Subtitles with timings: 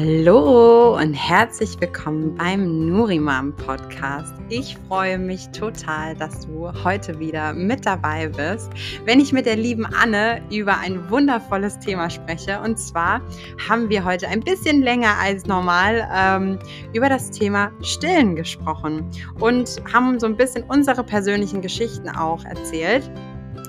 [0.00, 4.32] Hallo und herzlich willkommen beim Nurimam Podcast.
[4.48, 8.70] Ich freue mich total, dass du heute wieder mit dabei bist,
[9.06, 12.60] wenn ich mit der lieben Anne über ein wundervolles Thema spreche.
[12.60, 13.20] Und zwar
[13.68, 16.60] haben wir heute ein bisschen länger als normal ähm,
[16.92, 19.04] über das Thema Stillen gesprochen
[19.40, 23.10] und haben so ein bisschen unsere persönlichen Geschichten auch erzählt.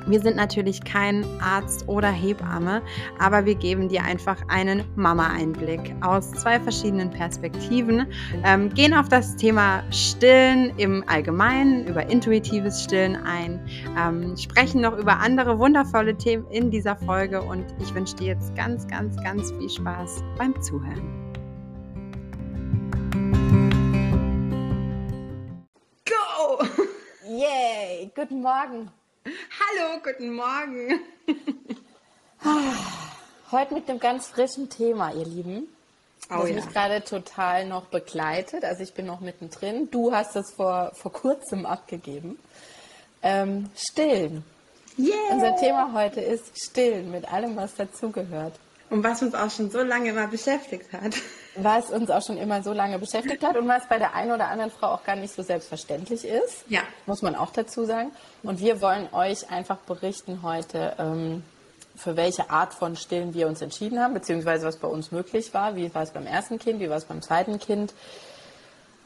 [0.10, 2.82] Wir sind natürlich kein Arzt oder Hebamme,
[3.20, 8.08] aber wir geben dir einfach einen Mama-Einblick aus zwei verschiedenen Perspektiven,
[8.44, 13.64] ähm, gehen auf das Thema Stillen im Allgemeinen, über intuitives Stillen ein,
[14.00, 18.56] ähm, sprechen noch über andere wundervolle Themen in dieser Folge und ich wünsche dir jetzt
[18.56, 21.30] ganz, ganz, ganz viel Spaß beim Zuhören.
[26.04, 26.66] Go!
[27.28, 28.12] Yay!
[28.16, 28.90] Guten Morgen!
[29.30, 31.02] Hallo, guten Morgen.
[33.52, 35.68] Heute mit einem ganz frischen Thema, ihr Lieben.
[36.32, 36.56] Oh, das ja.
[36.56, 38.64] mich gerade total noch begleitet.
[38.64, 39.90] Also ich bin noch mittendrin.
[39.92, 42.40] Du hast es vor, vor kurzem abgegeben.
[43.22, 44.44] Ähm, stillen.
[44.98, 45.16] Yeah.
[45.32, 48.54] Unser Thema heute ist Stillen mit allem, was dazugehört.
[48.90, 51.16] Und was uns auch schon so lange immer beschäftigt hat.
[51.56, 54.48] Was uns auch schon immer so lange beschäftigt hat und was bei der einen oder
[54.48, 56.64] anderen Frau auch gar nicht so selbstverständlich ist.
[56.68, 56.82] Ja.
[57.06, 58.12] Muss man auch dazu sagen.
[58.44, 61.44] Und wir wollen euch einfach berichten heute, ähm,
[61.96, 65.76] für welche Art von Stillen wir uns entschieden haben, beziehungsweise was bei uns möglich war.
[65.76, 67.94] Wie war es beim ersten Kind, wie war es beim zweiten Kind.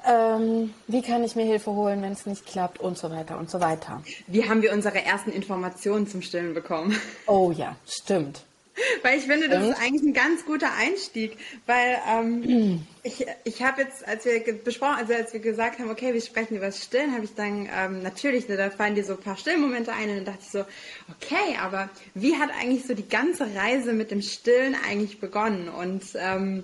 [0.05, 3.49] Ähm, wie kann ich mir Hilfe holen, wenn es nicht klappt und so weiter und
[3.49, 4.01] so weiter.
[4.27, 6.95] Wie haben wir unsere ersten Informationen zum Stillen bekommen?
[7.25, 8.43] Oh ja, stimmt.
[9.03, 13.83] Weil ich finde, das ist eigentlich ein ganz guter Einstieg, weil ähm, ich, ich habe
[13.83, 17.13] jetzt, als wir besprochen, also als wir gesagt haben, okay, wir sprechen über das Stillen,
[17.13, 20.15] habe ich dann ähm, natürlich, ne, da fallen dir so ein paar Stillmomente ein und
[20.17, 20.65] dann dachte ich so,
[21.11, 25.69] okay, aber wie hat eigentlich so die ganze Reise mit dem Stillen eigentlich begonnen?
[25.69, 26.63] Und ähm,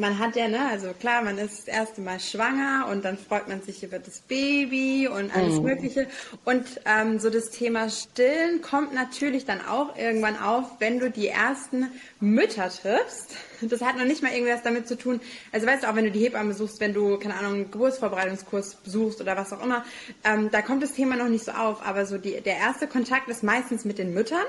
[0.00, 3.48] man hat ja, ne, also klar, man ist das erste Mal schwanger und dann freut
[3.48, 6.08] man sich über das Baby und alles Mögliche.
[6.44, 11.28] Und ähm, so das Thema Stillen kommt natürlich dann auch irgendwann auf, wenn du die
[11.28, 13.36] ersten Mütter triffst.
[13.60, 15.20] Das hat noch nicht mal irgendwas damit zu tun.
[15.52, 18.76] Also weißt du, auch wenn du die Hebamme suchst, wenn du, keine Ahnung, einen Geburtsvorbereitungskurs
[18.76, 19.84] besuchst oder was auch immer,
[20.24, 21.86] ähm, da kommt das Thema noch nicht so auf.
[21.86, 24.46] Aber so die, der erste Kontakt ist meistens mit den Müttern.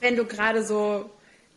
[0.00, 1.10] Wenn du gerade so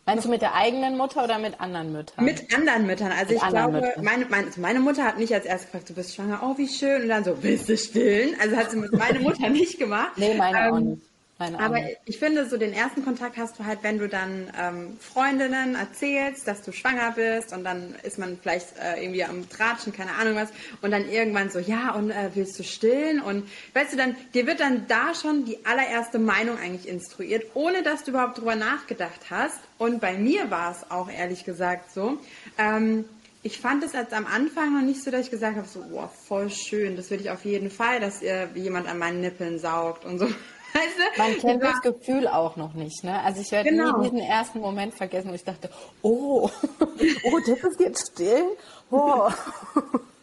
[0.08, 2.24] Meinst du mit der eigenen Mutter oder mit anderen Müttern?
[2.24, 3.12] mit anderen Müttern.
[3.12, 5.94] Also Mit ich glaube, meine, meine, also meine Mutter hat nicht als erstes gefragt, du
[5.94, 7.02] bist schwanger, oh wie schön.
[7.02, 8.34] Und dann so, willst du stillen?
[8.40, 10.12] Also hat sie mit meiner Mutter nicht gemacht.
[10.16, 11.02] nee, meine auch Ähm, nicht.
[11.40, 14.98] Meine Aber ich finde, so den ersten Kontakt hast du halt, wenn du dann ähm,
[14.98, 19.92] Freundinnen erzählst, dass du schwanger bist und dann ist man vielleicht äh, irgendwie am Tratschen,
[19.92, 20.48] keine Ahnung was,
[20.82, 23.20] und dann irgendwann so, ja, und äh, willst du stillen?
[23.20, 27.84] Und weißt du, dann, dir wird dann da schon die allererste Meinung eigentlich instruiert, ohne
[27.84, 29.60] dass du überhaupt drüber nachgedacht hast.
[29.78, 32.18] Und bei mir war es auch ehrlich gesagt so.
[32.58, 33.04] Ähm,
[33.44, 36.10] ich fand es als am Anfang noch nicht so, dass ich gesagt habe, so, boah,
[36.26, 40.04] voll schön, das will ich auf jeden Fall, dass ihr jemand an meinen Nippeln saugt
[40.04, 40.26] und so.
[40.74, 41.20] Weißt du?
[41.22, 43.20] Man kennt das Gefühl auch noch nicht, ne?
[43.22, 43.98] Also ich werde Genau.
[43.98, 45.70] nie diesen ersten Moment vergessen, wo ich dachte,
[46.02, 46.48] oh,
[47.24, 48.44] oh, das ist jetzt still.
[48.90, 49.28] Oh.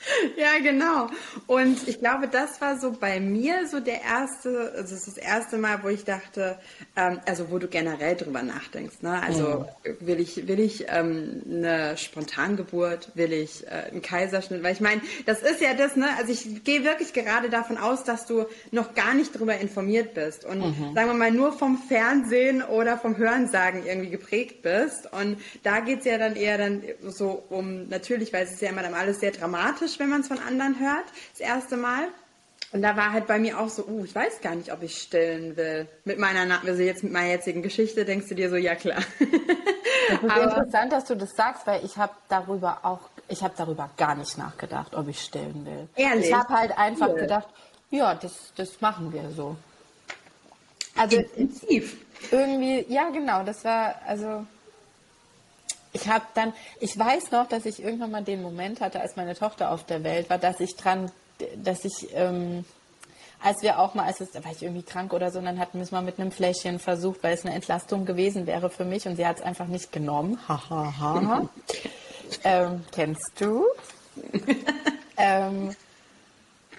[0.36, 1.08] Ja, genau.
[1.46, 5.16] Und ich glaube, das war so bei mir so der erste, also es ist das
[5.16, 6.58] erste Mal, wo ich dachte,
[6.96, 9.22] ähm, also wo du generell drüber nachdenkst, ne?
[9.22, 9.66] Also
[10.00, 14.62] will ich, will ich ähm, eine Spontangeburt, will ich äh, einen Kaiserschnitt?
[14.62, 16.08] Weil ich meine, das ist ja das, ne?
[16.18, 20.44] Also ich gehe wirklich gerade davon aus, dass du noch gar nicht drüber informiert bist
[20.44, 20.60] und
[20.94, 25.12] sagen wir mal nur vom Fernsehen oder vom Hörensagen irgendwie geprägt bist.
[25.12, 28.82] Und da geht's ja dann eher dann so um, natürlich, weil es ist ja immer
[28.82, 32.08] dann alles sehr dramatisch, wenn man es von anderen hört, das erste Mal.
[32.72, 34.96] Und da war halt bei mir auch so, uh, ich weiß gar nicht, ob ich
[35.02, 35.88] stillen will.
[36.04, 39.00] Mit meiner, also jetzt mit meiner jetzigen Geschichte denkst du dir so, ja klar.
[39.18, 39.28] Das
[40.22, 43.90] ist Aber- interessant, dass du das sagst, weil ich habe darüber auch, ich habe darüber
[43.96, 45.88] gar nicht nachgedacht, ob ich stillen will.
[45.96, 46.28] Ehrlich?
[46.28, 47.20] Ich habe halt einfach Cool.
[47.20, 47.48] gedacht,
[47.90, 49.56] ja, das, das machen wir so.
[50.96, 51.96] Also Intensiv.
[52.30, 54.46] irgendwie, ja genau, das war, also
[55.92, 59.34] ich habe dann, ich weiß noch, dass ich irgendwann mal den Moment hatte, als meine
[59.34, 61.10] Tochter auf der Welt war, dass ich dran,
[61.56, 62.64] dass ich, ähm,
[63.42, 65.58] als wir auch mal, als es, da war ich irgendwie krank oder so, und dann
[65.58, 68.84] hatten wir es mal mit einem Fläschchen versucht, weil es eine Entlastung gewesen wäre für
[68.84, 70.38] mich und sie hat es einfach nicht genommen.
[70.48, 71.48] Ha, ha, ha.
[72.44, 73.64] ähm, kennst du?
[75.16, 75.74] ähm,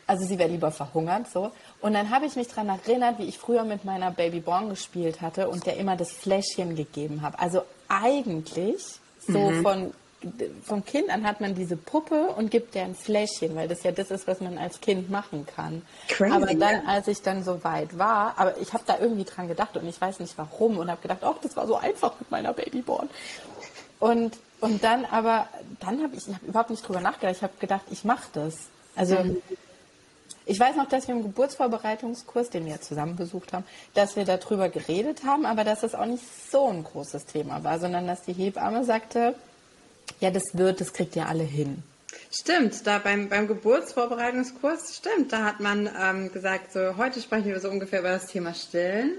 [0.08, 1.52] also sie wäre lieber verhungert, so.
[1.80, 5.50] Und dann habe ich mich daran erinnert, wie ich früher mit meiner Babyborn gespielt hatte
[5.50, 7.40] und der immer das Fläschchen gegeben habe.
[7.40, 9.94] Also eigentlich so von
[10.64, 13.92] vom Kind an hat man diese Puppe und gibt der ein Fläschchen, weil das ja
[13.92, 15.82] das ist, was man als Kind machen kann.
[16.10, 19.48] Crazy, aber dann, als ich dann so weit war, aber ich habe da irgendwie dran
[19.48, 22.30] gedacht und ich weiß nicht warum und habe gedacht, ach, das war so einfach mit
[22.30, 23.10] meiner Babyborn.
[24.00, 25.48] Und, und dann aber,
[25.80, 27.38] dann habe ich, ich hab überhaupt nicht drüber nachgedacht.
[27.38, 28.56] Ich habe gedacht, ich mache das.
[28.96, 29.38] Also mhm.
[30.52, 33.64] Ich weiß noch, dass wir im Geburtsvorbereitungskurs, den wir zusammen besucht haben,
[33.94, 37.80] dass wir darüber geredet haben, aber dass das auch nicht so ein großes Thema war,
[37.80, 39.34] sondern dass die Hebamme sagte,
[40.20, 41.82] ja, das wird, das kriegt ihr alle hin.
[42.30, 47.60] Stimmt, da beim, beim Geburtsvorbereitungskurs, stimmt, da hat man ähm, gesagt, so heute sprechen wir
[47.62, 49.14] so ungefähr über das Thema Stillen.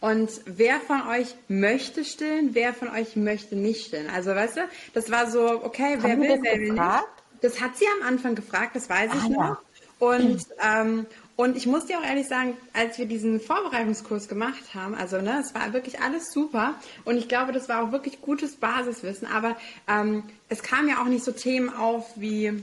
[0.00, 4.08] Und wer von euch möchte stillen, wer von euch möchte nicht stillen?
[4.08, 4.60] Also weißt du,
[4.94, 7.04] das war so, okay, wer Haben will, wer will nicht.
[7.42, 9.38] Das hat sie am Anfang gefragt, das weiß ich ah, noch.
[9.38, 9.60] Ja.
[9.98, 11.06] Und, ähm,
[11.36, 15.40] und ich muss dir auch ehrlich sagen, als wir diesen Vorbereitungskurs gemacht haben, also ne,
[15.40, 16.74] es war wirklich alles super
[17.04, 19.56] und ich glaube, das war auch wirklich gutes Basiswissen, aber
[19.88, 22.62] ähm, es kamen ja auch nicht so Themen auf wie,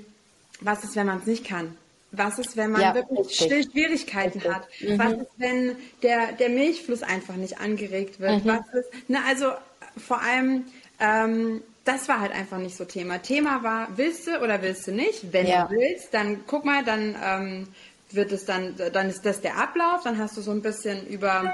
[0.61, 1.75] was ist, wenn man es nicht kann?
[2.11, 3.71] Was ist, wenn man ja, wirklich richtig.
[3.71, 4.53] Schwierigkeiten richtig.
[4.53, 4.67] hat?
[4.81, 4.99] Mhm.
[4.99, 8.45] Was ist, wenn der, der Milchfluss einfach nicht angeregt wird?
[8.45, 8.49] Mhm.
[8.49, 9.51] Was ist, ne, also
[9.97, 10.65] vor allem,
[10.99, 13.19] ähm, das war halt einfach nicht so Thema.
[13.19, 15.31] Thema war, willst du oder willst du nicht?
[15.31, 15.65] Wenn ja.
[15.65, 17.67] du willst, dann guck mal, dann ähm,
[18.11, 21.51] wird es dann, dann ist das der Ablauf, dann hast du so ein bisschen über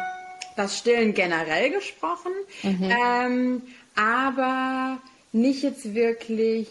[0.55, 2.31] das Stillen generell gesprochen,
[2.63, 2.91] mhm.
[2.91, 3.61] ähm,
[3.95, 4.99] aber
[5.31, 6.67] nicht jetzt wirklich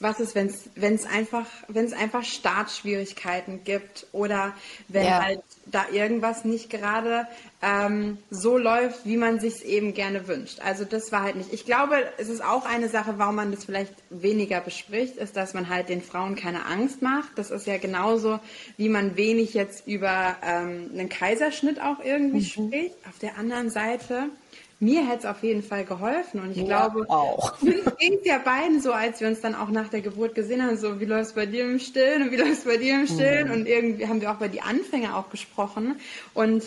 [0.00, 0.48] was ist, wenn
[0.94, 4.52] es einfach, wenn es einfach Startschwierigkeiten gibt oder
[4.88, 5.22] wenn ja.
[5.22, 7.26] halt da irgendwas nicht gerade
[7.64, 10.60] ähm, so läuft, wie man sich eben gerne wünscht.
[10.60, 11.52] Also das war halt nicht.
[11.52, 15.54] Ich glaube, es ist auch eine Sache, warum man das vielleicht weniger bespricht, ist, dass
[15.54, 17.30] man halt den Frauen keine Angst macht.
[17.36, 18.38] Das ist ja genauso,
[18.76, 22.68] wie man wenig jetzt über ähm, einen Kaiserschnitt auch irgendwie mhm.
[22.68, 22.96] spricht.
[23.08, 24.28] Auf der anderen Seite
[24.80, 27.54] mir hätte es auf jeden Fall geholfen und ich ja, glaube, auch.
[27.62, 30.76] es ging ja beiden so, als wir uns dann auch nach der Geburt gesehen haben,
[30.76, 33.06] so wie läuft es bei dir im Stillen und wie läuft es bei dir im
[33.06, 33.54] Stillen mhm.
[33.54, 35.96] und irgendwie haben wir auch bei die Anfänge auch gesprochen
[36.34, 36.64] und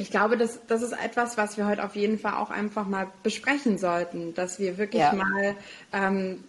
[0.00, 3.08] ich glaube, das, das ist etwas, was wir heute auf jeden Fall auch einfach mal
[3.22, 5.12] besprechen sollten, dass wir wirklich ja.
[5.12, 5.54] mal
[5.92, 6.42] ähm,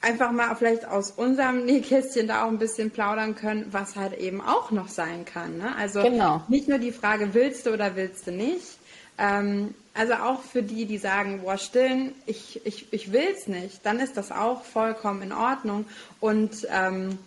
[0.00, 4.40] einfach mal vielleicht aus unserem Nähkästchen da auch ein bisschen plaudern können, was halt eben
[4.40, 5.58] auch noch sein kann.
[5.58, 5.76] Ne?
[5.76, 6.42] Also genau.
[6.48, 8.78] nicht nur die Frage, willst du oder willst du nicht,
[9.18, 13.84] ähm, also auch für die, die sagen, boah, stillen, ich, ich, ich will es nicht,
[13.84, 15.84] dann ist das auch vollkommen in Ordnung.
[16.20, 17.18] Und ähm,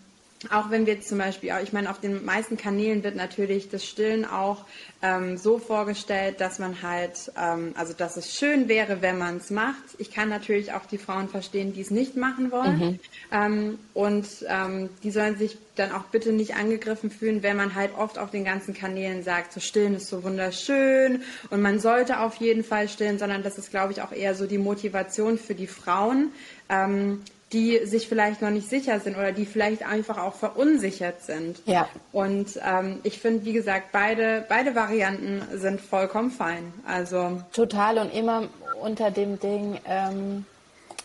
[0.51, 4.23] auch wenn wir zum Beispiel, ich meine, auf den meisten Kanälen wird natürlich das Stillen
[4.23, 4.65] auch
[5.01, 9.49] ähm, so vorgestellt, dass man halt, ähm, also dass es schön wäre, wenn man es
[9.49, 9.83] macht.
[9.97, 12.77] Ich kann natürlich auch die Frauen verstehen, die es nicht machen wollen.
[12.77, 12.99] Mhm.
[13.31, 17.97] Ähm, und ähm, die sollen sich dann auch bitte nicht angegriffen fühlen, wenn man halt
[17.97, 22.35] oft auf den ganzen Kanälen sagt, so stillen ist so wunderschön und man sollte auf
[22.35, 25.67] jeden Fall stillen, sondern das ist, glaube ich, auch eher so die Motivation für die
[25.67, 26.31] Frauen
[26.69, 27.21] ähm,
[27.53, 31.61] die sich vielleicht noch nicht sicher sind oder die vielleicht einfach auch verunsichert sind.
[31.65, 31.87] Ja.
[32.11, 36.73] Und ähm, ich finde, wie gesagt, beide, beide Varianten sind vollkommen fein.
[36.85, 38.49] Also total und immer
[38.81, 40.45] unter dem Ding, ähm,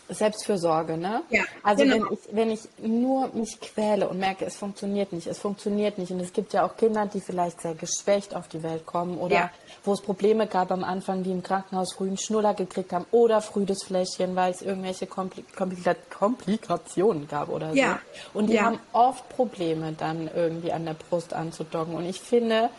[0.09, 1.21] Selbstfürsorge, ne?
[1.29, 1.95] Ja, also genau.
[1.95, 6.11] wenn ich wenn ich nur mich quäle und merke, es funktioniert nicht, es funktioniert nicht
[6.11, 9.35] und es gibt ja auch Kinder, die vielleicht sehr geschwächt auf die Welt kommen oder
[9.35, 9.51] ja.
[9.83, 13.41] wo es Probleme gab am Anfang, die im Krankenhaus früh einen Schnuller gekriegt haben oder
[13.41, 17.77] früh das Fläschchen, weil es irgendwelche Kompli Komplika Komplikationen gab oder so.
[17.77, 17.99] Ja.
[18.33, 18.63] Und die ja.
[18.63, 22.69] haben oft Probleme dann irgendwie an der Brust anzudocken und ich finde,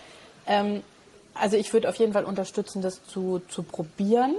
[0.46, 0.82] ähm,
[1.34, 4.34] also ich würde auf jeden Fall unterstützen, das zu, zu probieren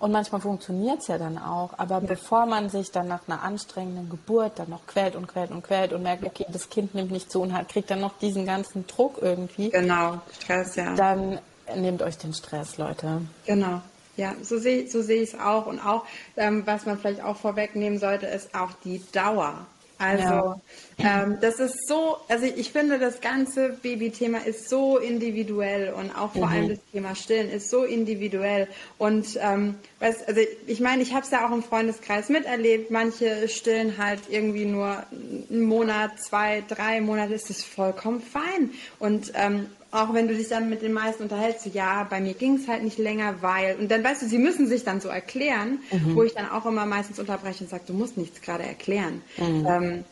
[0.00, 1.70] und manchmal funktioniert es ja dann auch.
[1.76, 2.00] Aber ja.
[2.00, 5.92] bevor man sich dann nach einer anstrengenden Geburt dann noch quält und quält und quält
[5.92, 8.86] und merkt, okay, das Kind nimmt nicht zu und hat, kriegt dann noch diesen ganzen
[8.86, 9.68] Druck irgendwie.
[9.68, 10.94] Genau, Stress, ja.
[10.94, 11.38] Dann
[11.76, 13.20] nehmt euch den Stress, Leute.
[13.46, 13.82] Genau.
[14.16, 15.66] Ja, so sehe so seh ich es auch.
[15.66, 16.04] Und auch,
[16.36, 19.66] ähm, was man vielleicht auch vorwegnehmen sollte, ist auch die Dauer.
[20.00, 20.58] Also
[20.96, 21.24] ja.
[21.24, 26.32] ähm, das ist so, also ich finde, das ganze Babythema ist so individuell und auch
[26.32, 26.52] vor mhm.
[26.52, 28.66] allem das Thema Stillen ist so individuell.
[28.96, 32.90] Und ähm, weißt, also ich meine, ich habe es ja auch im Freundeskreis miterlebt.
[32.90, 38.70] Manche stillen halt irgendwie nur einen Monat, zwei, drei Monate, ist das vollkommen fein.
[38.98, 42.34] Und ähm, auch wenn du dich dann mit den meisten unterhältst, so, ja, bei mir
[42.34, 45.08] ging es halt nicht länger, weil, und dann weißt du, sie müssen sich dann so
[45.08, 46.14] erklären, mhm.
[46.14, 49.22] wo ich dann auch immer meistens unterbreche und sage, du musst nichts gerade erklären.
[49.38, 49.66] Mhm.
[49.66, 50.04] Ähm,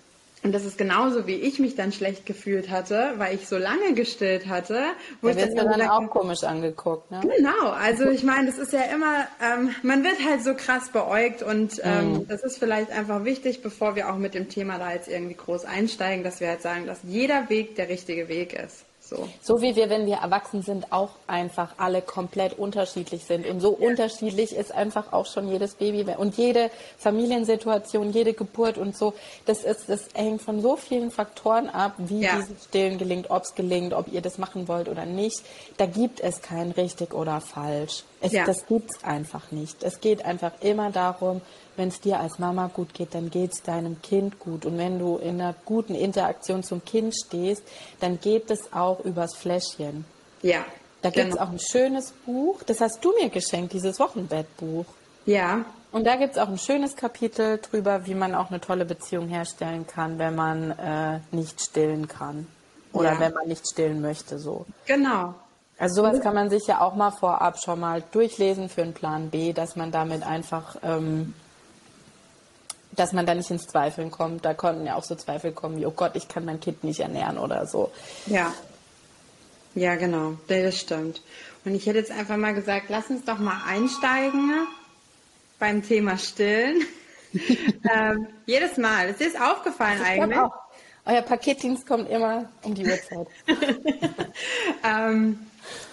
[0.44, 3.94] und das ist genauso, wie ich mich dann schlecht gefühlt hatte, weil ich so lange
[3.94, 4.80] gestillt hatte.
[5.20, 7.10] Wo da ich dann, dann auch komisch angeguckt.
[7.10, 7.20] Ne?
[7.36, 11.42] Genau, also ich meine, das ist ja immer, ähm, man wird halt so krass beäugt
[11.42, 12.28] und ähm, mhm.
[12.28, 15.64] das ist vielleicht einfach wichtig, bevor wir auch mit dem Thema da jetzt irgendwie groß
[15.64, 18.84] einsteigen, dass wir halt sagen, dass jeder Weg der richtige Weg ist.
[19.08, 19.26] So.
[19.40, 23.46] so wie wir, wenn wir erwachsen sind, auch einfach alle komplett unterschiedlich sind.
[23.46, 23.88] Und so ja.
[23.88, 26.04] unterschiedlich ist einfach auch schon jedes Baby.
[26.16, 29.14] Und jede Familiensituation, jede Geburt und so,
[29.46, 32.36] das ist, das hängt von so vielen Faktoren ab, wie ja.
[32.36, 35.42] dieses Stillen gelingt, ob es gelingt, ob ihr das machen wollt oder nicht.
[35.78, 38.04] Da gibt es kein richtig oder falsch.
[38.20, 38.44] Es, Ja.
[38.44, 39.82] Das gibt's einfach nicht.
[39.82, 41.40] Es geht einfach immer darum,
[41.76, 44.66] wenn es dir als Mama gut geht, dann geht's deinem Kind gut.
[44.66, 47.62] Und wenn du in einer guten Interaktion zum Kind stehst,
[48.00, 50.04] dann geht es auch übers Fläschchen.
[50.42, 50.64] Ja.
[51.02, 51.44] Da gibt's genau.
[51.46, 54.84] auch ein schönes Buch, das hast du mir geschenkt, dieses Wochenbettbuch.
[55.26, 59.28] Ja, Und da gibt's auch ein schönes Kapitel drüber, wie man auch eine tolle Beziehung
[59.28, 62.46] herstellen kann, wenn man äh, nicht stillen kann.
[62.92, 63.20] Oder Ja.
[63.20, 64.66] wenn man nicht stillen möchte, so.
[64.86, 65.34] genau.
[65.78, 69.30] Also sowas kann man sich ja auch mal vorab schon mal durchlesen für einen Plan
[69.30, 71.34] B, dass man damit einfach, ähm,
[72.92, 74.44] dass man da nicht ins Zweifeln kommt.
[74.44, 76.98] Da konnten ja auch so Zweifel kommen wie, oh Gott, ich kann mein Kind nicht
[76.98, 77.92] ernähren oder so.
[78.26, 78.52] Ja.
[79.74, 80.32] Ja, genau.
[80.48, 81.22] Das stimmt.
[81.64, 84.66] Und ich hätte jetzt einfach mal gesagt, lass uns doch mal einsteigen
[85.60, 86.82] beim Thema Stillen.
[87.32, 89.10] ähm, jedes Mal.
[89.10, 90.38] Ist dir das aufgefallen Ich eigentlich?
[91.04, 93.28] Euer Paketdienst kommt immer um die Uhrzeit.
[94.84, 95.38] ähm,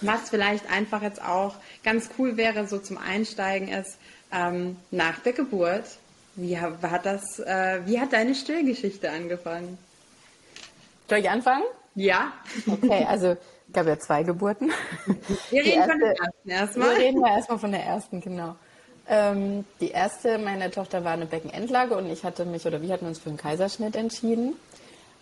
[0.00, 3.98] was vielleicht einfach jetzt auch ganz cool wäre, so zum Einsteigen ist,
[4.32, 5.84] ähm, nach der Geburt,
[6.34, 9.78] wie ha- hat das, äh, wie hat deine Stillgeschichte angefangen?
[11.08, 11.64] Soll ich anfangen?
[11.94, 12.32] Ja.
[12.66, 13.36] Okay, also
[13.72, 14.70] gab ja zwei Geburten.
[15.50, 16.94] Wir Die reden von der erste- ersten Wir erstmal.
[16.96, 18.56] reden mal erstmal von der ersten, genau.
[19.08, 23.06] Ähm, die erste, meine Tochter war eine Beckenendlage und ich hatte mich, oder wir hatten
[23.06, 24.54] uns für einen Kaiserschnitt entschieden.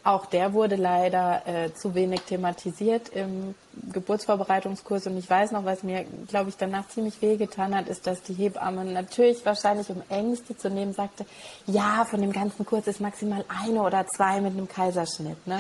[0.05, 3.55] Auch der wurde leider äh, zu wenig thematisiert im
[3.91, 5.07] Geburtsvorbereitungskurs.
[5.07, 8.35] Und ich weiß noch, was mir, glaube ich, danach ziemlich wehgetan hat, ist, dass die
[8.35, 11.25] Hebamme natürlich wahrscheinlich um Ängste zu nehmen sagte,
[11.67, 15.47] ja, von dem ganzen Kurs ist maximal eine oder zwei mit einem Kaiserschnitt.
[15.47, 15.59] Ne?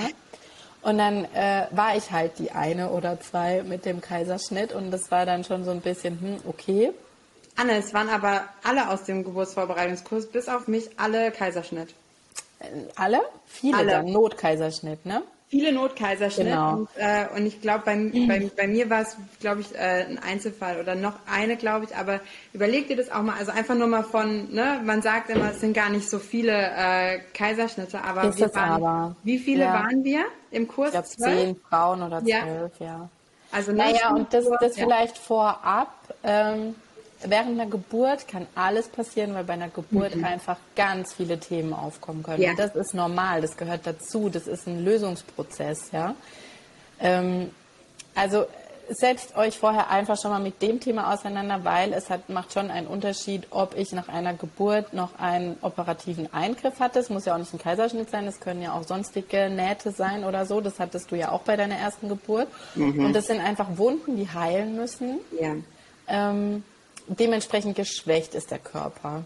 [0.82, 5.10] Und dann äh, war ich halt die eine oder zwei mit dem Kaiserschnitt und das
[5.10, 6.92] war dann schon so ein bisschen, hm, okay.
[7.56, 11.94] Anne, es waren aber alle aus dem Geburtsvorbereitungskurs, bis auf mich, alle Kaiserschnitt.
[12.96, 13.20] Alle?
[13.46, 13.90] Viele Alle.
[13.90, 15.23] dann, Notkaiserschnitt, ne?
[15.49, 16.46] Viele Notkaiserschnitt.
[16.49, 16.73] Genau.
[16.78, 17.96] Und, äh, und ich glaube, bei,
[18.26, 21.94] bei, bei mir war es, glaube ich, äh, ein Einzelfall oder noch eine, glaube ich.
[21.96, 22.20] Aber
[22.52, 23.37] überleg dir das auch mal.
[23.38, 26.52] Also einfach nur mal von, ne, man sagt immer, es sind gar nicht so viele
[26.52, 29.16] äh, Kaiserschnitte, aber Ist wir waren, aber.
[29.23, 29.75] wie viele Ja.
[29.75, 30.88] waren wir im Kurs?
[30.88, 32.40] Ich glaube zehn Frauen oder Ja.
[32.42, 33.08] zwölf, ja.
[33.52, 34.84] Also ne, Naja, und das, das ja.
[34.84, 35.92] vielleicht vorab.
[36.25, 36.75] Ähm,
[37.23, 42.23] während einer Geburt kann alles passieren, weil bei einer Geburt einfach ganz viele Themen aufkommen
[42.23, 42.38] können.
[42.38, 42.44] Mhm.
[42.44, 42.54] Ja.
[42.56, 46.14] Das ist normal, das gehört dazu, das ist ein Lösungsprozess, ja.
[47.00, 47.50] Ähm,
[48.14, 48.47] also
[48.88, 52.71] setzt euch vorher einfach schon mal mit dem Thema auseinander, weil es hat, macht schon
[52.71, 56.99] einen Unterschied, ob ich nach einer Geburt noch einen operativen Eingriff hatte.
[56.99, 60.25] Es muss ja auch nicht ein Kaiserschnitt sein, es können ja auch sonstige Nähte sein
[60.25, 60.61] oder so.
[60.61, 62.49] Das hattest du ja auch bei deiner ersten Geburt.
[62.76, 65.21] Und das sind einfach Wunden, die heilen müssen.
[65.40, 65.54] Ja.
[66.06, 66.62] Ähm,
[67.06, 69.25] dementsprechend geschwächt ist der Körper.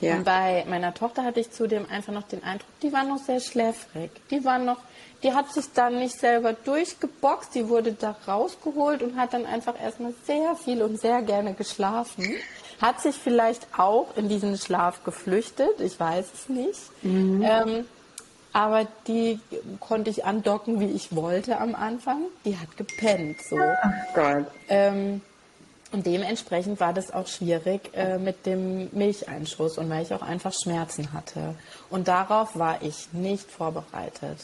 [0.00, 0.14] Ja.
[0.14, 3.40] Und bei meiner Tochter hatte ich zudem einfach noch den Eindruck, die war noch sehr
[3.40, 4.10] schläfrig.
[4.30, 4.78] Die war noch,
[5.22, 9.78] die hat sich dann nicht selber durchgeboxt, die wurde da rausgeholt und hat dann einfach
[9.80, 12.34] erstmal sehr viel und sehr gerne geschlafen.
[12.80, 16.80] Hat sich vielleicht auch in diesen Schlaf geflüchtet, ich weiß es nicht.
[17.04, 17.84] Ähm,
[18.52, 19.38] aber die
[19.78, 22.22] konnte ich andocken, wie ich wollte am Anfang.
[22.44, 23.56] Die hat gepennt so.
[24.14, 24.46] Gott.
[24.68, 25.20] Ähm,
[25.92, 30.52] und dementsprechend war das auch schwierig äh, mit dem Milcheinschuss und weil ich auch einfach
[30.52, 31.54] Schmerzen hatte.
[31.88, 34.38] Und darauf war ich nicht vorbereitet.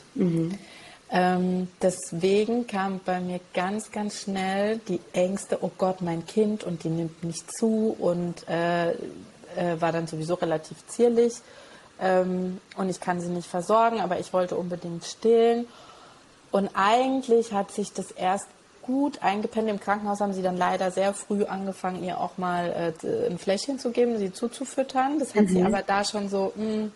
[1.08, 6.82] Ähm, deswegen kam bei mir ganz, ganz schnell die Ängste, oh Gott, mein Kind und
[6.82, 11.34] die nimmt nicht zu und äh, äh, war dann sowieso relativ zierlich.
[12.00, 15.66] Ähm, und ich kann sie nicht versorgen, aber ich wollte unbedingt stillen.
[16.50, 18.48] Und eigentlich hat sich das erst
[18.86, 19.68] gut eingepennt.
[19.68, 23.78] Im Krankenhaus haben sie dann leider sehr früh angefangen, ihr auch mal äh, ein Fläschchen
[23.78, 25.18] zu geben, sie zuzufüttern.
[25.18, 26.90] Das hat sie aber da schon so, mh,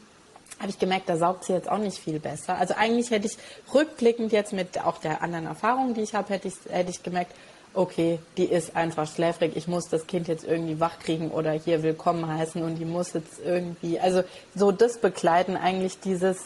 [0.58, 2.56] habe ich gemerkt, da saugt sie jetzt auch nicht viel besser.
[2.56, 3.36] Also eigentlich hätte ich
[3.74, 7.32] rückblickend jetzt mit auch der anderen Erfahrung, die ich habe, hätte ich, hätte ich gemerkt,
[7.72, 11.82] okay, die ist einfach schläfrig, ich muss das Kind jetzt irgendwie wach kriegen oder hier
[11.82, 14.22] willkommen heißen und die muss jetzt irgendwie, also
[14.54, 16.38] so das begleiten, eigentlich dieses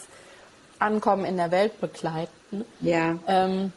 [0.77, 2.63] Ankommen in der Welt begleiten.
[2.79, 3.17] Ja.
[3.27, 3.73] Ähm,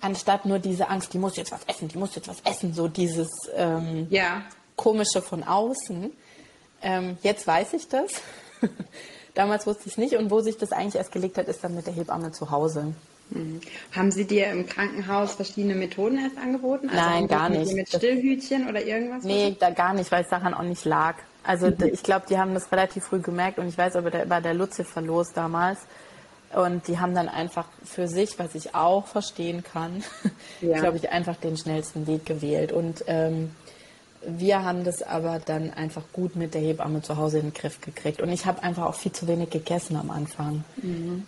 [0.00, 2.88] anstatt nur diese Angst, die muss jetzt was essen, die muss jetzt was essen, so
[2.88, 4.42] dieses ähm, Ja.
[4.76, 6.12] komische von außen.
[6.82, 8.12] Ähm, jetzt weiß ich das.
[9.34, 11.74] Damals wusste ich es nicht und wo sich das eigentlich erst gelegt hat, ist dann
[11.74, 12.94] mit der Hebamme zu Hause.
[13.30, 13.60] Mhm.
[13.94, 16.88] Haben Sie dir im Krankenhaus verschiedene Methoden erst angeboten?
[16.88, 17.72] Also Nein, gar nicht.
[17.74, 19.24] Mit Stillhütchen oder irgendwas?
[19.24, 21.16] Nee, da gar nicht, weil es daran auch nicht lag.
[21.42, 24.28] Also d- ich glaube, die haben das relativ früh gemerkt und ich weiß aber, der
[24.30, 25.78] war der Lucifer los damals.
[26.54, 30.02] Und die haben dann einfach für sich, was ich auch verstehen kann,
[30.60, 30.78] Ja.
[30.80, 32.72] glaube ich, einfach den schnellsten Weg gewählt.
[32.72, 33.50] Und ähm,
[34.26, 37.80] wir haben das aber dann einfach gut mit der Hebamme zu Hause in den Griff
[37.80, 38.20] gekriegt.
[38.22, 40.64] Und ich habe einfach auch viel zu wenig gegessen am Anfang.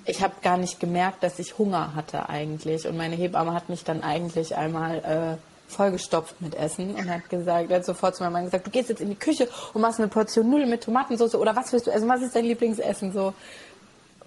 [0.05, 2.89] Ich habe gar nicht gemerkt, dass ich Hunger hatte eigentlich.
[2.89, 7.85] Und meine Hebamme hat mich dann eigentlich einmal vollgestopft mit Essen und hat gesagt, hat
[7.85, 10.49] sofort zu meinem Mann gesagt, du gehst jetzt in die Küche und machst eine Portion
[10.49, 12.09] Nudeln mit Tomatensauce oder was willst du essen?
[12.09, 13.35] Was ist dein Lieblingsessen so?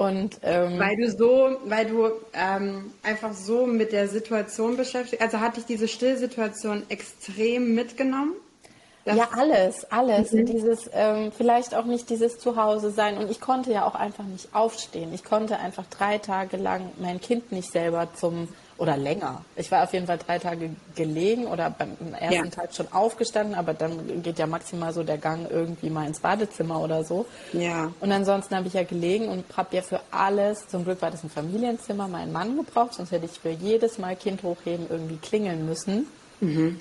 [0.02, 5.40] Und, ähm, weil du so, weil du ähm, einfach so mit der Situation beschäftigt, also
[5.40, 8.34] hat dich diese Stillsituation extrem mitgenommen?
[9.06, 10.32] ja, alles, alles.
[10.32, 10.46] Mhm.
[10.48, 13.20] Dieses, ähm, vielleicht auch nicht dieses Zuhause sein.
[13.20, 15.14] Und ich konnte ja auch einfach nicht aufstehen.
[15.14, 18.48] Ich konnte einfach drei Tage lang mein Kind nicht selber zum,
[18.82, 19.46] oder länger.
[19.56, 22.50] Ich war auf jeden Fall drei Tage gelegen oder beim ersten ja.
[22.50, 26.82] Tag schon aufgestanden, aber dann geht ja maximal so der Gang irgendwie mal ins Badezimmer
[26.82, 27.28] oder so.
[27.54, 27.92] Ja.
[28.00, 31.24] Und ansonsten habe ich ja gelegen und habe ja für alles, zum Glück war das
[31.24, 35.68] ein Familienzimmer, meinen Mann gebraucht, sonst hätte ich für jedes Mal Kind hochheben irgendwie klingeln
[35.68, 36.08] müssen.
[36.40, 36.80] Mhm.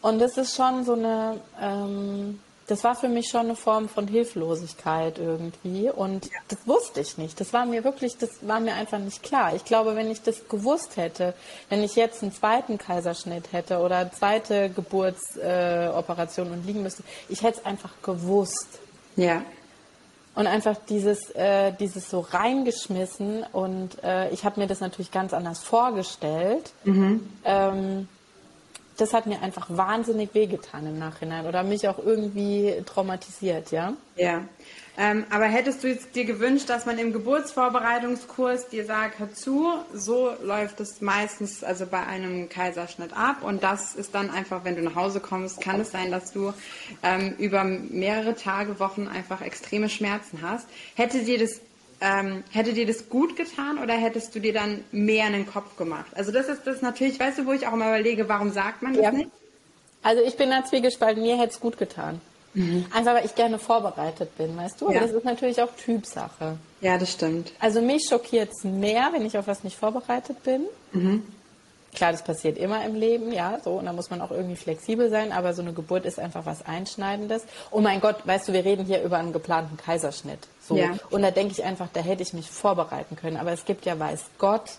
[0.00, 4.08] Und das ist schon so eine, ähm, das war für mich schon eine Form von
[4.08, 5.90] Hilflosigkeit irgendwie.
[5.90, 6.38] Und ja.
[6.48, 7.38] das wusste ich nicht.
[7.38, 9.54] Das war mir wirklich, das war mir einfach nicht klar.
[9.54, 11.34] Ich glaube, wenn ich das gewusst hätte,
[11.68, 17.02] wenn ich jetzt einen zweiten Kaiserschnitt hätte oder eine zweite Geburtsoperation äh, und liegen müsste,
[17.28, 18.78] ich hätte es einfach gewusst.
[19.16, 19.42] Ja.
[20.34, 25.32] Und einfach dieses, äh, dieses so reingeschmissen und äh, ich habe mir das natürlich ganz
[25.32, 26.72] anders vorgestellt.
[26.82, 27.28] Mhm.
[27.44, 28.08] Ähm,
[28.96, 33.94] das hat mir einfach wahnsinnig wehgetan im Nachhinein oder mich auch irgendwie traumatisiert, ja.
[34.16, 34.42] Ja.
[34.96, 40.30] Ähm, aber hättest du dir gewünscht, dass man im Geburtsvorbereitungskurs dir sagt, hör zu, so
[40.40, 44.82] läuft es meistens also bei einem Kaiserschnitt ab und das ist dann einfach, wenn du
[44.82, 46.54] nach Hause kommst, kann es sein, dass du
[47.02, 50.68] ähm, über mehrere Tage, Wochen einfach extreme Schmerzen hast.
[50.94, 51.60] Hätte dir das
[52.04, 55.76] ähm, hätte dir das gut getan oder hättest du dir dann mehr in den Kopf
[55.76, 56.12] gemacht?
[56.14, 58.92] Also das ist das natürlich, weißt du, wo ich auch immer überlege, warum sagt man
[58.92, 59.10] das ja.
[59.10, 59.30] nicht?
[60.02, 62.20] Also ich bin da zwiegespalten, mir hätte es gut getan.
[62.52, 62.84] Mhm.
[62.92, 64.86] Einfach weil ich gerne vorbereitet bin, weißt du?
[64.86, 65.00] Aber ja.
[65.00, 66.58] das ist natürlich auch Typsache.
[66.82, 67.52] Ja, das stimmt.
[67.58, 70.66] Also mich schockiert es mehr, wenn ich auf was nicht vorbereitet bin.
[70.92, 71.22] Mhm.
[71.94, 75.10] Klar, das passiert immer im Leben, ja, so, und da muss man auch irgendwie flexibel
[75.10, 77.44] sein, aber so eine Geburt ist einfach was Einschneidendes.
[77.70, 80.40] Oh mein Gott, weißt du, wir reden hier über einen geplanten Kaiserschnitt.
[80.60, 80.76] So.
[80.76, 80.90] Ja.
[81.10, 83.36] Und da denke ich einfach, da hätte ich mich vorbereiten können.
[83.36, 84.72] Aber es gibt ja, weiß Gott,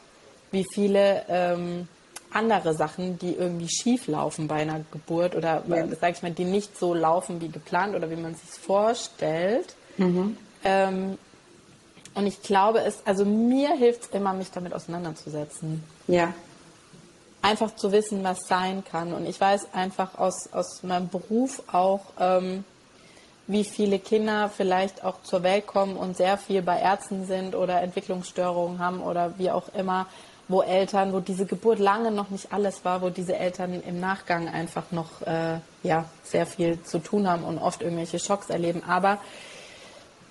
[0.52, 1.88] wie viele ähm,
[2.32, 5.88] andere Sachen, die irgendwie schief laufen bei einer Geburt oder, ja.
[5.96, 9.74] sage ich mal, die nicht so laufen wie geplant oder wie man sich vorstellt.
[9.98, 10.38] Mhm.
[10.66, 11.18] Ähm,
[12.14, 15.84] und ich glaube, es, also mir hilft es immer, mich damit auseinanderzusetzen.
[16.08, 16.34] Ja
[17.46, 19.14] einfach zu wissen, was sein kann.
[19.14, 22.64] Und ich weiß einfach aus, aus meinem Beruf auch, ähm,
[23.48, 27.82] wie viele Kinder vielleicht auch zur Welt kommen und sehr viel bei Ärzten sind oder
[27.82, 30.08] Entwicklungsstörungen haben oder wie auch immer,
[30.48, 34.48] wo Eltern, wo diese Geburt lange noch nicht alles war, wo diese Eltern im Nachgang
[34.48, 38.84] einfach noch äh, ja, sehr viel zu tun haben und oft irgendwelche Schocks erleben.
[38.88, 39.20] Aber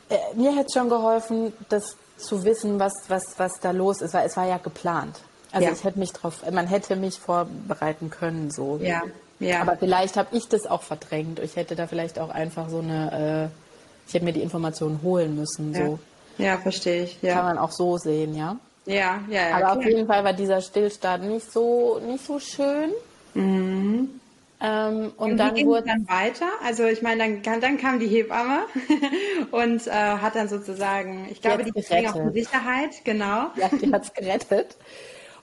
[0.08, 4.14] äh, mir hätte es schon geholfen, das zu wissen, was, was, was da los ist,
[4.14, 5.20] weil es war ja geplant.
[5.54, 5.72] Also ja.
[5.72, 8.80] ich hätte mich drauf, man hätte mich vorbereiten können so.
[8.82, 9.02] Ja.
[9.38, 9.60] Ja.
[9.60, 11.38] Aber vielleicht habe ich das auch verdrängt.
[11.38, 15.36] Ich hätte da vielleicht auch einfach so eine, äh, ich hätte mir die Informationen holen
[15.36, 15.74] müssen.
[15.74, 15.98] So.
[16.38, 17.18] Ja, ja verstehe ich.
[17.22, 17.34] Ja.
[17.34, 18.56] Kann man auch so sehen, ja.
[18.86, 19.50] Ja, ja, ja.
[19.50, 19.76] Aber klar.
[19.78, 22.90] auf jeden Fall war dieser Stillstand nicht so, nicht so schön.
[23.34, 24.20] Mhm.
[24.60, 26.48] Ähm, und, und dann wurde dann weiter.
[26.64, 28.60] Also ich meine, dann, dann kam die Hebamme
[29.50, 33.50] und äh, hat dann sozusagen, ich glaube, die, die ging auch in Sicherheit, genau.
[33.56, 34.76] Ja, die hat es gerettet.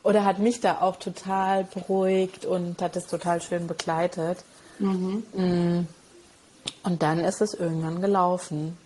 [0.04, 4.40] Oder hat mich da auch total beruhigt und hat es total schön begleitet.
[4.80, 5.24] Mhm.
[5.34, 5.88] Mm.
[6.84, 8.78] Und dann ist es irgendwann gelaufen.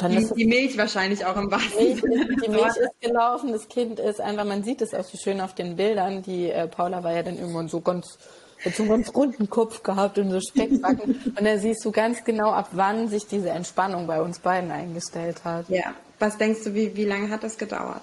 [0.00, 2.28] Dann die, die Milch wahrscheinlich auch im wahrsten Sinne.
[2.42, 5.54] Die Milch ist gelaufen, das Kind ist einfach, man sieht es auch so schön auf
[5.54, 6.22] den Bildern.
[6.22, 8.18] Die äh, Paula war ja dann irgendwann so ganz,
[8.64, 11.34] hat so einen ganz runden Kopf gehabt und so Speckbacken.
[11.38, 15.44] und da siehst du ganz genau, ab wann sich diese Entspannung bei uns beiden eingestellt
[15.44, 15.68] hat.
[15.68, 15.94] Ja.
[16.18, 18.02] Was denkst du, wie, wie lange hat das gedauert?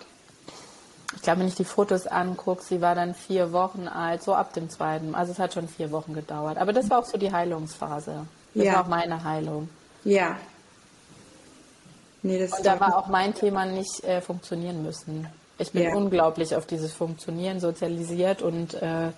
[1.17, 4.53] Ich glaube, wenn ich die Fotos angucke, sie war dann vier Wochen alt, so ab
[4.53, 5.15] dem zweiten.
[5.15, 6.59] Also es hat schon vier Wochen gedauert.
[6.59, 8.27] Aber das war auch so die Heilungsphase.
[8.53, 8.73] Das ja.
[8.73, 9.67] war auch meine Heilung.
[10.03, 10.37] Ja.
[12.21, 15.27] Nee, das Und da war auch mein Thema nicht äh, funktionieren müssen.
[15.57, 15.95] Ich bin ja.
[15.95, 19.09] unglaublich auf dieses Funktionieren sozialisiert und äh,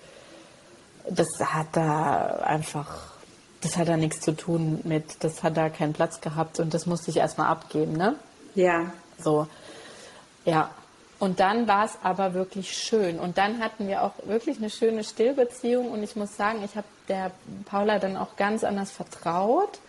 [1.10, 3.12] das hat da einfach,
[3.60, 6.86] das hat da nichts zu tun mit, das hat da keinen Platz gehabt und das
[6.86, 8.16] musste ich erstmal abgeben, ne?
[8.56, 8.94] Ja.
[9.22, 9.48] So.
[10.46, 10.70] Ja,
[11.20, 13.20] und dann war es aber wirklich schön.
[13.20, 15.92] Und dann hatten wir auch wirklich eine schöne Stillbeziehung.
[15.92, 17.32] Und ich muss sagen, ich habe der
[17.66, 19.80] Paula dann auch ganz anders vertraut.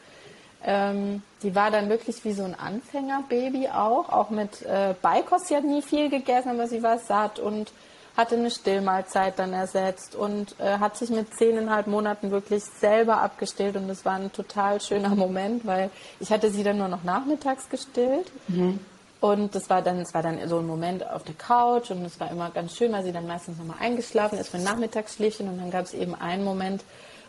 [0.64, 5.46] Ähm, die war dann wirklich wie so ein Anfängerbaby auch, auch mit äh, Beikost.
[5.46, 7.72] Sie hat nie viel gegessen, aber sie war satt und
[8.16, 13.76] hatte eine Stillmahlzeit dann ersetzt und äh, hat sich mit zehneinhalb Monaten wirklich selber abgestillt.
[13.76, 17.68] Und das war ein total schöner Moment, weil ich hatte sie dann nur noch nachmittags
[17.70, 18.30] gestillt.
[18.48, 18.80] Mhm.
[19.20, 22.18] Und das war dann, es war dann so ein Moment auf der Couch und es
[22.18, 25.58] war immer ganz schön, weil sie dann meistens nochmal eingeschlafen ist für ein Nachmittagsschläfchen und
[25.58, 26.82] dann gab es eben einen Moment,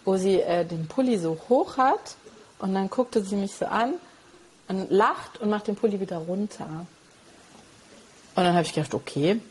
[0.06, 2.15] wo sie äh, den Pulli so hoch hat
[2.60, 3.95] und dann guckte sie mich so an
[4.69, 6.86] und lacht und macht den Pulli wieder runter.
[8.36, 9.41] Und dann habe ich gedacht, okay,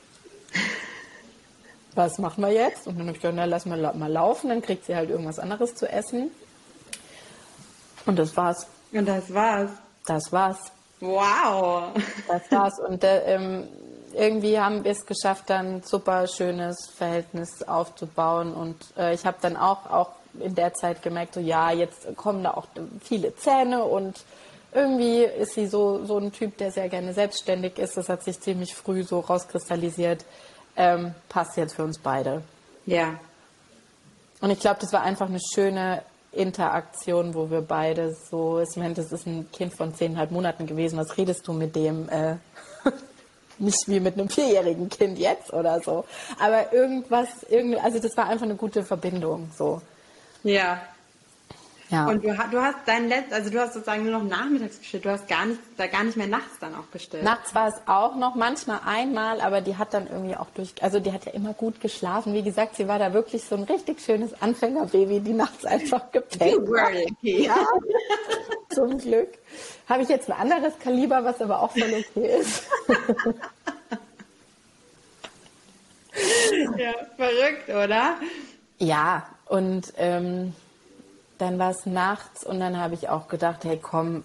[1.95, 2.87] was machen wir jetzt?
[2.87, 5.39] Und dann habe ich gedacht, na, lass mal, mal laufen, dann kriegt sie halt irgendwas
[5.39, 6.31] anderes zu essen.
[8.07, 8.67] Und das war's.
[8.93, 9.71] Und das war's.
[10.07, 10.59] Das war's.
[11.01, 11.89] Wow.
[12.29, 12.79] Das war's.
[12.79, 13.69] Und äh, ähm,
[14.13, 18.53] irgendwie haben wir es geschafft, dann ein super schönes Verhältnis aufzubauen.
[18.55, 22.45] Und äh, ich habe dann auch, auch in der Zeit gemerkt, so ja, jetzt kommen
[22.45, 22.67] da auch
[23.03, 24.23] viele Zähne und
[24.73, 27.97] irgendwie ist sie so, so ein Typ, der sehr gerne selbstständig ist.
[27.97, 30.25] Das hat sich ziemlich früh so rauskristallisiert.
[30.77, 32.43] Ähm, passt jetzt für uns beide.
[32.87, 33.19] Ja.
[34.41, 36.03] Und ich glaube, das war einfach eine schöne
[36.33, 40.99] Interaktion, wo wir beide so, ich meine, das ist ein Kind von zehneinhalb Monaten gewesen,
[40.99, 42.09] was redest du mit dem?
[42.09, 42.37] Äh,
[43.59, 46.05] nicht wie mit einem vierjährigen Kind jetzt oder so.
[46.39, 49.83] Aber irgendwas, irgendwie, also das war einfach eine gute Verbindung, so.
[50.43, 50.81] Ja.
[51.91, 52.07] Ja.
[52.07, 55.11] Und du, du hast dein Letzt, also du hast sozusagen nur noch nachmittags gestillt, du
[55.11, 57.25] hast gar nicht, da gar nicht mehr nachts dann auch gestillt.
[57.25, 61.01] Nachts war es auch noch, manchmal einmal, aber die hat dann irgendwie auch durch, also
[61.01, 62.33] die hat ja immer gut geschlafen.
[62.33, 66.69] Wie gesagt, sie war da wirklich so ein richtig schönes Anfängerbaby, die nachts einfach gepennt
[66.79, 66.93] hat.
[67.23, 67.57] Ja,
[68.69, 69.31] zum Glück.
[69.89, 72.69] Habe ich jetzt ein anderes Kaliber, was aber auch voll okay ist.
[76.77, 78.15] ja, verrückt, oder?
[78.79, 80.55] Ja, und ähm,
[81.41, 84.25] dann war es nachts und dann habe ich auch gedacht, hey komm,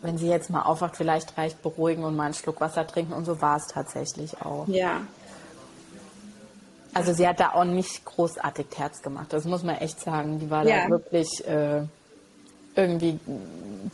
[0.00, 3.24] wenn sie jetzt mal aufwacht, vielleicht reicht beruhigen und mal einen Schluck Wasser trinken und
[3.24, 4.66] so war es tatsächlich auch.
[4.68, 5.00] Ja.
[6.94, 10.38] Also sie hat da auch nicht großartig Herz gemacht, das muss man echt sagen.
[10.40, 10.84] Die war Ja.
[10.84, 11.82] da wirklich äh,
[12.76, 13.18] irgendwie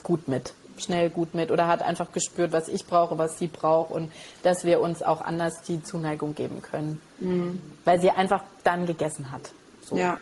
[0.03, 3.91] gut mit, schnell gut mit oder hat einfach gespürt, was ich brauche, was sie braucht
[3.93, 4.11] und
[4.43, 7.01] dass wir uns auch anders die Zuneigung geben können.
[7.85, 9.51] Weil sie einfach dann gegessen hat.
[9.85, 9.95] So.
[9.95, 10.01] Mhm.
[10.01, 10.19] Ja.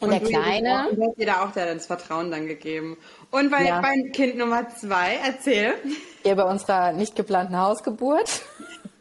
[0.00, 2.96] Und, der Kleine, Und du hast dir da auch das Vertrauen dann gegeben.
[3.30, 3.80] Und bei, Ja.
[3.80, 5.74] bei Kind Nummer zwei, erzähl,
[6.24, 8.42] ja, bei unserer nicht geplanten Hausgeburt,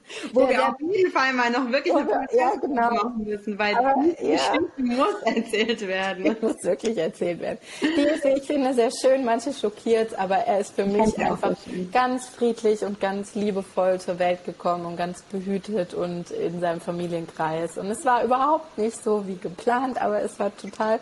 [0.34, 2.90] wo Ja, wir der- auf jeden Fall mal noch wirklich Wo eine ja, genau.
[2.92, 4.36] machen müssen, weil Aber, die ja.
[4.36, 6.24] Geschichte muss erzählt werden.
[6.24, 7.60] Die muss wirklich erzählt werden.
[7.82, 11.56] Die ist, ich finde, sehr schön, manche schockiert, aber er ist für mich einfach
[11.92, 17.78] ganz friedlich und ganz liebevoll zur Welt gekommen und ganz behütet und in seinem Familienkreis.
[17.78, 21.00] Und es war überhaupt nicht so wie geplant, aber es war total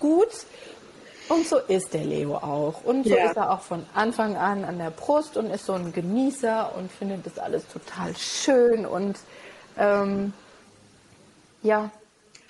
[0.00, 0.28] gut.
[1.28, 2.84] Und so ist der Leo auch.
[2.84, 3.30] Und so Ja.
[3.30, 6.90] ist er auch von Anfang an an der Brust und ist so ein Genießer und
[6.92, 9.18] findet das alles total schön und
[9.78, 10.32] ähm,
[11.62, 11.90] ja,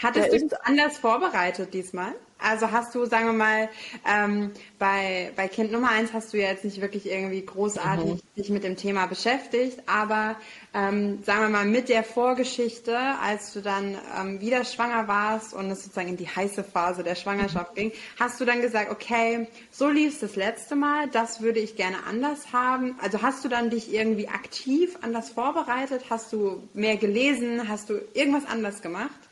[0.03, 2.13] Hattest du dich anders vorbereitet diesmal?
[2.45, 3.69] Also hast du, sagen wir mal,
[4.07, 8.21] ähm, bei, bei Kind Nummer eins hast du ja jetzt nicht wirklich irgendwie großartig Mhm.
[8.37, 10.37] dich mit dem Thema beschäftigt, aber
[10.75, 15.71] ähm, sagen wir mal mit der Vorgeschichte, als du dann ähm, wieder schwanger warst und
[15.71, 19.89] es sozusagen in die heiße Phase der Schwangerschaft ging, hast du dann gesagt, okay, so
[19.89, 22.97] lief es das letzte Mal, das würde ich gerne anders haben.
[23.01, 26.05] Also hast du dann dich irgendwie aktiv anders vorbereitet?
[26.11, 27.69] Hast du mehr gelesen?
[27.69, 29.24] Hast du irgendwas anders gemacht?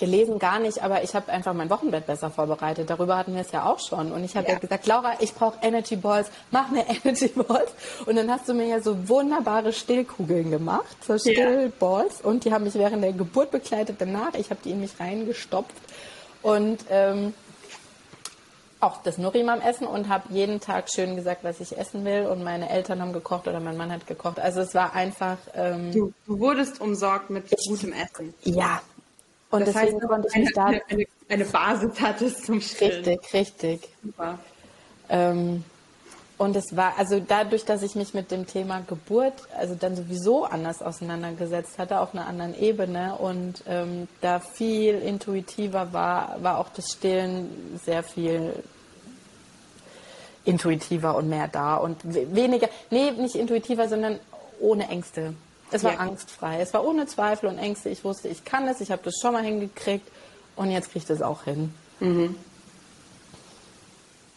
[0.00, 2.90] Gelesen gar nicht, aber ich habe einfach mein Wochenbett besser vorbereitet.
[2.90, 4.10] Darüber hatten wir es ja auch schon.
[4.10, 4.54] Und ich habe ja.
[4.54, 4.58] Ja.
[4.58, 7.70] gesagt, Laura, ich brauche Energy Balls, mach mir Energy Balls.
[8.06, 12.20] Und dann hast du mir ja so wunderbare Stillkugeln gemacht, so Stillballs.
[12.22, 14.34] Und die haben mich während der Geburt begleitet danach.
[14.34, 15.74] Ich habe die in mich reingestopft.
[16.42, 17.34] Und ähm,
[18.82, 22.24] auch das Nurimam essen und habe jeden Tag schön gesagt, was ich essen will.
[22.24, 24.40] Und meine Eltern haben gekocht oder mein Mann hat gekocht.
[24.40, 28.32] Also es war einfach, ähm, Du, du wurdest umsorgt mit gutem Essen.
[28.44, 28.80] ja.
[29.50, 30.64] Und Das deswegen heißt, konnte ich eine, mich da...
[30.66, 33.04] eine, eine, eine Basis hattest zum Stillen.
[33.04, 33.88] Richtig, richtig.
[34.02, 34.38] Super.
[35.08, 35.64] Ähm,
[36.38, 40.44] und es war, also dadurch, dass ich mich mit dem Thema Geburt, also dann sowieso
[40.44, 46.70] anders auseinandergesetzt hatte, auf einer anderen Ebene und ähm, da viel intuitiver war, war auch
[46.70, 48.54] das Stillen sehr viel
[50.44, 54.18] intuitiver und mehr da und we- weniger, nee, nicht intuitiver, sondern
[54.60, 55.34] ohne Ängste.
[55.72, 55.98] Es war Ja.
[55.98, 57.88] angstfrei, es war ohne Zweifel und Ängste.
[57.90, 60.06] Ich wusste, ich kann es, ich habe das schon mal hingekriegt
[60.56, 61.72] und jetzt kriege ich das auch hin.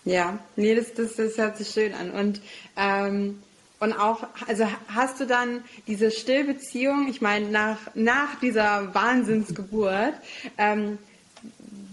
[0.06, 2.12] Ja, nee, das, das, das hört sich schön an.
[2.12, 2.42] Und,
[2.76, 3.42] ähm,
[3.80, 10.14] und auch, also hast du dann diese Stillbeziehung, ich meine, nach, nach dieser Wahnsinnsgeburt,
[10.58, 10.98] ähm,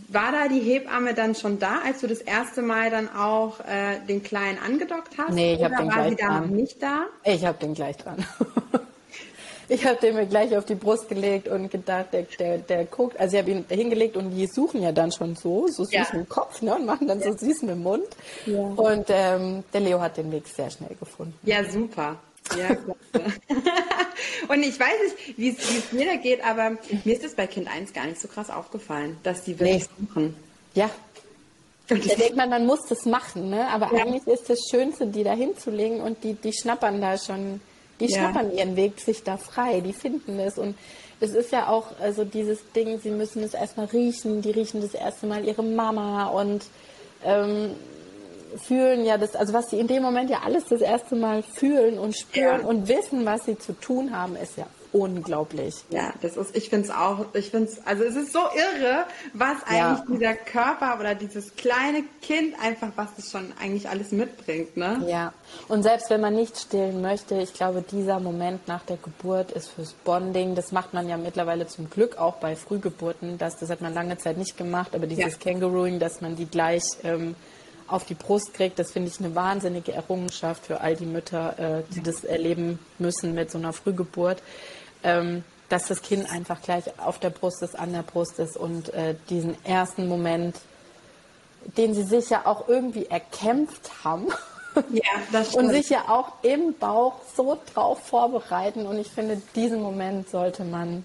[0.08, 4.00] war da die Hebamme dann schon da, als du das erste Mal dann auch äh,
[4.08, 5.30] den Kleinen angedockt hast?
[5.32, 6.50] Nee, ich hab Oder den war sie gleich da dran.
[6.50, 7.02] nicht da?
[7.22, 8.24] Ich habe den gleich dran.
[9.70, 13.18] Ich habe den mir gleich auf die Brust gelegt und gedacht, der, der, der guckt,
[13.20, 16.00] also ich habe ihn hingelegt und die suchen ja dann schon so, so süß Ja.
[16.00, 18.08] mit dem Kopf ne, und machen dann so süß mit dem Mund.
[18.46, 18.58] Ja.
[18.58, 21.38] Und ähm, der Leo hat den Weg sehr schnell gefunden.
[21.44, 22.16] Ja, super.
[22.58, 22.70] Ja,
[24.48, 26.70] und ich weiß nicht, wie es mir da geht, aber
[27.04, 30.06] mir ist es bei Kind 1 gar nicht so krass aufgefallen, dass die wirklich nee.
[30.08, 30.36] suchen.
[30.74, 30.90] Ja.
[31.86, 33.68] Da denkt man, man muss das machen, ne?
[33.68, 34.04] aber ja.
[34.04, 37.60] eigentlich ist das Schönste, die da hinzulegen und die, die schnappern da schon,
[38.00, 38.18] die ja.
[38.18, 40.76] schnappern ihren Weg sich da frei, die finden es und
[41.20, 44.94] es ist ja auch also dieses Ding, sie müssen es erstmal riechen, die riechen das
[44.94, 46.64] erste Mal ihre Mama und
[47.24, 47.72] ähm,
[48.56, 51.98] fühlen ja das, also was sie in dem Moment ja alles das erste Mal fühlen
[51.98, 52.66] und spüren ja.
[52.66, 55.74] und wissen, was sie zu tun haben, ist ja unglaublich.
[55.90, 59.04] Ja, das ist, ich finde es auch, ich finde es, also es ist so irre,
[59.32, 60.04] was eigentlich ja.
[60.08, 65.04] dieser Körper oder dieses kleine Kind einfach, was es schon eigentlich alles mitbringt, ne?
[65.06, 65.32] Ja.
[65.68, 69.68] Und selbst wenn man nicht stillen möchte, ich glaube, dieser Moment nach der Geburt ist
[69.68, 73.80] fürs Bonding, das macht man ja mittlerweile zum Glück auch bei Frühgeburten, das, das hat
[73.80, 75.52] man lange Zeit nicht gemacht, aber dieses ja.
[75.52, 77.34] Kangarooing, dass man die gleich ähm,
[77.90, 81.82] auf die Brust kriegt, das finde ich eine wahnsinnige Errungenschaft für all die Mütter, äh,
[81.94, 84.42] die das erleben müssen mit so einer Frühgeburt,
[85.02, 88.92] ähm, dass das Kind einfach gleich auf der Brust ist, an der Brust ist und
[88.92, 90.56] äh, diesen ersten Moment,
[91.76, 94.28] den sie sich ja auch irgendwie erkämpft haben.
[94.90, 98.86] Ja, das und sich ja auch im Bauch so drauf vorbereiten.
[98.86, 101.04] Und ich finde, diesen Moment sollte man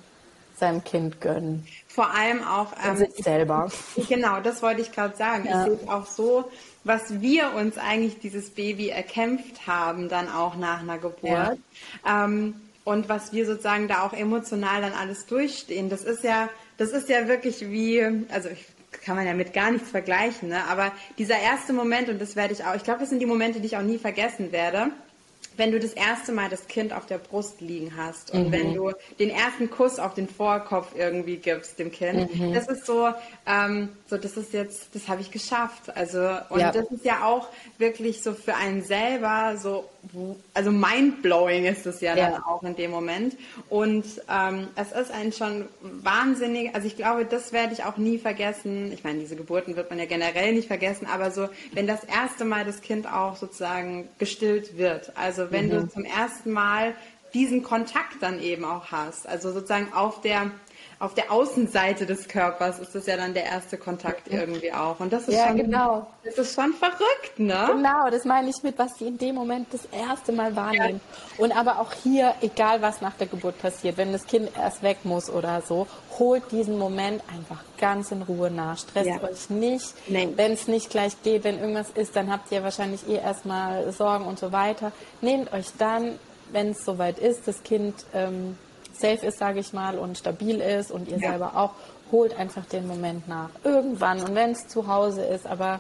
[0.57, 1.67] seinem Kind gönnen.
[1.87, 3.69] Vor allem auch ähm, sich selber.
[4.07, 5.45] Genau, das wollte ich gerade sagen.
[5.45, 5.61] Ja.
[5.61, 6.49] Ich sehe es auch so,
[6.83, 11.23] was wir uns eigentlich dieses Baby erkämpft haben, dann auch nach einer Geburt.
[11.23, 11.55] Ja.
[12.05, 15.89] Ähm, und was wir sozusagen da auch emotional dann alles durchstehen.
[15.89, 18.65] Das ist ja, das ist ja wirklich wie, also ich
[19.03, 20.63] kann man ja mit gar nichts vergleichen, ne?
[20.69, 23.59] aber dieser erste Moment, und das werde ich auch, ich glaube, das sind die Momente,
[23.59, 24.91] die ich auch nie vergessen werde,
[25.57, 28.51] wenn du das erste Mal das Kind auf der Brust liegen hast und mhm.
[28.51, 32.53] wenn du den ersten Kuss auf den Vorkopf irgendwie gibst dem Kind, mhm.
[32.53, 33.09] das ist so,
[33.45, 35.95] ähm, so das ist jetzt, das habe ich geschafft.
[35.95, 36.71] Also und ja.
[36.71, 39.89] das ist ja auch wirklich so für einen selber so,
[40.53, 42.31] also mindblowing ist es ja, ja.
[42.31, 43.35] dann auch in dem Moment.
[43.69, 48.17] Und ähm, es ist ein schon wahnsinnig, also ich glaube, das werde ich auch nie
[48.17, 48.91] vergessen.
[48.91, 52.45] Ich meine, diese Geburten wird man ja generell nicht vergessen, aber so, wenn das erste
[52.45, 55.71] Mal das Kind auch sozusagen gestillt wird, also wenn mhm.
[55.71, 56.93] du zum ersten Mal
[57.33, 59.27] diesen Kontakt dann eben auch hast.
[59.27, 60.51] Also sozusagen auf der
[61.05, 64.99] auf der Außenseite des Körpers ist das ja dann der erste Kontakt irgendwie auch.
[64.99, 66.07] Und das ist ja, schon, genau.
[66.23, 67.69] das ist schon verrückt, ne?
[67.71, 70.99] Genau, das meine ich mit, was die in dem Moment das erste Mal wahrnehmen.
[71.37, 71.43] Ja.
[71.43, 74.97] Und aber auch hier, egal was nach der Geburt passiert, wenn das Kind erst weg
[75.03, 75.85] muss oder so,
[76.17, 78.77] holt diesen Moment einfach ganz in Ruhe nach.
[78.79, 79.21] Stresst ja.
[79.21, 79.93] euch nicht.
[80.07, 84.25] Wenn es nicht gleich geht, wenn irgendwas ist, dann habt ihr wahrscheinlich eh erstmal Sorgen
[84.25, 84.91] und so weiter.
[85.21, 86.17] Nehmt euch dann,
[86.51, 88.57] wenn es soweit ist, das Kind ähm,
[88.99, 91.31] safe ist, sage ich mal, und stabil ist und ihr ja.
[91.31, 91.71] selber auch,
[92.11, 93.49] holt einfach den Moment nach.
[93.63, 95.79] Irgendwann und wenn es zu Hause ist, aber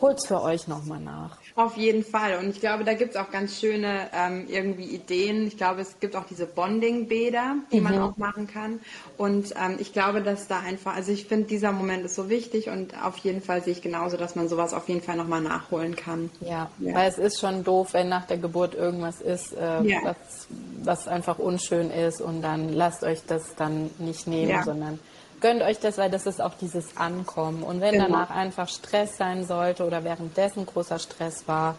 [0.00, 1.36] holt es für euch nochmal nach.
[1.58, 2.38] Auf jeden Fall.
[2.38, 5.48] Und ich glaube, da gibt es auch ganz schöne ähm, irgendwie Ideen.
[5.48, 7.82] Ich glaube, es gibt auch diese Bonding-Bäder, die mhm.
[7.82, 8.78] man auch machen kann.
[9.16, 12.68] Und ähm, ich glaube, dass da einfach, also ich finde, dieser Moment ist so wichtig
[12.68, 15.96] und auf jeden Fall sehe ich genauso, dass man sowas auf jeden Fall nochmal nachholen
[15.96, 16.30] kann.
[16.42, 19.98] Ja, ja, weil es ist schon doof, wenn nach der Geburt irgendwas ist, äh, ja.
[20.04, 20.46] was,
[20.84, 24.62] was einfach unschön ist und dann lasst euch das dann nicht nehmen, ja.
[24.62, 25.00] sondern
[25.40, 27.62] gönnt euch das, weil das ist auch dieses Ankommen.
[27.62, 28.06] Und wenn genau.
[28.06, 31.76] danach einfach Stress sein sollte oder währenddessen großer Stress war,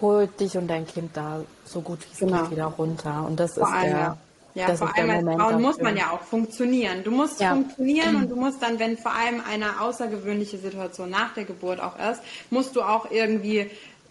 [0.00, 2.42] holt dich und dein Kind da so gut wie es genau.
[2.42, 3.24] geht wieder runter.
[3.26, 4.18] Und das vor ist allem, der.
[4.54, 7.04] Ja, das vor allem als Moment Frauen muss man ja auch funktionieren.
[7.04, 7.50] Du musst ja.
[7.50, 11.96] funktionieren und du musst dann, wenn vor allem eine außergewöhnliche Situation nach der Geburt auch
[11.98, 13.70] ist, musst du auch irgendwie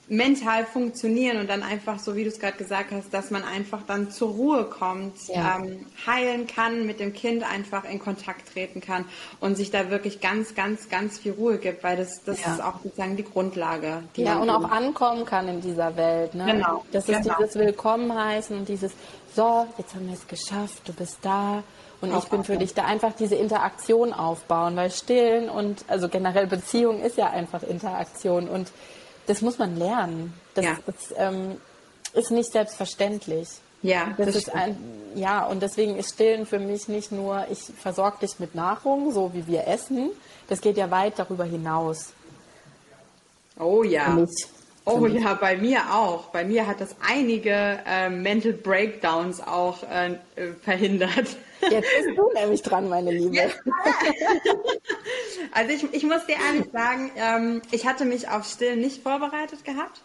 [0.10, 3.82] mental funktionieren und dann einfach, so wie du es gerade gesagt hast, dass man einfach
[3.86, 5.58] dann zur Ruhe kommt, ja.
[5.58, 9.06] ähm, heilen kann, mit dem Kind einfach in Kontakt treten kann
[9.42, 12.54] und sich da wirklich ganz, ganz, ganz viel Ruhe gibt, weil das, das ja.
[12.54, 14.04] ist auch sozusagen die Grundlage.
[14.16, 16.36] Die ja, und auch ankommen kann in dieser Welt.
[16.36, 16.46] Ne?
[16.46, 16.86] Genau.
[16.92, 17.36] Das ist genau.
[17.40, 18.94] dieses Willkommen heißen und dieses,
[19.36, 21.64] so, jetzt haben wir es geschafft, du bist da.
[22.00, 26.46] Und ich bin für dich da einfach diese Interaktion aufbauen, weil Stillen und also generell
[26.46, 28.72] Beziehung ist ja einfach Interaktion und
[29.28, 30.34] das muss man lernen.
[30.56, 30.78] Das, ja.
[30.86, 31.58] das ähm,
[32.14, 33.48] ist nicht selbstverständlich.
[33.84, 34.76] Ja, das, das ist ein,
[35.14, 39.34] ja, und deswegen ist Stillen für mich nicht nur, ich versorge dich mit Nahrung, so
[39.34, 40.10] wie wir essen.
[40.48, 42.14] Das geht ja weit darüber hinaus.
[43.60, 44.18] Oh ja.
[44.86, 46.28] Oh ja, bei mir auch.
[46.28, 50.16] Bei mir hat das einige äh, Mental Breakdowns auch äh,
[50.64, 51.28] verhindert.
[51.62, 53.52] Jetzt bist du nämlich dran, meine Liebe.
[55.52, 59.64] Also ich, ich muss dir ehrlich sagen, ähm, ich hatte mich auf Stillen nicht vorbereitet
[59.66, 60.02] gehabt,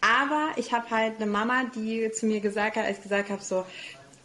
[0.00, 3.42] aber ich habe halt eine Mama, die zu mir gesagt hat, als ich gesagt habe,
[3.42, 3.64] so,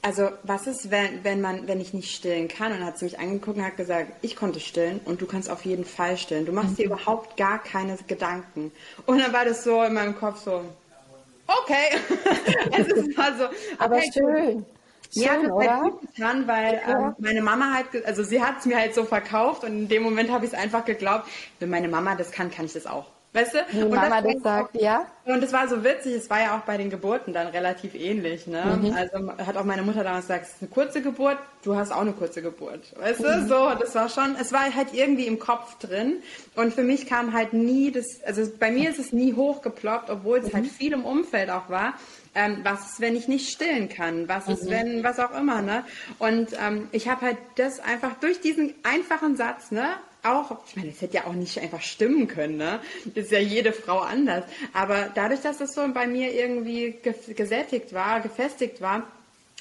[0.02, 2.72] also was ist, wenn, wenn man, wenn ich nicht stillen kann?
[2.72, 5.50] Und dann hat sie mich angeguckt und hat gesagt, ich konnte stillen und du kannst
[5.50, 6.46] auf jeden Fall stillen.
[6.46, 6.76] Du machst mhm.
[6.76, 8.72] dir überhaupt gar keine Gedanken.
[9.06, 10.64] Und dann war das so in meinem Kopf so,
[11.48, 11.98] okay.
[12.72, 14.66] es ist mal so, okay, Aber schön.
[15.12, 15.82] Schön, ja, das oder?
[15.82, 17.08] Halt gut getan, weil ja.
[17.08, 20.04] ähm, meine Mama halt, also sie hat es mir halt so verkauft und in dem
[20.04, 21.28] Moment habe ich es einfach geglaubt,
[21.60, 23.06] wenn meine Mama das kann, kann ich das auch.
[23.32, 23.58] Weißt du?
[23.72, 25.06] Wie und Mama das, das sagt, auch, ja.
[25.26, 28.48] Und es war so witzig, es war ja auch bei den Geburten dann relativ ähnlich.
[28.48, 28.80] Ne?
[28.82, 28.94] Mhm.
[28.94, 32.02] Also hat auch meine Mutter damals gesagt, es ist eine kurze Geburt, du hast auch
[32.02, 32.92] eine kurze Geburt.
[32.98, 33.24] Weißt mhm.
[33.24, 33.48] du?
[33.48, 36.24] So, das war schon, es war halt irgendwie im Kopf drin.
[36.56, 40.40] Und für mich kam halt nie das, also bei mir ist es nie hochgeploppt, obwohl
[40.40, 40.54] es mhm.
[40.54, 41.94] halt viel im Umfeld auch war.
[42.36, 44.28] Ähm, was ist, wenn ich nicht stillen kann?
[44.28, 44.70] Was ist, mhm.
[44.70, 45.84] wenn, was auch immer, ne?
[46.20, 49.96] Und ähm, ich habe halt das einfach durch diesen einfachen Satz, ne?
[50.24, 52.80] auch, ich meine, es hätte ja auch nicht einfach stimmen können, ne?
[53.06, 54.44] Das ist ja jede Frau anders.
[54.74, 57.00] Aber dadurch, dass das so bei mir irgendwie
[57.36, 59.08] gesättigt war, gefestigt war,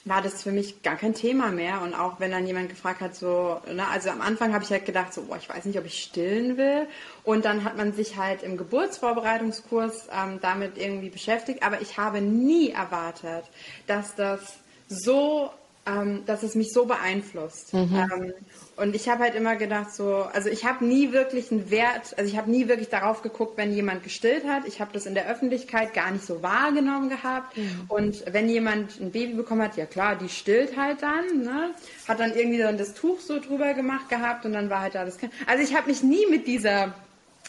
[0.09, 1.83] war das für mich gar kein Thema mehr.
[1.83, 4.87] Und auch wenn dann jemand gefragt hat, so, ne, also am Anfang habe ich halt
[4.87, 6.87] gedacht, so, boah, ich weiß nicht, ob ich stillen will.
[7.25, 11.63] Und dann hat man sich halt im Geburtsvorbereitungskurs ähm, damit irgendwie beschäftigt.
[11.63, 13.45] Aber ich habe nie erwartet,
[13.87, 15.51] dass das so
[15.89, 17.73] ähm, dass es mich so beeinflusst.
[17.75, 18.09] Mhm.
[18.13, 18.33] Ähm,
[18.77, 22.31] und ich habe halt immer gedacht, so, also ich habe nie wirklich einen Wert, also
[22.31, 24.67] ich habe nie wirklich darauf geguckt, wenn jemand gestillt hat.
[24.67, 27.57] Ich habe das in der Öffentlichkeit gar nicht so wahrgenommen gehabt.
[27.57, 27.85] Mhm.
[27.89, 31.71] Und wenn jemand ein Baby bekommen hat, ja klar, die stillt halt dann, ne?
[32.07, 35.05] hat dann irgendwie dann das Tuch so drüber gemacht gehabt und dann war halt da
[35.05, 35.33] das Kind.
[35.47, 36.95] Also ich habe mich nie mit dieser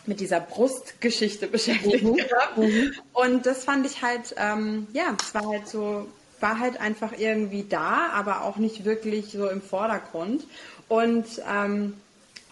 [0.06, 2.16] mit dieser Brustgeschichte beschäftigt mhm.
[2.16, 2.58] gehabt.
[2.58, 2.94] Mhm.
[3.14, 6.08] Und das fand ich halt, ähm, ja, es war halt so
[6.42, 10.46] war halt einfach irgendwie da, aber auch nicht wirklich so im Vordergrund.
[10.88, 11.94] Und ähm,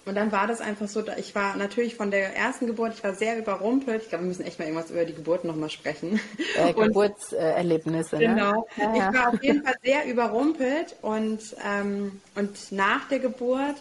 [0.08, 3.14] und dann war das einfach so, ich war natürlich von der ersten Geburt, ich war
[3.14, 4.04] sehr überrumpelt.
[4.04, 6.22] Ich glaube, wir müssen echt mal irgendwas über die Geburt nochmal sprechen.
[6.56, 8.16] Äh, Geburtserlebnisse.
[8.16, 8.28] Ne?
[8.28, 8.68] Genau.
[8.78, 9.10] Ja, ja.
[9.10, 13.76] Ich war auf jeden Fall sehr überrumpelt und, ähm, und nach der Geburt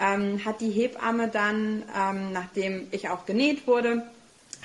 [0.00, 4.02] ähm, hat die Hebamme dann, ähm, nachdem ich auch genäht wurde,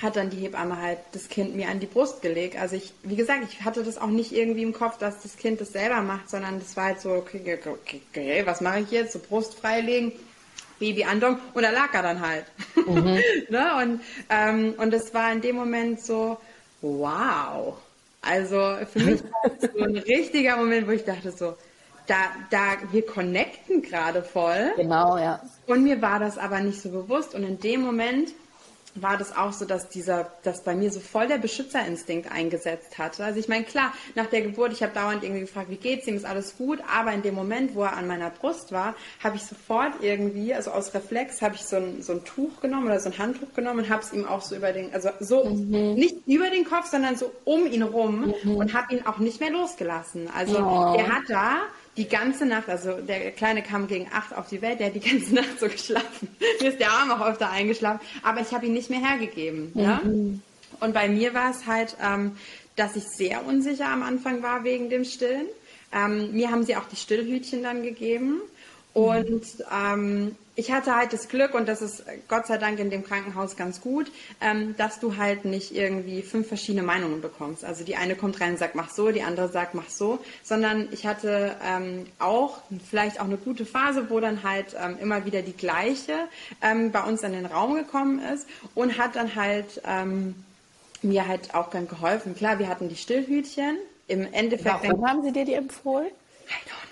[0.04, 2.56] hat dann die Hebamme halt das Kind mir an die Brust gelegt.
[2.56, 5.60] Also ich, wie gesagt, ich hatte das auch nicht irgendwie im Kopf, dass das Kind
[5.60, 9.12] das selber macht, sondern das war halt so, okay, okay, okay was mache ich jetzt?
[9.12, 10.12] So Brust freilegen,
[10.78, 12.44] Baby andong und da lag er dann halt.
[12.86, 13.18] Mhm.
[13.48, 13.76] ne?
[13.82, 16.38] Und, ähm, und das war in dem Moment so,
[16.80, 17.76] wow.
[18.20, 21.56] Also für mich war das so ein richtiger Moment, wo ich dachte so,
[22.06, 22.16] da,
[22.50, 24.72] da, wir connecten gerade voll.
[24.76, 25.40] Genau, ja.
[25.66, 27.34] Und mir war das aber nicht so bewusst.
[27.34, 28.30] Und in dem Moment
[28.94, 33.24] war das auch so, dass dieser, dass bei mir so voll der Beschützerinstinkt eingesetzt hatte.
[33.24, 36.16] Also ich meine, klar, nach der Geburt, ich habe dauernd irgendwie gefragt, wie geht's ihm,
[36.16, 39.42] ist alles gut, aber in dem Moment, wo er an meiner Brust war, habe ich
[39.42, 43.10] sofort irgendwie, also aus Reflex, habe ich so ein, so ein Tuch genommen oder so
[43.10, 45.94] ein Handtuch genommen und habe es ihm auch so über den, also so, mhm.
[45.94, 48.56] nicht über den Kopf, sondern so um ihn rum mhm.
[48.56, 50.28] und habe ihn auch nicht mehr losgelassen.
[50.34, 50.94] Also oh.
[50.96, 51.62] er hat da
[51.96, 55.00] die ganze Nacht, also der Kleine kam gegen acht auf die Welt, der hat die
[55.00, 56.28] ganze Nacht so geschlafen.
[56.60, 59.70] Mir ist der Arm auch öfter eingeschlafen, aber ich habe ihn nicht mehr hergegeben.
[59.74, 59.80] Mhm.
[59.80, 60.00] Ja?
[60.80, 62.36] Und bei mir war es halt, ähm,
[62.76, 65.46] dass ich sehr unsicher am Anfang war wegen dem Stillen.
[65.92, 68.40] Ähm, mir haben sie auch die Stillhütchen dann gegeben.
[68.94, 73.04] Und ähm, ich hatte halt das Glück, und das ist Gott sei Dank in dem
[73.04, 77.64] Krankenhaus ganz gut, ähm, dass du halt nicht irgendwie fünf verschiedene Meinungen bekommst.
[77.64, 80.88] Also die eine kommt rein und sagt, mach so, die andere sagt, mach so, sondern
[80.92, 85.42] ich hatte ähm, auch vielleicht auch eine gute Phase, wo dann halt ähm, immer wieder
[85.42, 86.28] die gleiche
[86.62, 90.36] ähm, bei uns in den Raum gekommen ist und hat dann halt ähm,
[91.02, 92.36] mir halt auch dann geholfen.
[92.36, 93.76] Klar, wir hatten die Stillhütchen.
[94.06, 94.84] Im Endeffekt.
[94.84, 96.10] Warum haben sie dir die empfohlen?
[96.46, 96.83] I don't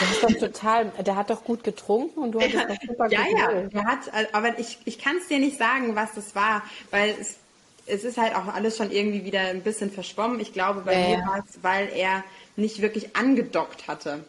[0.00, 3.20] das ist doch total, der hat doch gut getrunken und du hattest doch super Ja,
[3.36, 3.98] ja, der hat,
[4.32, 7.36] aber ich, ich kann es dir nicht sagen, was das war, weil es,
[7.86, 10.40] es ist halt auch alles schon irgendwie wieder ein bisschen verschwommen.
[10.40, 12.22] Ich glaube, bei ja, mir war es, weil er
[12.56, 14.24] nicht wirklich angedockt hatte.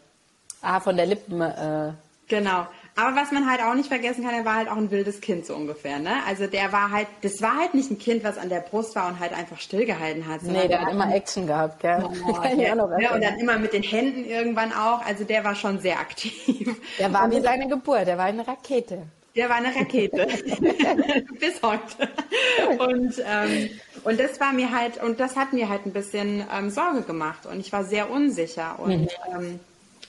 [0.62, 1.42] Ah, von der Lippen.
[1.42, 1.94] Äh.
[2.28, 2.68] Genau.
[3.00, 5.46] Aber was man halt auch nicht vergessen kann, er war halt auch ein wildes Kind
[5.46, 6.18] so ungefähr, ne?
[6.28, 9.08] Also der war halt, das war halt nicht ein Kind, was an der Brust war
[9.08, 10.44] und halt einfach stillgehalten hat.
[10.44, 12.04] Nee, der hat immer Action gehabt, gell?
[12.28, 15.06] Oh, der, ja, und dann immer mit den Händen irgendwann auch.
[15.06, 16.76] Also der war schon sehr aktiv.
[17.00, 19.04] Der war und wie seine Geburt, der war eine Rakete.
[19.36, 20.28] Der war eine Rakete.
[21.40, 22.10] Bis heute.
[22.80, 23.70] Und, ähm,
[24.04, 27.46] und das war mir halt, und das hat mir halt ein bisschen ähm, Sorge gemacht
[27.46, 28.78] und ich war sehr unsicher.
[28.80, 29.08] Und mhm.
[29.34, 29.60] ähm,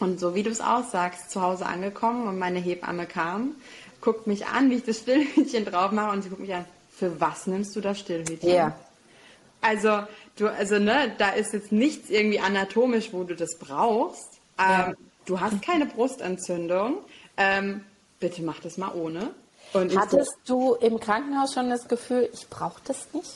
[0.00, 3.54] und so wie du es aussagst, zu Hause angekommen und meine Hebamme kam,
[4.00, 7.20] guckt mich an, wie ich das Stillhütchen drauf mache und sie guckt mich an, für
[7.20, 8.50] was nimmst du das Stillhütchen?
[8.50, 8.74] Ja.
[9.60, 10.02] Also,
[10.36, 14.40] du, also, ne, da ist jetzt nichts irgendwie anatomisch, wo du das brauchst.
[14.58, 14.92] Ähm, ja.
[15.26, 16.98] Du hast keine Brustentzündung.
[17.36, 17.84] Ähm,
[18.18, 19.30] bitte mach das mal ohne.
[19.72, 23.30] Und Hattest du im Krankenhaus schon das Gefühl, ich brauche das nicht?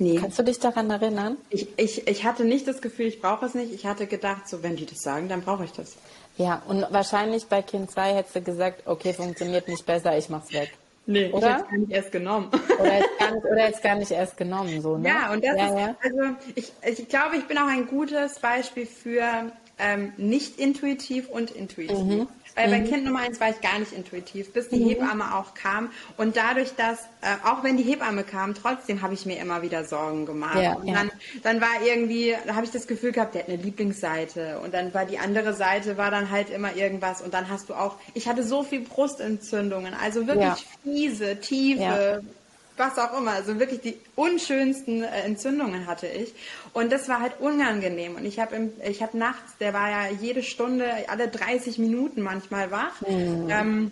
[0.00, 0.16] Nee.
[0.16, 1.36] Kannst du dich daran erinnern?
[1.50, 3.70] Ich, ich, ich hatte nicht das Gefühl, ich brauche es nicht.
[3.70, 5.96] Ich hatte gedacht, so wenn die das sagen, dann brauche ich das.
[6.38, 10.54] Ja, und wahrscheinlich bei Kind 2 hättest du gesagt, okay, funktioniert nicht besser, ich mach's
[10.54, 10.72] weg.
[11.04, 11.38] Nee, oder?
[11.38, 12.50] ich hätte es gar nicht erst genommen.
[12.80, 15.08] Oder jetzt gar nicht, oder jetzt gar nicht erst genommen, so, ne?
[15.08, 15.96] Ja, und das ja, ist, ja.
[16.02, 21.50] also ich, ich glaube, ich bin auch ein gutes Beispiel für ähm, nicht intuitiv und
[21.50, 21.98] intuitiv.
[21.98, 22.28] Mhm.
[22.54, 22.70] Weil mhm.
[22.70, 24.88] bei Kind Nummer eins war ich gar nicht intuitiv, bis die mhm.
[24.88, 25.90] Hebamme auch kam.
[26.16, 29.84] Und dadurch, dass, äh, auch wenn die Hebamme kam, trotzdem habe ich mir immer wieder
[29.84, 30.60] Sorgen gemacht.
[30.60, 31.10] Ja, und dann,
[31.42, 34.60] dann war irgendwie, da habe ich das Gefühl gehabt, der hat eine Lieblingsseite.
[34.64, 37.22] Und dann war die andere Seite, war dann halt immer irgendwas.
[37.22, 40.56] Und dann hast du auch, ich hatte so viel Brustentzündungen, also wirklich ja.
[40.82, 42.22] fiese, tiefe,
[42.80, 43.32] was auch immer.
[43.32, 46.34] Also wirklich die unschönsten äh, Entzündungen hatte ich.
[46.72, 48.16] Und das war halt unangenehm.
[48.16, 52.70] Und ich habe ich hab nachts, der war ja jede Stunde, alle 30 Minuten manchmal
[52.70, 53.00] wach.
[53.06, 53.48] Mhm.
[53.50, 53.90] Ähm,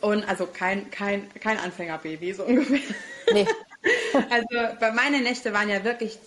[0.00, 2.80] und also kein, kein, kein Anfängerbaby, so ungefähr.
[3.32, 3.46] Nee.
[4.30, 6.18] Also bei meine Nächte waren ja wirklich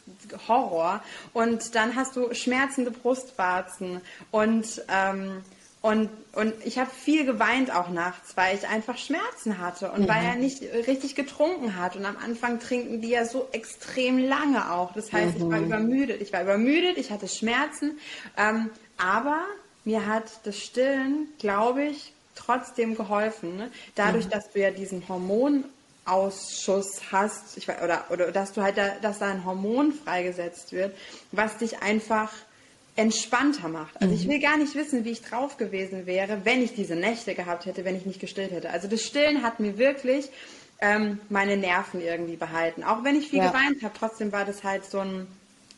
[0.47, 1.03] Horror.
[1.33, 5.43] Und dann hast du schmerzende Brustwarzen und ähm,
[5.86, 10.07] und, und ich habe viel geweint auch nachts, weil ich einfach Schmerzen hatte und mhm.
[10.07, 11.95] weil er nicht richtig getrunken hat.
[11.95, 14.93] Und am Anfang trinken die ja so extrem lange auch.
[14.93, 15.43] Das heißt, mhm.
[15.43, 15.65] ich war mhm.
[15.65, 16.21] übermüdet.
[16.23, 17.99] Ich war übermüdet, ich hatte Schmerzen.
[18.36, 19.41] Ähm, aber
[19.83, 23.55] mir hat das Stillen, glaube ich, trotzdem geholfen.
[23.55, 23.69] Ne?
[23.93, 24.31] Dadurch, mhm.
[24.31, 29.27] dass du ja diesen Hormonausschuss hast, ich, oder, oder dass du halt da, dass da
[29.27, 30.97] ein Hormon freigesetzt wird,
[31.31, 32.31] was dich einfach
[32.96, 34.02] entspannter macht.
[34.02, 34.20] Also mhm.
[34.20, 37.66] ich will gar nicht wissen, wie ich drauf gewesen wäre, wenn ich diese Nächte gehabt
[37.66, 38.70] hätte, wenn ich nicht gestillt hätte.
[38.70, 40.30] Also das Stillen hat mir wirklich
[40.80, 42.84] ähm, meine Nerven irgendwie behalten.
[42.84, 43.48] Auch wenn ich viel ja.
[43.48, 45.28] geweint habe, trotzdem war das halt so ein,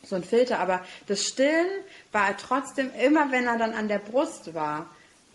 [0.04, 0.60] so ein Filter.
[0.60, 1.68] Aber das Stillen
[2.12, 4.88] war trotzdem, immer wenn er dann an der Brust war,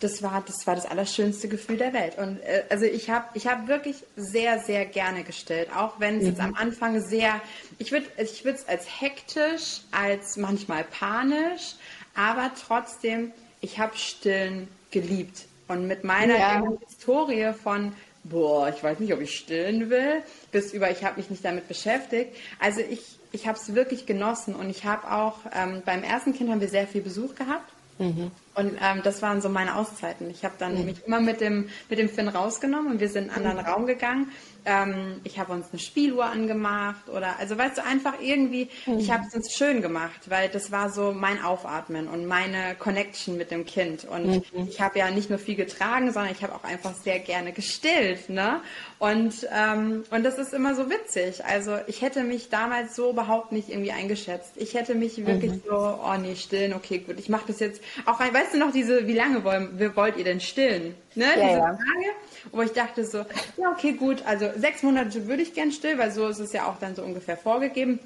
[0.02, 3.46] das war das war das allerschönste Gefühl der Welt und äh, also ich habe ich
[3.46, 6.28] habe wirklich sehr sehr gerne gestillt auch wenn es mhm.
[6.28, 7.40] jetzt am Anfang sehr
[7.78, 11.74] ich würde ich würde es als hektisch als manchmal panisch
[12.14, 16.62] aber trotzdem ich habe stillen geliebt und mit meiner ja.
[16.86, 17.92] Historie von
[18.24, 21.68] boah ich weiß nicht ob ich stillen will bis über ich habe mich nicht damit
[21.68, 26.34] beschäftigt also ich ich habe es wirklich genossen und ich habe auch ähm, beim ersten
[26.34, 28.30] Kind haben wir sehr viel Besuch gehabt Mhm.
[28.54, 30.30] Und ähm, das waren so meine Auszeiten.
[30.30, 30.84] Ich habe dann mhm.
[30.84, 33.72] mich immer mit dem, mit dem Finn rausgenommen und wir sind in einen anderen mhm.
[33.72, 34.32] Raum gegangen.
[34.64, 38.98] Ähm, ich habe uns eine Spieluhr angemacht oder, also weißt du, einfach irgendwie, mhm.
[38.98, 43.36] ich habe es uns schön gemacht, weil das war so mein Aufatmen und meine Connection
[43.36, 44.04] mit dem Kind.
[44.04, 44.68] Und mhm.
[44.68, 48.28] ich habe ja nicht nur viel getragen, sondern ich habe auch einfach sehr gerne gestillt.
[48.28, 48.60] Ne?
[49.00, 51.44] Und, ähm, und das ist immer so witzig.
[51.44, 54.52] Also ich hätte mich damals so überhaupt nicht irgendwie eingeschätzt.
[54.56, 55.62] Ich hätte mich wirklich mhm.
[55.68, 59.06] so, oh nee, stillen, okay, gut, ich mache das jetzt auch, weißt du noch, diese,
[59.06, 60.94] wie lange wollen, wollt ihr denn stillen?
[61.14, 61.24] Ne?
[61.24, 61.66] Ja, diese ja.
[61.66, 62.06] Frage,
[62.52, 66.10] wo ich dachte so, ja, okay, gut, also sechs Monate würde ich gern still, weil
[66.10, 67.98] so ist es ja auch dann so ungefähr vorgegeben.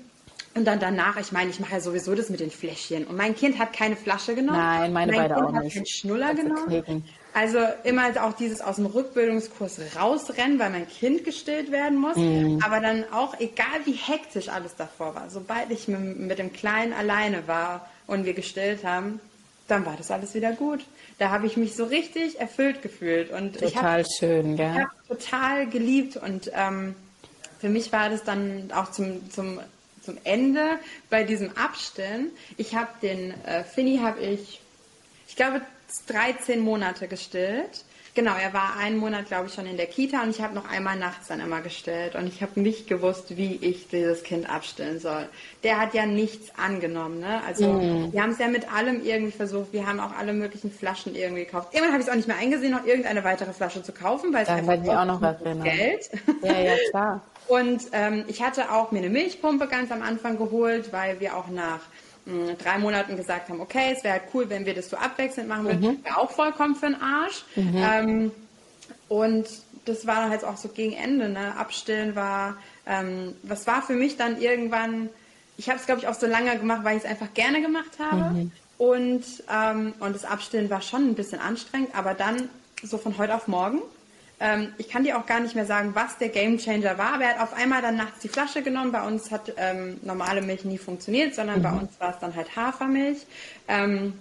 [0.54, 3.04] Und dann danach, ich meine, ich mache ja sowieso das mit den Fläschchen.
[3.04, 4.58] Und mein Kind hat keine Flasche genommen.
[4.58, 5.74] Nein, meine mein beide kind auch hat nicht.
[5.74, 6.66] keinen Schnuller genommen.
[6.66, 7.04] Knicken.
[7.34, 12.16] Also immer auch dieses aus dem Rückbildungskurs rausrennen, weil mein Kind gestillt werden muss.
[12.16, 12.62] Mhm.
[12.64, 16.94] Aber dann auch, egal wie hektisch alles davor war, sobald ich mit, mit dem Kleinen
[16.94, 19.20] alleine war und wir gestillt haben,
[19.68, 20.84] dann war das alles wieder gut.
[21.18, 23.30] Da habe ich mich so richtig erfüllt gefühlt.
[23.30, 24.72] Und total ich hab, schön, gell?
[24.72, 26.94] Ich habe total geliebt und ähm,
[27.58, 29.60] für mich war das dann auch zum, zum,
[30.02, 30.78] zum Ende
[31.10, 32.30] bei diesem Abstillen.
[32.56, 34.60] Ich habe den äh, Finny habe ich,
[35.28, 35.62] ich glaube,
[36.08, 37.84] 13 Monate gestillt.
[38.16, 40.66] Genau, er war einen Monat, glaube ich, schon in der Kita und ich habe noch
[40.70, 45.00] einmal nachts dann immer gestillt und ich habe nicht gewusst, wie ich dieses Kind abstillen
[45.00, 45.28] soll.
[45.62, 47.42] Der hat ja nichts angenommen, ne?
[47.46, 48.14] Also mhm.
[48.14, 49.74] wir haben es ja mit allem irgendwie versucht.
[49.74, 51.74] Wir haben auch alle möglichen Flaschen irgendwie gekauft.
[51.74, 54.44] Irgendwann habe ich es auch nicht mehr eingesehen, noch irgendeine weitere Flasche zu kaufen, weil
[54.44, 56.10] es einfach auch noch was Geld.
[56.42, 57.20] Ja, ja, klar.
[57.48, 61.48] und ähm, ich hatte auch mir eine Milchpumpe ganz am Anfang geholt, weil wir auch
[61.48, 61.80] nach
[62.58, 65.64] drei Monaten gesagt haben, okay, es wäre halt cool, wenn wir das so abwechselnd machen
[65.64, 66.04] würden, mhm.
[66.04, 67.44] wäre auch vollkommen für den Arsch.
[67.54, 67.76] Mhm.
[67.76, 68.32] Ähm,
[69.08, 69.46] und
[69.84, 71.56] das war halt auch so gegen Ende, ne?
[71.56, 72.56] Abstillen war,
[72.86, 75.08] ähm, was war für mich dann irgendwann,
[75.56, 77.92] ich habe es glaube ich auch so lange gemacht, weil ich es einfach gerne gemacht
[78.00, 78.34] habe.
[78.34, 78.52] Mhm.
[78.78, 82.48] Und, ähm, und das Abstillen war schon ein bisschen anstrengend, aber dann
[82.82, 83.80] so von heute auf morgen
[84.38, 87.34] ähm, ich kann dir auch gar nicht mehr sagen, was der Gamechanger war, aber er
[87.34, 88.92] hat auf einmal dann nachts die Flasche genommen.
[88.92, 91.62] Bei uns hat ähm, normale Milch nie funktioniert, sondern mhm.
[91.62, 93.26] bei uns war es dann halt Hafermilch.
[93.68, 94.14] Ähm,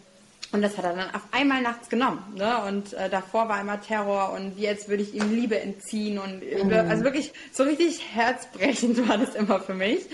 [0.56, 2.24] und das hat er dann auf einmal nachts genommen.
[2.36, 2.58] Ne?
[2.66, 6.18] Und äh, davor war immer Terror und wie als würde ich ihm Liebe entziehen.
[6.18, 6.72] Und mhm.
[6.72, 10.06] also wirklich so richtig herzbrechend war das immer für mich.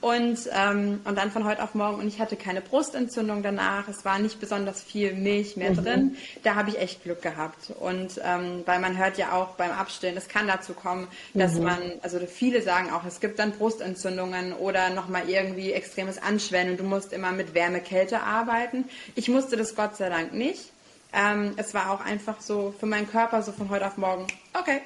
[0.00, 2.00] Und, ähm, und dann von heute auf morgen.
[2.00, 3.88] Und ich hatte keine Brustentzündung danach.
[3.88, 5.84] Es war nicht besonders viel Milch mehr mhm.
[5.84, 6.16] drin.
[6.44, 7.70] Da habe ich echt Glück gehabt.
[7.78, 11.64] Und ähm, weil man hört ja auch beim Abstillen, es kann dazu kommen, dass mhm.
[11.64, 16.80] man, also viele sagen auch, es gibt dann Brustentzündungen oder nochmal irgendwie extremes Anschwellen und
[16.80, 18.86] du musst immer mit Wärme, Kälte arbeiten.
[19.14, 20.72] Ich musste das Gott sei Dank nicht.
[21.12, 24.80] Ähm, es war auch einfach so für meinen Körper so von heute auf morgen, okay,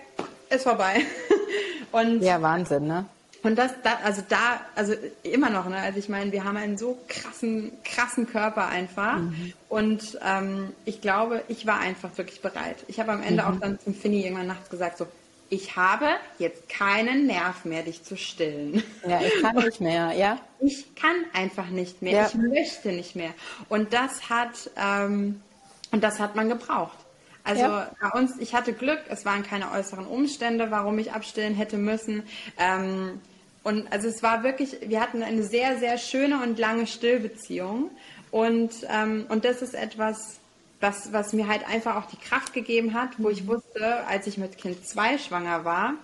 [0.49, 1.03] ist vorbei.
[1.93, 3.07] und ja, Wahnsinn, ne?
[3.43, 5.77] Und das, da, also da, also immer noch, ne?
[5.77, 9.19] Also ich meine, wir haben einen so krassen, krassen Körper einfach.
[9.19, 9.53] Mhm.
[9.69, 12.85] Und ähm, ich glaube, ich war einfach wirklich bereit.
[12.89, 13.49] Ich habe am Ende mhm.
[13.49, 15.07] auch dann zum Finny irgendwann nachts gesagt, so,
[15.55, 18.83] ich habe jetzt keinen Nerv mehr, dich zu stillen.
[19.07, 20.39] Ja, ich kann nicht mehr, ja.
[20.61, 22.13] Ich kann einfach nicht mehr.
[22.13, 22.27] Ja.
[22.27, 23.35] Ich möchte nicht mehr.
[23.69, 25.43] Und das hat, ähm,
[25.91, 26.97] und das hat man gebraucht.
[27.45, 27.91] Also ja.
[28.01, 32.23] bei uns, ich hatte Glück, es waren keine äußeren Umstände, warum ich abstillen hätte müssen.
[32.59, 33.21] Ähm,
[33.63, 37.91] und also es war wirklich, wir hatten eine sehr, sehr schöne und lange Stillbeziehung.
[38.31, 40.41] Und, ähm, und das ist etwas,
[40.81, 43.49] was, was mir halt einfach auch die Kraft gegeben hat, wo ich mhm.
[43.49, 45.95] wusste, als ich mit Kind 2 schwanger war,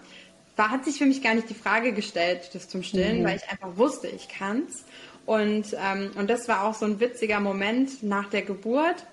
[0.56, 3.24] war, hat sich für mich gar nicht die Frage gestellt, das zum Stillen, mhm.
[3.24, 4.84] weil ich einfach wusste, ich kann's.
[5.26, 9.04] Und, ähm, und das war auch so ein witziger Moment nach der Geburt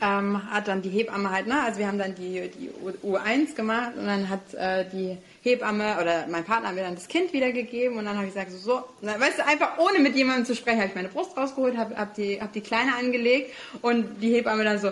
[0.00, 2.70] ähm, hat dann die Hebamme halt, ne, also wir haben dann die, die
[3.04, 7.34] U1 gemacht und dann hat äh, die Hebamme oder mein Partner mir dann das Kind
[7.34, 10.46] wiedergegeben und dann habe ich gesagt, so, so na, weißt du, einfach ohne mit jemandem
[10.46, 14.22] zu sprechen, habe ich meine Brust rausgeholt, habe hab die, hab die Kleine angelegt und
[14.22, 14.90] die Hebamme dann so,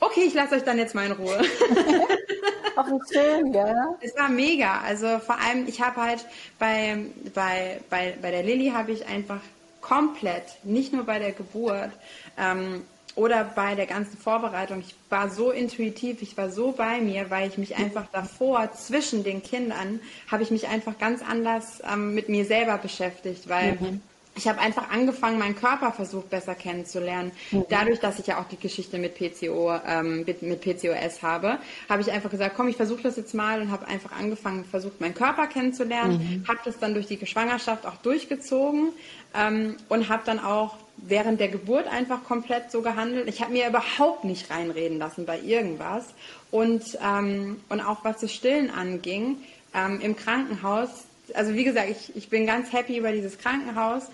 [0.00, 1.38] okay, ich lasse euch dann jetzt mal in Ruhe.
[2.76, 3.94] Auch schön, ja.
[4.00, 4.80] Es war mega.
[4.80, 6.26] Also vor allem, ich habe halt
[6.58, 6.96] bei,
[7.32, 9.40] bei, bei, bei der Lilly habe ich einfach
[9.80, 11.90] komplett, nicht nur bei der Geburt,
[12.36, 12.82] ähm,
[13.14, 17.48] oder bei der ganzen Vorbereitung, ich war so intuitiv, ich war so bei mir, weil
[17.48, 20.00] ich mich einfach davor zwischen den Kindern
[20.30, 24.00] habe ich mich einfach ganz anders ähm, mit mir selber beschäftigt, weil mhm.
[24.34, 27.32] ich habe einfach angefangen, meinen Körper versucht besser kennenzulernen.
[27.50, 27.66] Mhm.
[27.68, 31.58] Dadurch, dass ich ja auch die Geschichte mit PCO, ähm, mit, mit PCOS habe,
[31.90, 35.02] habe ich einfach gesagt, komm, ich versuche das jetzt mal und habe einfach angefangen, versucht,
[35.02, 36.48] meinen Körper kennenzulernen, mhm.
[36.48, 38.88] habe das dann durch die Schwangerschaft auch durchgezogen
[39.34, 43.28] ähm, und habe dann auch während der Geburt einfach komplett so gehandelt.
[43.28, 46.06] Ich habe mir überhaupt nicht reinreden lassen bei irgendwas.
[46.50, 49.38] Und, ähm, und auch was das Stillen anging,
[49.74, 50.90] ähm, im Krankenhaus,
[51.34, 54.04] also wie gesagt, ich, ich bin ganz happy über dieses Krankenhaus.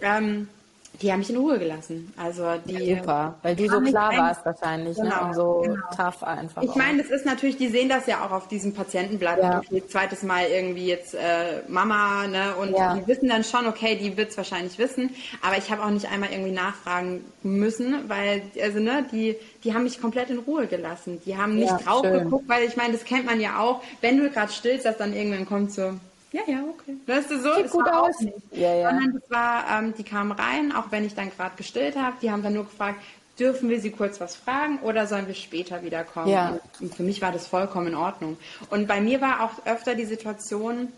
[0.00, 0.48] Ähm,
[1.00, 2.12] die haben mich in Ruhe gelassen.
[2.16, 5.04] Also die ja, super, weil du so klar warst wahrscheinlich ne?
[5.04, 5.28] genau, ne?
[5.28, 5.80] und so genau.
[5.96, 6.62] tough einfach.
[6.62, 9.38] Ich meine, das ist natürlich, die sehen das ja auch auf diesem Patientenblatt.
[9.38, 9.58] Ja.
[9.58, 12.56] Okay, zweites Mal irgendwie jetzt äh, Mama, ne?
[12.60, 12.94] Und ja.
[12.94, 15.10] die wissen dann schon, okay, die wird es wahrscheinlich wissen.
[15.40, 19.84] Aber ich habe auch nicht einmal irgendwie nachfragen müssen, weil also ne, die die haben
[19.84, 21.20] mich komplett in Ruhe gelassen.
[21.26, 22.24] Die haben nicht drauf schön.
[22.24, 25.14] geguckt, weil ich meine, das kennt man ja auch, wenn du gerade stillst, dass dann
[25.14, 25.94] irgendwann kommt so
[26.32, 26.96] ja, ja, okay.
[27.06, 28.16] Weißt du, so, Sieht gut aus.
[28.52, 28.90] Ja, ja.
[28.90, 32.30] Sondern das war, ähm, die kamen rein, auch wenn ich dann gerade gestillt habe, die
[32.30, 33.00] haben dann nur gefragt,
[33.38, 36.28] dürfen wir sie kurz was fragen oder sollen wir später wiederkommen?
[36.28, 36.58] Ja.
[36.80, 38.36] Und für mich war das vollkommen in Ordnung.
[38.70, 40.88] Und bei mir war auch öfter die Situation,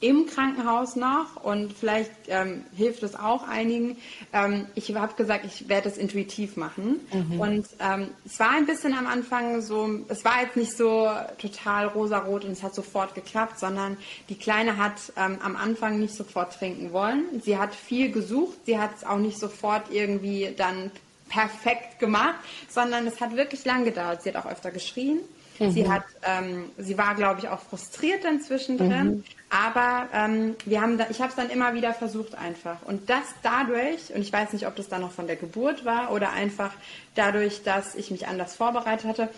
[0.00, 3.96] im Krankenhaus noch und vielleicht ähm, hilft es auch einigen.
[4.32, 7.40] Ähm, ich habe gesagt, ich werde es intuitiv machen mhm.
[7.40, 11.86] und ähm, es war ein bisschen am Anfang so, es war jetzt nicht so total
[11.88, 13.96] rosarot und es hat sofort geklappt, sondern
[14.28, 17.42] die Kleine hat ähm, am Anfang nicht sofort trinken wollen.
[17.42, 20.90] Sie hat viel gesucht, sie hat es auch nicht sofort irgendwie dann
[21.28, 22.36] perfekt gemacht,
[22.68, 24.22] sondern es hat wirklich lang gedauert.
[24.22, 25.20] Sie hat auch öfter geschrien.
[25.58, 25.70] Mhm.
[25.70, 29.06] Sie hat, ähm, sie war, glaube ich, auch frustriert dann zwischendrin.
[29.06, 29.24] Mhm.
[29.50, 32.82] Aber ähm, wir haben da, ich habe es dann immer wieder versucht einfach.
[32.86, 36.12] Und das dadurch, und ich weiß nicht, ob das dann noch von der Geburt war
[36.12, 36.72] oder einfach
[37.14, 39.28] dadurch, dass ich mich anders vorbereitet hatte,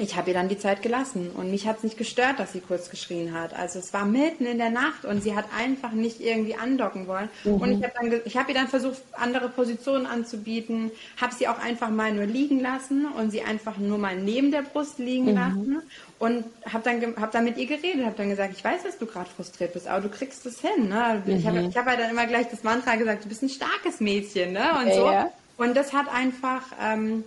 [0.00, 2.60] ich habe ihr dann die Zeit gelassen und mich hat es nicht gestört, dass sie
[2.60, 3.54] kurz geschrien hat.
[3.54, 7.28] Also es war mitten in der Nacht und sie hat einfach nicht irgendwie andocken wollen.
[7.44, 7.54] Mhm.
[7.54, 10.90] Und ich habe dann, ich habe ihr dann versucht, andere Positionen anzubieten,
[11.20, 14.62] habe sie auch einfach mal nur liegen lassen und sie einfach nur mal neben der
[14.62, 15.34] Brust liegen mhm.
[15.34, 15.82] lassen
[16.18, 19.06] und habe dann, hab dann mit ihr geredet, habe dann gesagt, ich weiß, dass du
[19.06, 20.88] gerade frustriert bist, aber du kriegst es hin.
[20.88, 21.22] Ne?
[21.24, 21.36] Mhm.
[21.36, 24.00] Ich habe ich hab halt dann immer gleich das Mantra gesagt, du bist ein starkes
[24.00, 24.64] Mädchen, ne?
[24.80, 25.06] Und so.
[25.06, 25.30] Ja.
[25.56, 27.24] Und das hat einfach ähm,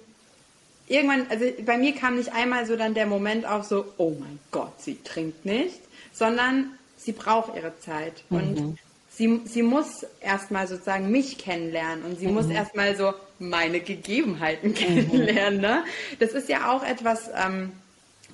[0.88, 4.40] irgendwann, also bei mir kam nicht einmal so dann der Moment auf so, oh mein
[4.52, 5.80] Gott, sie trinkt nicht,
[6.12, 8.24] sondern sie braucht ihre Zeit.
[8.30, 8.38] Mhm.
[8.38, 8.80] Und
[9.10, 12.34] sie, sie muss erstmal sozusagen mich kennenlernen und sie mhm.
[12.34, 14.76] muss erstmal so meine Gegebenheiten mhm.
[14.76, 15.62] kennenlernen.
[15.62, 15.84] Ne?
[16.20, 17.72] Das ist ja auch etwas, ähm,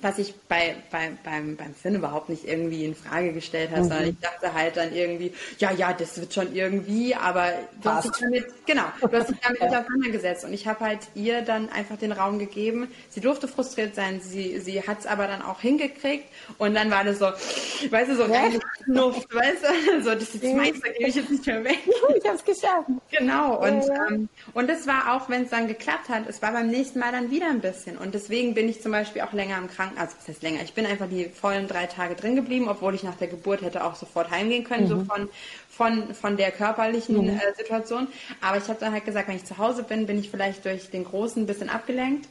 [0.02, 3.88] was ich bei, bei, beim, beim Finn überhaupt nicht irgendwie in Frage gestellt habe, mhm.
[3.88, 8.06] sondern ich dachte halt dann irgendwie, ja, ja, das wird schon irgendwie, aber du hast
[8.06, 11.96] dich damit, genau, du hast dich damit auseinandergesetzt und ich habe halt ihr dann einfach
[11.96, 12.88] den Raum gegeben.
[13.10, 16.26] Sie durfte frustriert sein, sie, sie hat es aber dann auch hingekriegt
[16.58, 17.26] und dann war das so,
[17.90, 18.26] weißt du, so.
[18.86, 21.78] Luft, weißt du, so, das ist das meiste, gebe ich jetzt nicht mehr weg.
[22.16, 22.88] Ich habe es geschafft.
[23.10, 24.08] Genau, und, ja, ja.
[24.08, 27.12] Ähm, und das war auch, wenn es dann geklappt hat, es war beim nächsten Mal
[27.12, 29.98] dann wieder ein bisschen und deswegen bin ich zum Beispiel auch länger im Krankenhaus Kranken,
[30.00, 33.02] also das heißt länger, ich bin einfach die vollen drei Tage drin geblieben, obwohl ich
[33.02, 34.88] nach der Geburt hätte auch sofort heimgehen können, mhm.
[34.88, 35.28] so von,
[35.68, 37.28] von, von der körperlichen mhm.
[37.28, 38.08] äh, Situation.
[38.40, 40.90] Aber ich habe dann halt gesagt, wenn ich zu Hause bin, bin ich vielleicht durch
[40.90, 42.28] den Großen ein bisschen abgelenkt.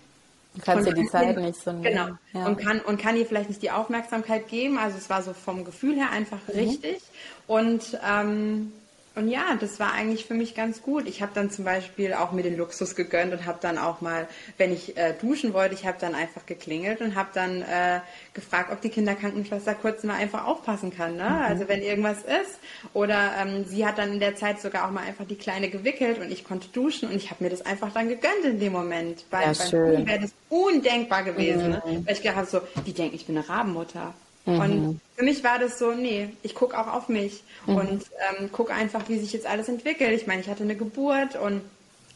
[0.55, 1.83] Du kannst dir die Zeit ihr, nicht so nehmen.
[1.83, 2.07] Genau.
[2.33, 2.47] Ja.
[2.47, 4.77] Und, kann, und kann ihr vielleicht nicht die Aufmerksamkeit geben.
[4.79, 6.59] Also es war so vom Gefühl her einfach mhm.
[6.59, 7.01] richtig.
[7.47, 8.71] Und ähm,
[9.19, 11.07] und ja, das war eigentlich für mich ganz gut.
[11.07, 14.27] Ich habe dann zum Beispiel auch mir den Luxus gegönnt und habe dann auch mal,
[14.57, 17.99] wenn ich äh, duschen wollte, ich habe dann einfach geklingelt und habe dann äh,
[18.33, 21.17] gefragt, ob die Kinderkrankenschwester kurz mal einfach aufpassen kann.
[21.17, 21.29] Ne?
[21.29, 21.45] Mhm.
[21.45, 22.59] Also wenn irgendwas ist.
[22.93, 26.19] Oder ähm, sie hat dann in der Zeit sogar auch mal einfach die Kleine gewickelt
[26.19, 29.25] und ich konnte duschen und ich habe mir das einfach dann gegönnt in dem Moment.
[29.29, 31.71] Bei, ja, beim wäre das undenkbar gewesen.
[31.71, 31.83] Ne?
[31.85, 31.91] Mhm.
[31.91, 32.03] Ne?
[32.05, 34.13] Weil ich gedacht habe, so, die denken, ich bin eine Rabenmutter.
[34.45, 34.59] Mhm.
[34.59, 37.75] Und für mich war das so, nee, ich gucke auch auf mich mhm.
[37.75, 38.03] und
[38.39, 40.11] ähm, gucke einfach, wie sich jetzt alles entwickelt.
[40.11, 41.61] Ich meine, ich hatte eine Geburt und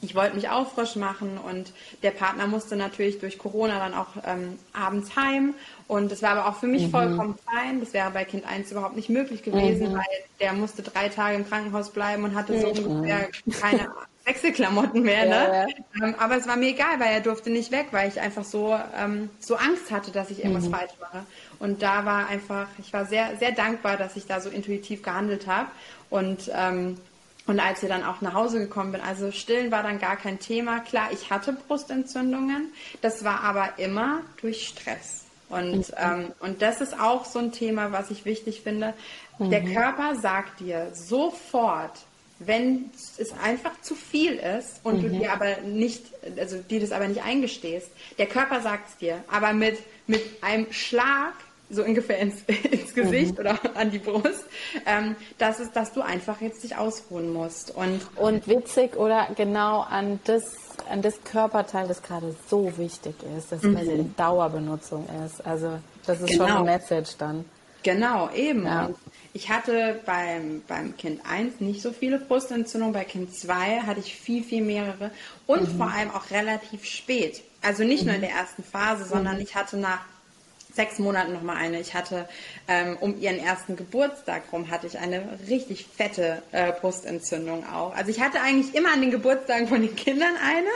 [0.03, 1.71] ich wollte mich auch frisch machen und
[2.03, 5.53] der Partner musste natürlich durch Corona dann auch ähm, abends heim
[5.87, 6.91] und das war aber auch für mich mhm.
[6.91, 7.79] vollkommen fein.
[7.79, 9.95] Das wäre bei Kind 1 überhaupt nicht möglich gewesen, mhm.
[9.95, 10.03] weil
[10.39, 13.29] der musste drei Tage im Krankenhaus bleiben und hatte so ungefähr
[13.59, 13.89] keine
[14.26, 15.26] Wechselklamotten mehr.
[15.26, 15.32] Ne?
[15.32, 15.67] Ja, ja.
[16.01, 18.78] Ähm, aber es war mir egal, weil er durfte nicht weg, weil ich einfach so,
[18.97, 20.76] ähm, so Angst hatte, dass ich irgendwas mhm.
[20.76, 21.26] falsch mache.
[21.59, 25.47] Und da war einfach, ich war sehr, sehr dankbar, dass ich da so intuitiv gehandelt
[25.47, 25.69] habe.
[26.09, 26.97] Und, ähm,
[27.47, 30.39] und als ich dann auch nach Hause gekommen bin, also stillen war dann gar kein
[30.39, 30.80] Thema.
[30.80, 32.71] Klar, ich hatte Brustentzündungen.
[33.01, 35.26] Das war aber immer durch Stress.
[35.49, 35.95] Und, mhm.
[35.97, 38.93] ähm, und das ist auch so ein Thema, was ich wichtig finde.
[39.38, 39.49] Mhm.
[39.49, 41.99] Der Körper sagt dir sofort,
[42.45, 45.01] wenn es einfach zu viel ist und mhm.
[45.01, 46.03] du dir aber nicht,
[46.37, 49.77] also dir das aber nicht eingestehst, der Körper sagt es dir, aber mit,
[50.07, 51.33] mit einem Schlag
[51.69, 52.41] so ungefähr ins,
[52.71, 53.39] ins Gesicht mhm.
[53.39, 54.45] oder an die Brust,
[54.85, 57.71] ähm, dass, es, dass du einfach jetzt dich ausruhen musst.
[57.75, 60.43] Und, und witzig oder genau an das,
[60.89, 63.75] an das Körperteil, das gerade so wichtig ist, das mhm.
[63.75, 65.45] quasi in Dauerbenutzung ist.
[65.45, 66.47] Also das ist genau.
[66.47, 67.45] schon eine Message dann.
[67.83, 68.65] Genau, eben.
[68.65, 68.89] Ja.
[69.34, 74.15] Ich hatte beim, beim Kind 1 nicht so viele Brustentzündungen, bei Kind 2 hatte ich
[74.15, 75.09] viel, viel mehrere
[75.47, 75.77] und mhm.
[75.77, 77.41] vor allem auch relativ spät.
[77.61, 78.25] Also nicht nur in mhm.
[78.25, 79.41] der ersten Phase, sondern mhm.
[79.41, 80.01] ich hatte nach
[80.75, 81.79] sechs Monaten nochmal eine.
[81.79, 82.27] Ich hatte
[82.67, 87.95] ähm, um ihren ersten Geburtstag rum hatte ich eine richtig fette äh, Brustentzündung auch.
[87.95, 90.67] Also ich hatte eigentlich immer an den Geburtstagen von den Kindern eine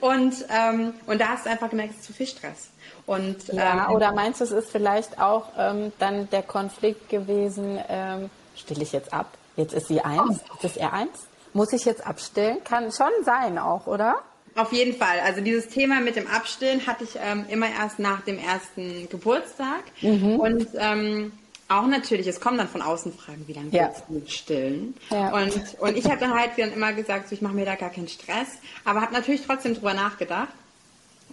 [0.00, 2.70] und ähm, und da hast du einfach gemerkt, es ist zu viel Stress.
[3.06, 7.78] Und, ja, ähm, oder meinst du, es ist vielleicht auch ähm, dann der Konflikt gewesen,
[7.88, 9.26] ähm, stille ich jetzt ab?
[9.56, 10.52] Jetzt ist sie eins, oh.
[10.54, 11.26] jetzt ist er eins.
[11.52, 12.62] Muss ich jetzt abstillen?
[12.62, 14.18] Kann schon sein auch, oder?
[14.54, 15.20] Auf jeden Fall.
[15.24, 19.82] Also dieses Thema mit dem Abstillen hatte ich ähm, immer erst nach dem ersten Geburtstag.
[20.00, 20.40] Mhm.
[20.40, 21.32] Und ähm,
[21.68, 23.86] auch natürlich, es kommen dann von außen Fragen, wie lange ja.
[23.86, 24.94] willst du mit stillen?
[25.10, 25.32] Ja.
[25.32, 27.90] Und, und ich habe dann halt dann immer gesagt, so, ich mache mir da gar
[27.90, 28.48] keinen Stress,
[28.84, 30.48] aber habe natürlich trotzdem drüber nachgedacht.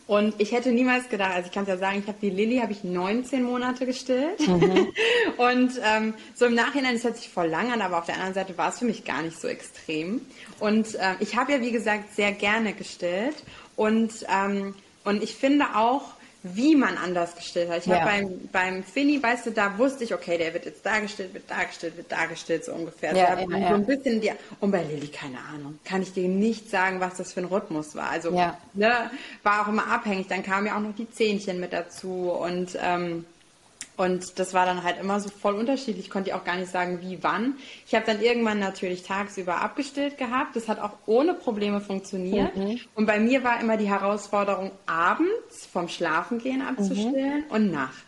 [0.08, 2.60] Und ich hätte niemals gedacht, also ich kann es ja sagen, ich habe die Lilly
[2.60, 4.40] habe ich 19 Monate gestillt.
[4.48, 4.88] Mhm.
[5.38, 8.34] und ähm, so im Nachhinein, das hört sich voll lang an, aber auf der anderen
[8.34, 10.22] Seite war es für mich gar nicht so extrem.
[10.60, 13.36] Und äh, ich habe ja, wie gesagt, sehr gerne gestillt.
[13.76, 16.14] Und, ähm, und ich finde auch,
[16.56, 17.80] wie man anders gestillt hat.
[17.80, 18.00] Ich ja.
[18.00, 21.50] habe beim, beim Finny, weißt du, da wusste ich, okay, der wird jetzt dargestellt, wird
[21.50, 23.16] dargestellt, wird dargestellt, so ungefähr.
[23.16, 26.28] Ja, also ja, so ein bisschen die, und bei Lilly, keine Ahnung, kann ich dir
[26.28, 28.10] nicht sagen, was das für ein Rhythmus war.
[28.10, 29.12] Also, ne,
[29.44, 30.28] war auch immer abhängig.
[30.28, 33.26] Dann kamen ja auch noch die Zähnchen mit dazu und, ähm,
[33.98, 36.06] und das war dann halt immer so voll unterschiedlich.
[36.06, 37.56] Ich konnte auch gar nicht sagen, wie, wann.
[37.88, 40.56] Ich habe dann irgendwann natürlich tagsüber abgestillt gehabt.
[40.56, 42.56] Das hat auch ohne Probleme funktioniert.
[42.56, 42.80] Mhm.
[42.94, 47.52] Und bei mir war immer die Herausforderung, abends vom Schlafengehen abzustillen mhm.
[47.52, 48.07] und nachts.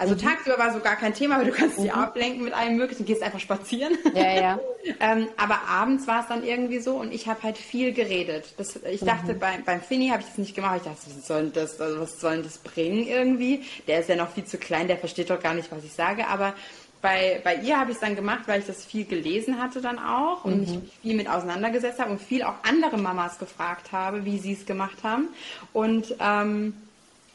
[0.00, 0.18] Also mhm.
[0.18, 2.00] tagsüber war so gar kein Thema, weil du kannst dich mhm.
[2.00, 3.98] ablenken mit allem möglichen, du gehst einfach spazieren.
[4.14, 4.60] Ja, ja.
[5.00, 8.46] ähm, aber abends war es dann irgendwie so und ich habe halt viel geredet.
[8.56, 9.38] Das, ich dachte, mhm.
[9.38, 10.76] beim, beim Finny habe ich das nicht gemacht.
[10.78, 13.62] Ich dachte, was soll das, also was soll das bringen irgendwie?
[13.86, 16.26] Der ist ja noch viel zu klein, der versteht doch gar nicht, was ich sage.
[16.28, 16.54] Aber
[17.02, 19.98] bei, bei ihr habe ich es dann gemacht, weil ich das viel gelesen hatte dann
[19.98, 20.90] auch und mich mhm.
[21.02, 24.96] viel mit auseinandergesetzt habe und viel auch andere Mamas gefragt habe, wie sie es gemacht
[25.02, 25.28] haben.
[25.74, 26.72] Und, ähm,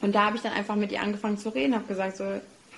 [0.00, 2.24] und da habe ich dann einfach mit ihr angefangen zu reden, habe gesagt so,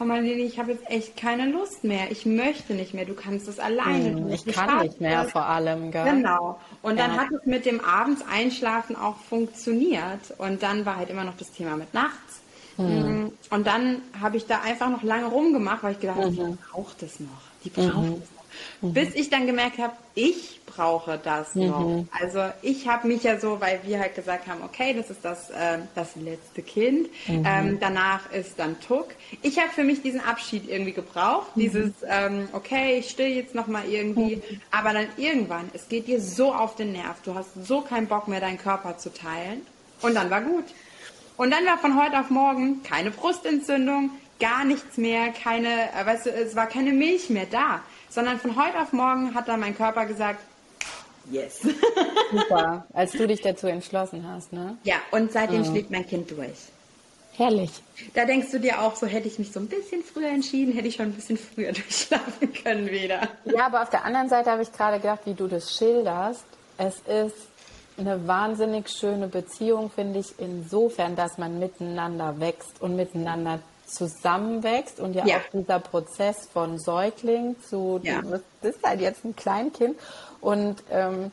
[0.07, 2.11] Marlene, ich habe jetzt echt keine Lust mehr.
[2.11, 3.05] Ich möchte nicht mehr.
[3.05, 4.17] Du kannst es alleine.
[4.17, 5.91] Hm, ich kann nicht mehr vor allem.
[5.91, 6.05] Gell?
[6.05, 6.61] Genau.
[6.83, 10.35] Und dann hat es mit dem abends Einschlafen auch funktioniert.
[10.39, 12.41] Und dann war halt immer noch das Thema mit nachts.
[12.77, 13.33] Hm.
[13.51, 16.37] Und dann habe ich da einfach noch lange rumgemacht, weil ich gedacht habe, mhm.
[16.53, 17.29] die braucht es noch.
[17.65, 18.23] Die braucht mhm.
[18.23, 18.38] es noch.
[18.81, 18.93] Mhm.
[18.93, 21.67] Bis ich dann gemerkt habe, ich brauche das mhm.
[21.67, 22.05] noch.
[22.21, 25.51] Also ich habe mich ja so, weil wir halt gesagt haben, okay, das ist das,
[25.51, 27.09] äh, das letzte Kind.
[27.27, 27.45] Mhm.
[27.47, 29.09] Ähm, danach ist dann Tuck.
[29.43, 31.57] Ich habe für mich diesen Abschied irgendwie gebraucht.
[31.57, 31.61] Mhm.
[31.61, 34.37] Dieses, ähm, okay, ich still jetzt noch mal irgendwie.
[34.37, 34.61] Mhm.
[34.71, 37.17] Aber dann irgendwann, es geht dir so auf den Nerv.
[37.25, 39.63] Du hast so keinen Bock mehr, deinen Körper zu teilen.
[40.01, 40.65] Und dann war gut.
[41.37, 46.27] Und dann war von heute auf morgen keine Brustentzündung, gar nichts mehr, keine, äh, weißt
[46.27, 49.77] du, es war keine Milch mehr da sondern von heute auf morgen hat dann mein
[49.77, 50.41] Körper gesagt,
[51.31, 51.61] Yes.
[52.33, 54.79] Super, als du dich dazu entschlossen hast, ne?
[54.85, 55.71] Ja, und seitdem ja.
[55.71, 56.57] schlägt mein Kind durch.
[57.37, 57.71] Herrlich.
[58.15, 60.89] Da denkst du dir auch, so hätte ich mich so ein bisschen früher entschieden, hätte
[60.89, 63.29] ich schon ein bisschen früher durchschlafen können wieder.
[63.45, 66.45] Ja, aber auf der anderen Seite habe ich gerade gedacht, wie du das schilderst.
[66.79, 67.37] Es ist
[67.97, 75.14] eine wahnsinnig schöne Beziehung, finde ich, insofern, dass man miteinander wächst und miteinander zusammenwächst und
[75.14, 75.36] ja, ja.
[75.36, 78.22] auch dieser Prozess von Säugling zu, ja.
[78.22, 79.99] du bist halt jetzt ein Kleinkind
[80.41, 81.32] und ähm,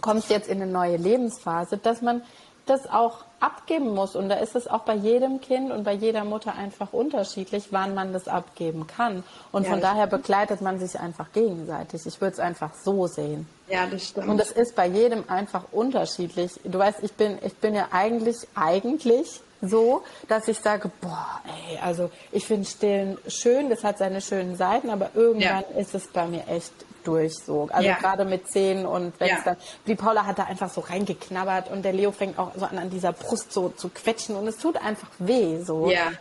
[0.00, 2.22] kommst jetzt in eine neue Lebensphase, dass man
[2.66, 4.16] das auch abgeben muss.
[4.16, 7.94] Und da ist es auch bei jedem Kind und bei jeder Mutter einfach unterschiedlich, wann
[7.94, 9.24] man das abgeben kann.
[9.52, 10.22] Und ja, von daher stimmt.
[10.22, 12.04] begleitet man sich einfach gegenseitig.
[12.06, 13.48] Ich würde es einfach so sehen.
[13.68, 14.28] Ja, das stimmt.
[14.28, 16.52] Und es ist bei jedem einfach unterschiedlich.
[16.64, 21.78] Du weißt, ich bin, ich bin ja eigentlich, eigentlich so, dass ich sage, boah, ey,
[21.78, 25.80] also ich finde Stillen schön, das hat seine schönen Seiten, aber irgendwann ja.
[25.80, 26.72] ist es bei mir echt
[27.04, 27.68] durch so.
[27.72, 27.96] Also ja.
[27.96, 29.38] gerade mit Zähnen und wenn ja.
[29.44, 29.56] dann,
[29.86, 32.90] die Paula hat da einfach so reingeknabbert und der Leo fängt auch so an, an
[32.90, 35.90] dieser Brust so zu quetschen und es tut einfach weh so.
[35.90, 36.12] Ja.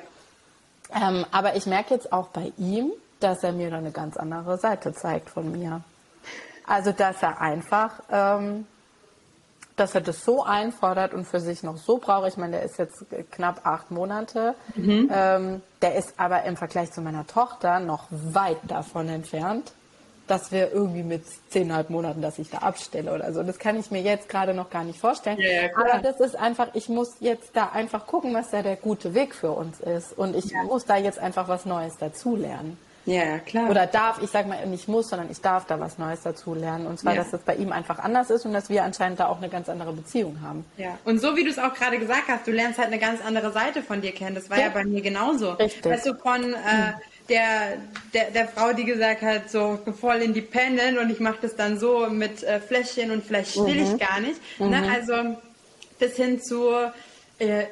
[0.94, 4.58] Ähm, aber ich merke jetzt auch bei ihm, dass er mir da eine ganz andere
[4.58, 5.82] Seite zeigt von mir.
[6.66, 8.66] Also dass er einfach ähm,
[9.78, 12.28] dass er das so einfordert und für sich noch so braucht.
[12.28, 14.56] Ich meine, der ist jetzt knapp acht Monate.
[14.76, 15.10] Mhm.
[15.14, 19.72] Ähm, der ist aber im Vergleich zu meiner Tochter noch weit davon entfernt,
[20.26, 23.44] dass wir irgendwie mit zehnhalb Monaten, dass ich da abstelle oder so.
[23.44, 25.38] Das kann ich mir jetzt gerade noch gar nicht vorstellen.
[25.40, 29.14] Ja, aber das ist einfach, ich muss jetzt da einfach gucken, was da der gute
[29.14, 30.18] Weg für uns ist.
[30.18, 30.64] Und ich ja.
[30.64, 32.80] muss da jetzt einfach was Neues dazulernen.
[33.08, 33.70] Ja, klar.
[33.70, 36.86] Oder darf, ich sage mal nicht muss, sondern ich darf da was Neues dazu lernen.
[36.86, 37.22] Und zwar, ja.
[37.22, 39.70] dass das bei ihm einfach anders ist und dass wir anscheinend da auch eine ganz
[39.70, 40.66] andere Beziehung haben.
[40.76, 43.22] Ja, und so wie du es auch gerade gesagt hast, du lernst halt eine ganz
[43.26, 44.36] andere Seite von dir kennen.
[44.36, 45.52] Das war ja, ja bei mir genauso.
[45.52, 45.86] Richtig.
[45.86, 46.58] Weißt du, von äh,
[47.30, 47.78] der,
[48.14, 52.08] der, der Frau, die gesagt hat, so voll independent und ich mache das dann so
[52.10, 53.94] mit äh, Fläschchen und vielleicht still mhm.
[53.94, 54.40] ich gar nicht.
[54.60, 54.66] Ne?
[54.66, 54.72] Mhm.
[54.72, 54.92] Ne?
[54.92, 55.38] Also
[55.98, 56.92] bis hin zu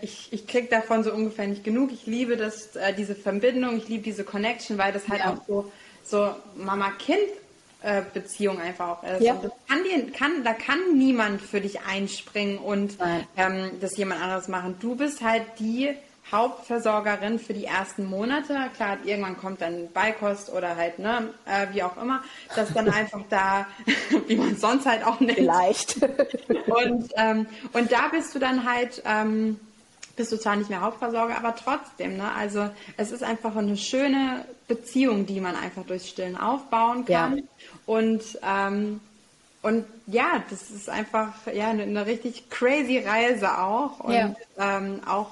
[0.02, 1.92] ich, ich kriege davon so ungefähr nicht genug.
[1.92, 5.34] Ich liebe das, äh, diese Verbindung, ich liebe diese Connection, weil das halt ja.
[5.34, 5.72] auch so,
[6.04, 9.22] so Mama-Kind-Beziehung einfach auch ist.
[9.22, 9.42] Ja.
[9.68, 12.98] kann dir, kann, da kann niemand für dich einspringen und
[13.36, 14.78] ähm, das jemand anderes machen.
[14.80, 15.96] Du bist halt die
[16.32, 18.58] Hauptversorgerin für die ersten Monate.
[18.76, 22.24] Klar, irgendwann kommt dann Beikost oder halt, ne, äh, wie auch immer,
[22.56, 23.68] das dann einfach da,
[24.28, 25.38] wie man sonst halt auch nennt.
[25.38, 26.02] Vielleicht.
[26.68, 29.60] und, ähm, und da bist du dann halt, ähm,
[30.16, 32.32] bist du zwar nicht mehr Hauptversorger, aber trotzdem, ne?
[32.34, 37.38] Also es ist einfach eine schöne Beziehung, die man einfach durch Stillen aufbauen kann.
[37.38, 37.44] Ja.
[37.86, 39.02] Und ähm,
[39.62, 44.36] und ja, das ist einfach ja eine, eine richtig crazy Reise auch und ja.
[44.60, 45.32] ähm, auch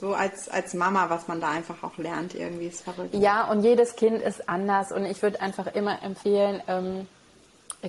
[0.00, 3.14] so als, als Mama, was man da einfach auch lernt, irgendwie ist verrückt.
[3.14, 7.06] Ja, und jedes Kind ist anders und ich würde einfach immer empfehlen, ähm,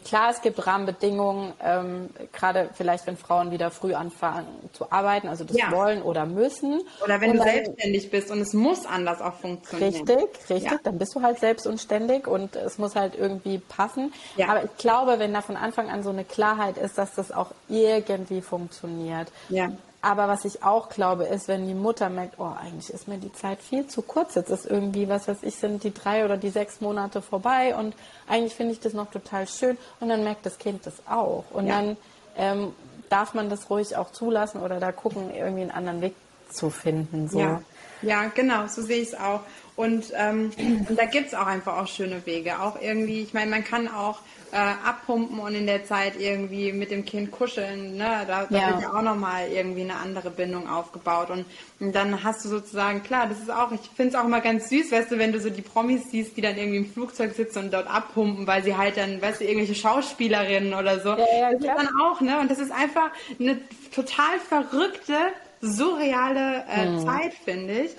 [0.06, 5.44] Klar, es gibt Rahmenbedingungen, ähm, gerade vielleicht, wenn Frauen wieder früh anfangen zu arbeiten, also
[5.44, 5.70] das ja.
[5.70, 6.82] wollen oder müssen.
[7.04, 10.08] Oder wenn und du dann, selbstständig bist und es muss anders auch funktionieren.
[10.08, 10.80] Richtig, richtig, ja.
[10.82, 14.14] dann bist du halt selbst und ständig und es muss halt irgendwie passen.
[14.38, 14.48] Ja.
[14.48, 17.52] Aber ich glaube, wenn da von Anfang an so eine Klarheit ist, dass das auch
[17.68, 19.28] irgendwie funktioniert.
[19.50, 19.72] Ja.
[20.04, 23.32] Aber was ich auch glaube, ist, wenn die Mutter merkt, oh, eigentlich ist mir die
[23.34, 24.34] Zeit viel zu kurz.
[24.34, 27.96] Jetzt ist irgendwie, was weiß ich, sind die drei oder die sechs Monate vorbei und
[28.28, 29.78] eigentlich finde ich das noch total schön.
[30.00, 31.44] Und dann merkt das Kind das auch.
[31.52, 31.76] Und ja.
[31.76, 31.98] dann
[32.36, 32.74] ähm,
[33.10, 36.16] darf man das ruhig auch zulassen oder da gucken, irgendwie einen anderen Weg
[36.50, 37.30] zu finden.
[37.30, 37.40] So.
[37.40, 37.62] Ja.
[38.02, 39.42] Ja, genau, so sehe ich es auch.
[39.76, 40.52] Und, ähm,
[40.90, 42.60] und da gibt es auch einfach auch schöne Wege.
[42.60, 44.20] Auch irgendwie, ich meine, man kann auch
[44.52, 47.96] äh, abpumpen und in der Zeit irgendwie mit dem Kind kuscheln.
[47.96, 48.26] Ne?
[48.28, 48.68] Da, da ja.
[48.70, 51.30] wird ja auch nochmal irgendwie eine andere Bindung aufgebaut.
[51.30, 51.46] Und,
[51.80, 54.70] und, dann hast du sozusagen, klar, das ist auch, ich finde es auch immer ganz
[54.70, 57.60] süß, weißt du, wenn du so die Promis siehst, die dann irgendwie im Flugzeug sitzen
[57.60, 61.10] und dort abpumpen, weil sie halt dann, weißt du, irgendwelche Schauspielerinnen oder so.
[61.10, 62.40] Ja, ja, das ist dann auch, ne?
[62.40, 63.58] Und das ist einfach eine
[63.96, 65.16] total verrückte,
[65.62, 67.06] surreale äh, mhm.
[67.06, 67.92] Zeit, finde ich.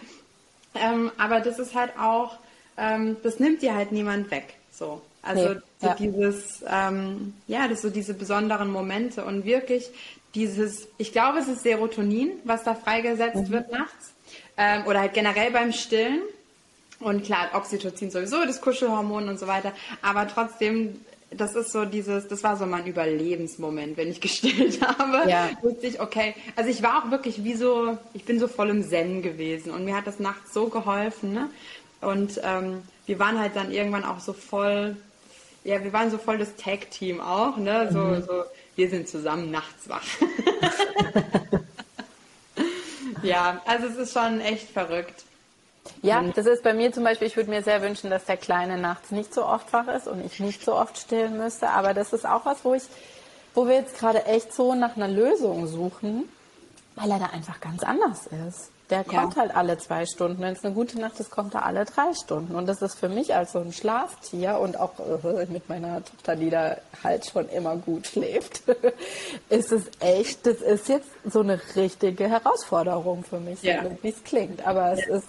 [0.74, 2.38] Ähm, aber das ist halt auch,
[2.76, 4.54] ähm, das nimmt dir halt niemand weg.
[4.70, 5.02] So.
[5.22, 5.94] Also nee, so ja.
[5.94, 9.90] dieses, ähm, ja, das so diese besonderen Momente und wirklich
[10.34, 13.50] dieses, ich glaube, es ist Serotonin, was da freigesetzt mhm.
[13.50, 14.12] wird nachts
[14.56, 16.22] ähm, oder halt generell beim Stillen.
[17.00, 19.72] Und klar, Oxytocin sowieso, das Kuschelhormon und so weiter.
[20.02, 21.00] Aber trotzdem,
[21.36, 25.28] das ist so dieses, das war so mein Überlebensmoment, wenn ich gestillt habe.
[25.28, 25.50] Ja.
[25.62, 28.82] Wusste ich, okay, also ich war auch wirklich wie so, ich bin so voll im
[28.82, 31.32] Zen gewesen und mir hat das nachts so geholfen.
[31.32, 31.48] Ne?
[32.00, 34.96] Und ähm, wir waren halt dann irgendwann auch so voll
[35.64, 37.88] ja, wir waren so voll das Tag-Team auch, ne?
[37.92, 38.22] So, mhm.
[38.22, 40.02] so, wir sind zusammen nachts wach.
[43.22, 45.24] ja, also es ist schon echt verrückt.
[46.00, 48.78] Ja, das ist bei mir zum Beispiel, ich würde mir sehr wünschen, dass der Kleine
[48.78, 51.70] nachts nicht so oft wach ist und ich nicht so oft stillen müsste.
[51.70, 52.84] Aber das ist auch was, wo ich
[53.54, 56.28] wo wir jetzt gerade echt so nach einer Lösung suchen,
[56.96, 58.70] weil er da einfach ganz anders ist.
[58.90, 59.42] Der kommt ja.
[59.42, 60.42] halt alle zwei Stunden.
[60.42, 62.54] Wenn es eine gute Nacht ist, kommt er alle drei Stunden.
[62.54, 66.36] Und das ist für mich als so ein Schlaftier und auch äh, mit meiner Tochter,
[66.36, 68.62] die da halt schon immer gut schläft,
[69.48, 73.82] ist es echt, das ist jetzt so eine richtige Herausforderung für mich, ja.
[73.82, 74.66] so, wie es klingt.
[74.66, 75.16] Aber es ja.
[75.16, 75.26] ist,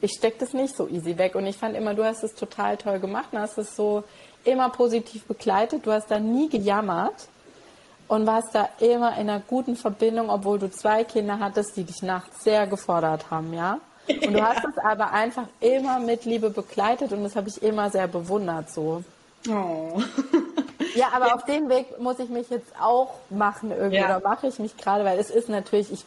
[0.00, 1.34] ich stecke das nicht so easy weg.
[1.34, 4.04] Und ich fand immer, du hast es total toll gemacht und hast es so
[4.44, 5.86] immer positiv begleitet.
[5.86, 7.28] Du hast da nie gejammert
[8.08, 12.02] und warst da immer in einer guten Verbindung, obwohl du zwei Kinder hattest, die dich
[12.02, 13.80] nachts sehr gefordert haben, ja?
[14.08, 17.90] Und du hast es aber einfach immer mit Liebe begleitet und das habe ich immer
[17.90, 19.02] sehr bewundert so.
[19.48, 20.00] Oh.
[20.98, 21.34] Ja, aber ja.
[21.34, 24.16] auf den Weg muss ich mich jetzt auch machen irgendwie, ja.
[24.16, 26.04] oder mache ich mich gerade, weil es ist natürlich, ich,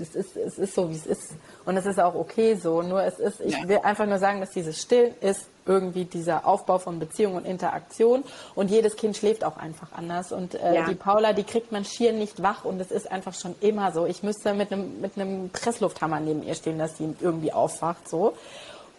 [0.00, 1.32] es ist, es ist so, wie es ist.
[1.64, 2.82] Und es ist auch okay so.
[2.82, 3.68] Nur es ist, ich ja.
[3.68, 8.22] will einfach nur sagen, dass dieses Stillen ist irgendwie dieser Aufbau von Beziehung und Interaktion.
[8.54, 10.32] Und jedes Kind schläft auch einfach anders.
[10.32, 13.54] Und äh, die Paula, die kriegt man schier nicht wach und es ist einfach schon
[13.60, 14.06] immer so.
[14.06, 18.34] Ich müsste mit einem mit einem Presslufthammer neben ihr stehen, dass sie irgendwie aufwacht so.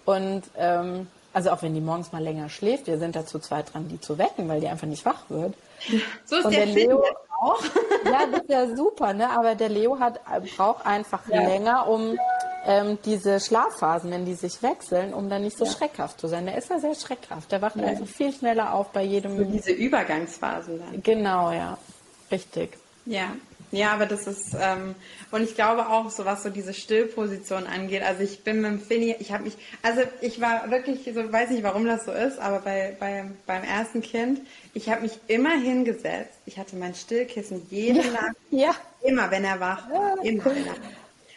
[0.06, 3.90] Und ähm, also auch wenn die morgens mal länger schläft, wir sind dazu zweit dran,
[3.90, 5.54] die zu wecken, weil die einfach nicht wach wird.
[6.24, 7.04] So ist und der, der Leo
[7.42, 7.62] auch.
[8.06, 9.30] Ja, das ist ja super, ne?
[9.32, 10.22] Aber der Leo hat
[10.56, 11.42] braucht einfach ja.
[11.42, 12.18] länger, um
[12.66, 15.72] ähm, diese Schlafphasen, wenn die sich wechseln, um dann nicht so ja.
[15.72, 16.46] schreckhaft zu sein.
[16.46, 17.52] Der ist ja sehr schreckhaft.
[17.52, 17.84] Der wacht ja.
[17.84, 19.38] einfach viel schneller auf bei jedem.
[19.38, 21.04] So diese Übergangsphasen dann.
[21.04, 21.78] Genau, ja.
[22.32, 22.78] Richtig.
[23.06, 23.32] Ja.
[23.72, 24.96] Ja, aber das ist, ähm,
[25.32, 28.80] und ich glaube auch, so was so diese Stillposition angeht, also ich bin mit dem
[28.80, 32.40] Finny, ich habe mich, also ich war wirklich, so weiß nicht, warum das so ist,
[32.40, 34.42] aber bei, bei beim ersten Kind,
[34.74, 38.76] ich habe mich immer hingesetzt, ich hatte mein Stillkissen jede ja, Nacht, ja.
[39.04, 40.46] immer wenn er wach war, ja, immer.
[40.46, 40.56] Cool.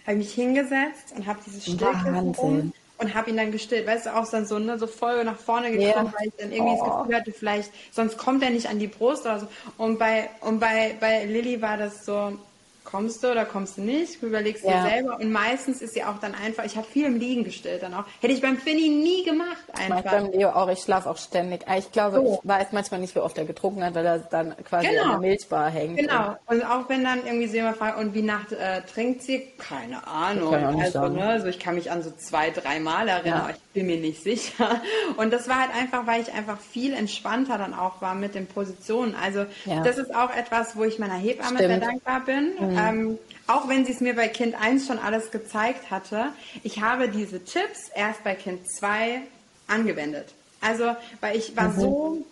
[0.06, 3.86] Habe mich hingesetzt und habe dieses Stillkissen um und habe ihn dann gestillt.
[3.86, 6.14] Weißt du, auch dann so, ne, so voll nach vorne gekommen, yeah.
[6.18, 6.84] weil ich dann irgendwie oh.
[6.84, 9.48] das Gefühl hatte, vielleicht, sonst kommt er nicht an die Brust oder so.
[9.76, 12.38] Und bei, und bei, bei Lilly war das so,
[12.90, 14.82] kommst du oder kommst du nicht, du überlegst ja.
[14.82, 17.82] dir selber und meistens ist sie auch dann einfach, ich habe viel im Liegen gestellt
[17.82, 20.04] dann auch, hätte ich beim Finny nie gemacht einfach.
[20.04, 21.66] Ich beim Leo auch, ich schlafe auch ständig.
[21.76, 22.40] Ich glaube, so.
[22.42, 25.02] ich weiß manchmal nicht, wie oft er getrunken hat, weil er dann quasi genau.
[25.02, 25.98] an der Milchbar hängt.
[25.98, 29.22] Genau, und, und auch wenn dann irgendwie sie immer fragen, und wie Nacht äh, trinkt
[29.22, 29.52] sie?
[29.58, 30.54] Keine Ahnung.
[30.54, 33.42] also, ne, also ich kann mich an so zwei, drei Mal erinnern, ja.
[33.44, 34.80] aber ich bin mir nicht sicher.
[35.16, 38.46] Und das war halt einfach, weil ich einfach viel entspannter dann auch war mit den
[38.46, 39.14] Positionen.
[39.14, 39.82] Also ja.
[39.82, 41.60] das ist auch etwas, wo ich meiner Hebamme Stimmt.
[41.60, 42.54] sehr dankbar bin.
[42.58, 42.77] Mhm.
[42.78, 47.08] Ähm, auch wenn sie es mir bei Kind 1 schon alles gezeigt hatte, ich habe
[47.08, 49.22] diese Tipps erst bei Kind 2
[49.66, 50.34] angewendet.
[50.60, 51.80] Also, weil ich war mhm.
[51.80, 52.26] so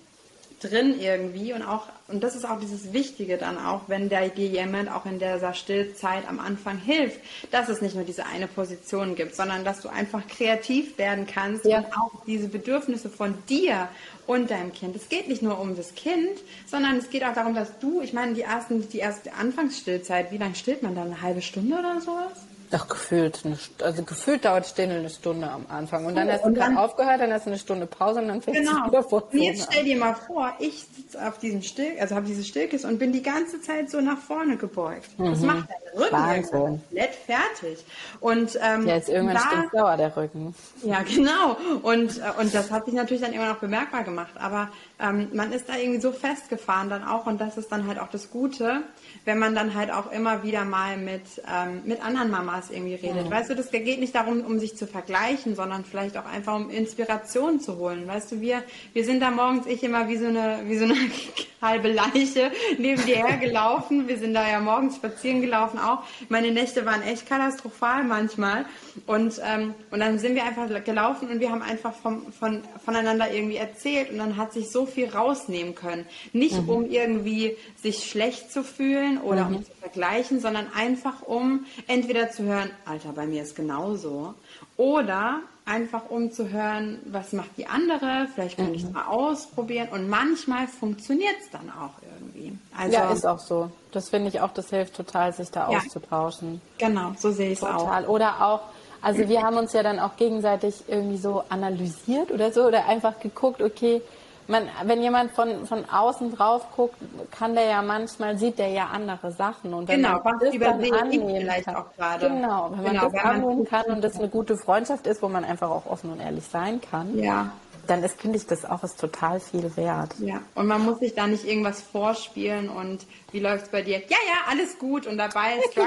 [0.61, 4.47] drin irgendwie und auch, und das ist auch dieses Wichtige dann auch, wenn der dir
[4.47, 9.17] jemand auch in dieser Stillzeit am Anfang hilft, dass es nicht nur diese eine Position
[9.17, 11.79] gibt, sondern dass du einfach kreativ werden kannst ja.
[11.79, 13.89] und auch diese Bedürfnisse von dir
[14.27, 14.97] und deinem Kind.
[14.97, 18.13] Es geht nicht nur um das Kind, sondern es geht auch darum, dass du, ich
[18.13, 21.07] meine, die ersten, die erste Anfangsstillzeit, wie lange stillt man dann?
[21.07, 22.47] Eine halbe Stunde oder sowas?
[22.71, 23.43] Doch, gefühlt.
[23.45, 26.05] Eine, also gefühlt dauert Stillen eine Stunde am Anfang.
[26.07, 28.43] Und dann oh, hast du dann aufgehört, dann hast du eine Stunde Pause und dann
[28.43, 28.83] fängst genau.
[28.83, 29.29] du wieder vor.
[29.33, 32.91] Und jetzt stell dir mal vor, ich sitze auf diesem Still, also habe dieses Stillkissen
[32.91, 35.19] und bin die ganze Zeit so nach vorne gebeugt.
[35.19, 35.25] Mhm.
[35.31, 36.51] Das macht deinen Rücken Wahnsinn.
[36.51, 37.85] komplett fertig.
[38.21, 40.55] Und, ähm, ja, ist irgendwann da, stinktsauer, der Rücken.
[40.83, 41.57] Ja, genau.
[41.83, 44.33] Und, äh, und das hat sich natürlich dann immer noch bemerkbar gemacht.
[44.39, 47.99] Aber ähm, man ist da irgendwie so festgefahren dann auch und das ist dann halt
[47.99, 48.83] auch das Gute,
[49.27, 51.23] wenn man dann halt auch immer wieder mal mit,
[51.53, 53.27] ähm, mit anderen Mamas irgendwie redet.
[53.27, 53.31] Mhm.
[53.31, 56.71] Weißt du, das geht nicht darum, um sich zu vergleichen, sondern vielleicht auch einfach um
[56.71, 58.09] Inspiration zu holen.
[58.09, 58.63] Weißt du, wir,
[58.95, 60.97] wir sind da morgens ich immer wie so eine, wie so eine
[61.61, 64.09] halbe Leiche neben dir hergelaufen.
[64.09, 66.05] Wir sind da ja morgens spazieren gelaufen auch.
[66.31, 68.65] Meine Nächte waren echt katastrophal manchmal.
[69.07, 73.31] Und, ähm, und dann sind wir einfach gelaufen und wir haben einfach vom, von, voneinander
[73.31, 76.07] irgendwie erzählt und dann hat sich so viel rausnehmen können.
[76.33, 76.69] Nicht mhm.
[76.69, 79.57] um irgendwie sich schlecht zu fühlen oder mhm.
[79.57, 84.35] um zu vergleichen, sondern einfach um entweder zu hören, Alter, bei mir ist genauso,
[84.77, 88.75] oder einfach um zu hören, was macht die andere, vielleicht kann mhm.
[88.75, 92.57] ich es mal ausprobieren und manchmal funktioniert es dann auch irgendwie.
[92.77, 93.71] Also, ja, ist auch so.
[93.91, 95.79] Das finde ich auch, das hilft total, sich da ja.
[95.79, 96.61] auszutauschen.
[96.79, 98.09] Genau, so sehe ich es auch.
[98.09, 98.61] Oder auch,
[99.03, 103.19] also wir haben uns ja dann auch gegenseitig irgendwie so analysiert oder so oder einfach
[103.19, 104.03] geguckt, okay,
[104.49, 106.97] man, wenn jemand von, von außen drauf guckt,
[107.31, 109.75] kann der ja manchmal, sieht der ja andere Sachen.
[109.75, 112.29] Und wenn genau, man das dann annehmen kann, auch gerade.
[112.29, 115.45] Genau, wenn genau, man das annehmen kann und das eine gute Freundschaft ist, wo man
[115.45, 117.19] einfach auch offen und ehrlich sein kann.
[117.19, 117.53] Ja.
[117.87, 120.15] Dann ist, finde ich, das auch ist total viel wert.
[120.19, 123.99] Ja, und man muss sich da nicht irgendwas vorspielen und wie läuft es bei dir?
[123.99, 125.77] Ja, ja, alles gut und dabei ist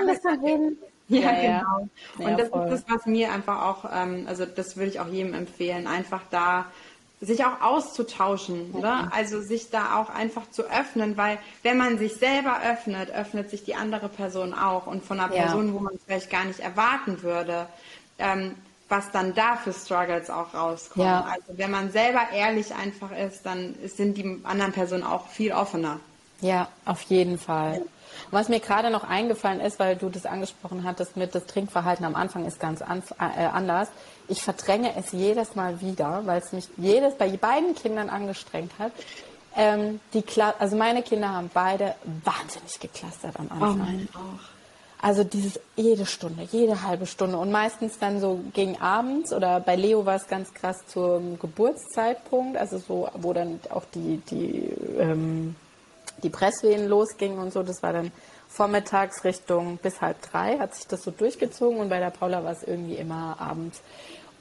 [1.10, 1.90] ja, ja, genau.
[2.20, 2.68] Und ja, das voll.
[2.68, 6.22] ist das, was mir einfach auch, ähm, also das würde ich auch jedem empfehlen, einfach
[6.30, 6.68] da
[7.22, 8.80] sich auch auszutauschen, mhm.
[8.80, 9.12] ne?
[9.12, 13.64] also sich da auch einfach zu öffnen, weil wenn man sich selber öffnet, öffnet sich
[13.64, 15.44] die andere Person auch und von einer ja.
[15.44, 17.68] Person, wo man es vielleicht gar nicht erwarten würde,
[18.20, 18.56] ähm,
[18.88, 21.08] was dann da für Struggles auch rauskommen.
[21.08, 21.26] Ja.
[21.26, 26.00] Also wenn man selber ehrlich einfach ist, dann sind die anderen Personen auch viel offener.
[26.42, 27.82] Ja, auf jeden Fall.
[28.32, 32.16] Was mir gerade noch eingefallen ist, weil du das angesprochen hattest mit das Trinkverhalten am
[32.16, 33.90] Anfang ist ganz an, äh, anders.
[34.30, 38.92] Ich verdränge es jedes Mal wieder, weil es mich jedes bei beiden Kindern angestrengt hat.
[39.56, 40.24] Ähm, die
[40.60, 43.72] also meine Kinder haben beide wahnsinnig geklustert am Anfang.
[43.72, 44.60] Oh, meine auch.
[45.02, 49.78] Also dieses jede Stunde, jede halbe Stunde und meistens dann so gegen abends oder bei
[49.78, 55.56] Leo war es ganz krass zum Geburtszeitpunkt, also so, wo dann auch die, die, ähm,
[56.22, 58.12] die Presswehen losgingen und so, das war dann
[58.50, 62.52] vormittags Richtung bis halb drei, hat sich das so durchgezogen und bei der Paula war
[62.52, 63.82] es irgendwie immer abends.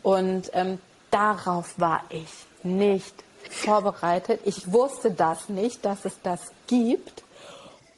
[0.03, 0.79] Und ähm,
[1.11, 2.31] darauf war ich
[2.63, 3.15] nicht
[3.51, 4.41] vorbereitet.
[4.45, 7.25] Ich wusste das nicht, dass es das gibt.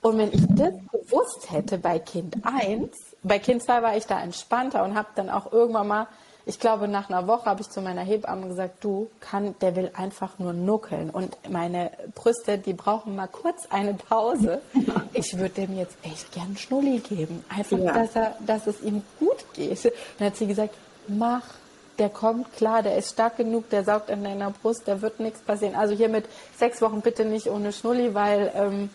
[0.03, 2.91] Und wenn ich das gewusst hätte bei Kind 1,
[3.23, 6.07] bei Kind 2 war ich da entspannter und habe dann auch irgendwann mal,
[6.47, 9.91] ich glaube nach einer Woche habe ich zu meiner Hebamme gesagt, du, kann, der will
[9.95, 14.63] einfach nur nuckeln und meine Brüste, die brauchen mal kurz eine Pause.
[15.13, 17.93] Ich würde dem jetzt echt gern Schnulli geben, einfach, ja.
[17.93, 19.93] dass, er, dass es ihm gut geht.
[20.19, 20.73] Dann hat sie gesagt,
[21.09, 21.43] mach
[22.01, 25.41] der kommt klar, der ist stark genug, der saugt in deiner Brust, da wird nichts
[25.41, 25.77] passieren.
[25.77, 26.25] Also hier mit
[26.57, 28.91] sechs Wochen bitte nicht ohne Schnulli, weil ähm,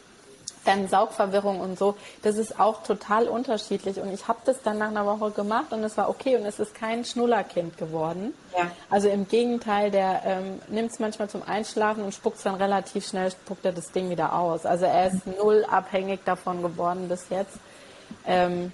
[0.66, 4.00] dann Saugverwirrung und so, das ist auch total unterschiedlich.
[4.00, 6.60] Und ich habe das dann nach einer Woche gemacht und es war okay und es
[6.60, 8.34] ist kein Schnullerkind geworden.
[8.58, 8.72] Ja.
[8.90, 13.08] Also im Gegenteil, der ähm, nimmt es manchmal zum Einschlafen und spuckt es dann relativ
[13.08, 14.66] schnell, spuckt er das Ding wieder aus.
[14.66, 17.58] Also er ist null abhängig davon geworden bis jetzt.
[18.26, 18.74] Ähm,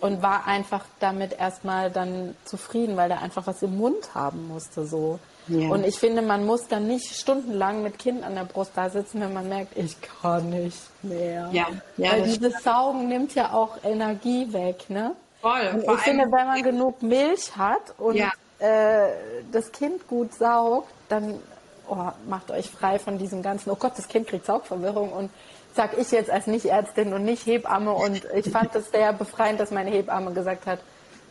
[0.00, 4.86] und war einfach damit erstmal dann zufrieden, weil er einfach was im Mund haben musste
[4.86, 5.18] so.
[5.48, 5.70] Ja.
[5.70, 9.20] Und ich finde, man muss dann nicht stundenlang mit Kind an der Brust da sitzen,
[9.20, 11.48] wenn man merkt, ich kann nicht mehr.
[11.52, 12.62] Ja, ja Weil dieses stimmt.
[12.62, 15.14] Saugen nimmt ja auch Energie weg, ne?
[15.40, 15.60] Voll.
[15.72, 18.30] Und ich finde, wenn man genug Milch hat und ja.
[18.58, 19.12] äh,
[19.50, 21.40] das Kind gut saugt, dann
[21.88, 25.30] oh, macht euch frei von diesem ganzen, oh Gott, das Kind kriegt Saugverwirrung und
[25.78, 29.70] sag ich jetzt als Nicht-Ärztin und nicht Hebamme und ich fand es sehr befreiend, dass
[29.70, 30.80] meine Hebamme gesagt hat,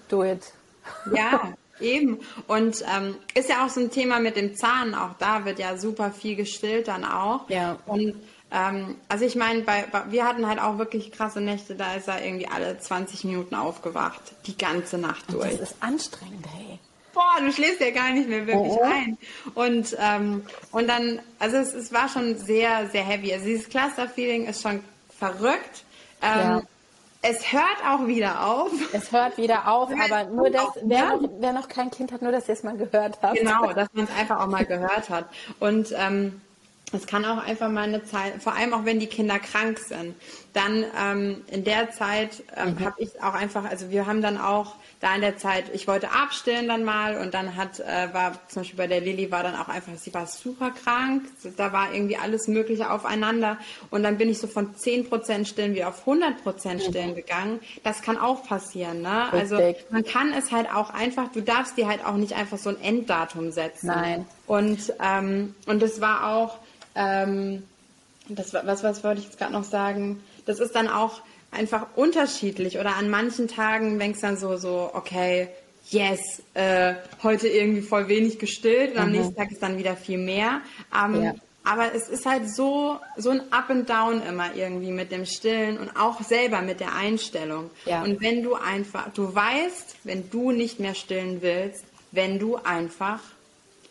[0.08, 0.54] do it.
[1.14, 2.20] Ja, Eben.
[2.48, 4.96] Und ähm, ist ja auch so ein Thema mit dem Zahn.
[4.96, 7.48] Auch da wird ja super viel gestillt dann auch.
[7.50, 7.78] Ja.
[7.86, 8.16] Und
[8.50, 12.08] ähm, also ich meine, bei, bei, wir hatten halt auch wirklich krasse Nächte, da ist
[12.08, 14.22] er irgendwie alle 20 Minuten aufgewacht.
[14.48, 15.52] Die ganze Nacht durch.
[15.52, 16.80] Und das ist anstrengend, hey.
[17.18, 18.84] Boah, du schläfst ja gar nicht mehr wirklich oh.
[18.84, 19.18] ein.
[19.56, 23.34] Und, ähm, und dann, also es, es war schon sehr, sehr heavy.
[23.34, 24.84] Also dieses Cluster-Feeling ist schon
[25.18, 25.84] verrückt.
[26.22, 26.62] Ähm, ja.
[27.24, 28.72] Es hört auch wieder auf.
[28.94, 32.32] Es hört wieder auf, aber nur das, wer noch, wer noch, kein Kind hat, nur,
[32.32, 33.40] dass ihr es mal gehört habt.
[33.40, 35.26] Genau, dass man es einfach auch mal gehört hat.
[35.60, 36.40] Und ähm,
[36.94, 40.14] es kann auch einfach mal eine Zeit, vor allem auch wenn die Kinder krank sind,
[40.54, 42.86] dann ähm, in der Zeit ähm, mhm.
[42.86, 46.12] habe ich auch einfach, also wir haben dann auch da in der Zeit, ich wollte
[46.12, 49.56] abstillen dann mal und dann hat, äh, war zum Beispiel bei der Lilly war dann
[49.56, 51.24] auch einfach, sie war super krank,
[51.56, 53.58] da war irgendwie alles Mögliche aufeinander
[53.92, 57.16] und dann bin ich so von 10% Stillen wie auf 100% Stillen mhm.
[57.16, 57.60] gegangen.
[57.84, 59.32] Das kann auch passieren, ne?
[59.32, 59.60] Also
[59.92, 62.82] man kann es halt auch einfach, du darfst dir halt auch nicht einfach so ein
[62.82, 63.88] Enddatum setzen.
[63.88, 64.26] Nein.
[64.48, 66.58] Und, ähm, und das war auch,
[66.96, 67.64] ähm,
[68.30, 70.24] das, was, was wollte ich jetzt gerade noch sagen?
[70.46, 71.22] Das ist dann auch,
[71.52, 75.48] einfach unterschiedlich oder an manchen Tagen denkst du dann so, so, okay,
[75.90, 76.20] yes,
[76.54, 79.16] äh, heute irgendwie voll wenig gestillt und am mhm.
[79.16, 80.62] nächsten Tag ist dann wieder viel mehr.
[80.94, 81.34] Ähm, ja.
[81.64, 85.78] Aber es ist halt so, so ein Up and Down immer irgendwie mit dem Stillen
[85.78, 87.70] und auch selber mit der Einstellung.
[87.86, 88.04] Ja.
[88.04, 93.20] Und wenn du einfach, du weißt, wenn du nicht mehr stillen willst, wenn du einfach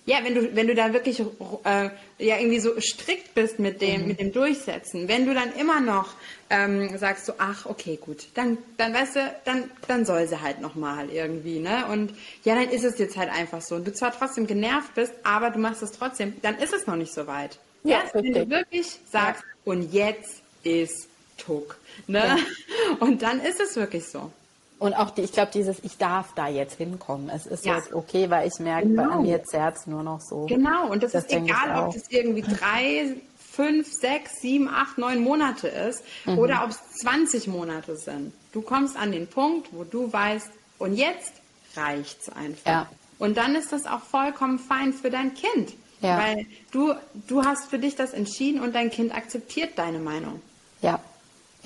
[0.06, 4.02] ja, wenn du, wenn du da wirklich äh, ja irgendwie so strikt bist mit dem,
[4.02, 4.06] mhm.
[4.06, 6.10] mit dem Durchsetzen, wenn du dann immer noch
[6.50, 10.60] ähm, sagst so, ach, okay, gut, dann, dann weißt du, dann, dann soll sie halt
[10.60, 11.86] nochmal irgendwie, ne?
[11.90, 13.74] Und ja, dann ist es jetzt halt einfach so.
[13.74, 16.96] Und du zwar trotzdem genervt bist, aber du machst es trotzdem, dann ist es noch
[16.96, 17.58] nicht so weit.
[17.82, 19.72] Ja, Erst, wenn du wirklich sagst, ja.
[19.72, 21.76] und jetzt ist Tuck,
[22.06, 22.18] ne?
[22.18, 22.36] Ja.
[23.00, 24.30] Und dann ist es wirklich so.
[24.78, 27.30] Und auch die, ich glaube, dieses, ich darf da jetzt hinkommen.
[27.30, 27.76] Es ist ja.
[27.76, 29.08] jetzt okay, weil ich merke, genau.
[29.08, 30.44] bei mir zerrt nur noch so.
[30.46, 33.16] Genau, und das, das ist egal, ob das irgendwie drei,
[33.56, 36.38] fünf, sechs, sieben, acht, neun Monate ist mhm.
[36.38, 38.32] oder ob es 20 Monate sind.
[38.52, 41.32] Du kommst an den Punkt, wo du weißt, und jetzt
[41.74, 42.66] reicht's einfach.
[42.66, 42.90] Ja.
[43.18, 45.72] Und dann ist das auch vollkommen fein für dein Kind.
[46.02, 46.18] Ja.
[46.18, 46.94] Weil du,
[47.26, 50.42] du hast für dich das entschieden und dein Kind akzeptiert deine Meinung.
[50.82, 51.00] Ja,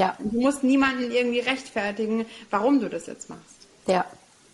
[0.00, 0.16] ja.
[0.18, 3.66] Du musst niemanden irgendwie rechtfertigen, warum du das jetzt machst.
[3.86, 4.06] Ja.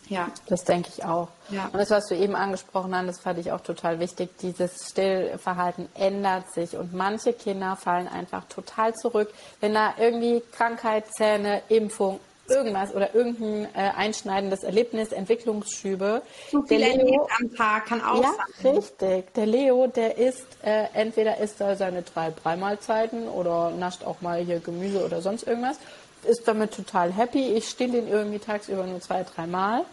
[0.08, 0.28] Ja.
[0.48, 1.28] Das denke ich auch.
[1.50, 1.66] Ja.
[1.66, 4.30] Und das, was du eben angesprochen hast, das fand ich auch total wichtig.
[4.40, 11.06] Dieses Stillverhalten ändert sich und manche Kinder fallen einfach total zurück, wenn da irgendwie Krankheit,
[11.12, 16.22] Zähne, Impfung, irgendwas oder irgendein äh, einschneidendes Erlebnis, Entwicklungsschübe.
[16.50, 18.30] Zu viel der Leo, am Tag kann auch ja,
[18.62, 18.76] sein.
[18.76, 19.32] richtig.
[19.34, 24.20] Der Leo, der isst, äh, entweder isst er seine drei, drei Mahlzeiten oder nascht auch
[24.20, 25.78] mal hier Gemüse oder sonst irgendwas,
[26.24, 27.52] ist damit total happy.
[27.52, 29.84] Ich still ihn irgendwie tagsüber nur zwei, drei Mal.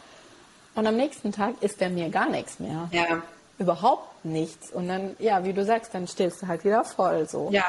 [0.76, 2.90] Und am nächsten Tag isst er mir gar nichts mehr.
[2.92, 3.22] Ja.
[3.60, 4.72] Überhaupt nichts.
[4.72, 7.50] Und dann, ja, wie du sagst, dann stillst du halt wieder voll so.
[7.52, 7.66] Ja.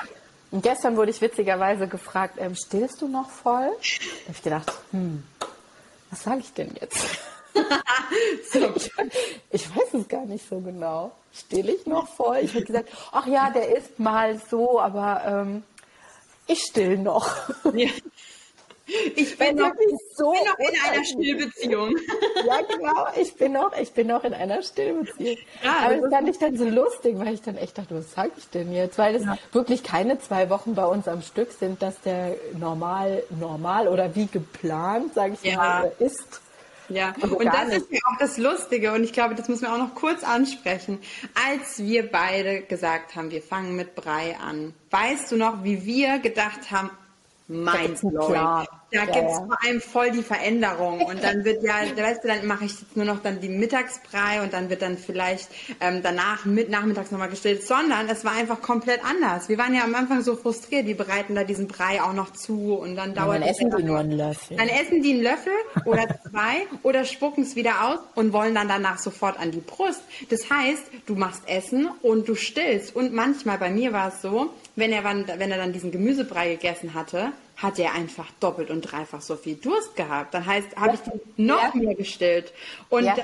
[0.50, 3.68] Und gestern wurde ich witzigerweise gefragt, ähm, stillst du noch voll?
[3.68, 5.24] Da habe ich gedacht, hm,
[6.10, 7.04] was sage ich denn jetzt?
[8.76, 8.92] ich,
[9.50, 11.12] ich, weiß es gar nicht so genau.
[11.32, 12.38] Still ich noch voll?
[12.42, 15.64] Ich habe gesagt, ach ja, der ist mal so, aber ähm,
[16.46, 17.28] ich still noch.
[17.74, 17.88] Ja.
[18.86, 19.72] Ich bin, noch,
[20.14, 21.96] so bin noch in einer Stillbeziehung.
[22.46, 23.06] Ja, genau.
[23.18, 25.38] Ich bin noch, ich bin noch in einer Stillbeziehung.
[25.62, 28.32] Ja, Aber das fand ich dann so lustig, weil ich dann echt dachte, was sage
[28.36, 28.98] ich denn jetzt?
[28.98, 29.38] Weil es ja.
[29.52, 34.26] wirklich keine zwei Wochen bei uns am Stück sind, dass der normal, normal oder wie
[34.26, 35.56] geplant, sage ich ja.
[35.56, 36.42] mal, ist.
[36.90, 37.76] Ja, also und das nicht.
[37.78, 40.98] ist ja auch das Lustige und ich glaube, das müssen wir auch noch kurz ansprechen.
[41.48, 46.18] Als wir beide gesagt haben, wir fangen mit Brei an, weißt du noch, wie wir
[46.18, 46.90] gedacht haben,
[47.46, 48.66] mindblowing.
[48.94, 49.46] Da ja, gibt es ja.
[49.46, 51.02] vor allem voll die Veränderung.
[51.02, 54.40] Und dann wird ja, weißt du, dann mache ich jetzt nur noch dann die Mittagsbrei
[54.42, 55.48] und dann wird dann vielleicht
[55.80, 59.48] ähm, danach mit nachmittags nochmal gestillt, sondern es war einfach komplett anders.
[59.48, 62.74] Wir waren ja am Anfang so frustriert, die bereiten da diesen Brei auch noch zu
[62.74, 64.56] und dann dauert ja, Dann essen die nur einen Löffel.
[64.56, 65.52] Dann essen die einen Löffel
[65.86, 70.02] oder zwei oder spucken es wieder aus und wollen dann danach sofort an die Brust.
[70.30, 72.94] Das heißt, du machst Essen und du stillst.
[72.94, 76.94] Und manchmal, bei mir war es so, wenn er, wenn er dann diesen Gemüsebrei gegessen
[76.94, 80.34] hatte, hat er einfach doppelt und dreifach so viel Durst gehabt.
[80.34, 80.94] Dann heißt, habe ja.
[80.94, 81.80] ich den noch ja.
[81.80, 82.52] mehr gestillt.
[82.88, 83.16] Und, ja.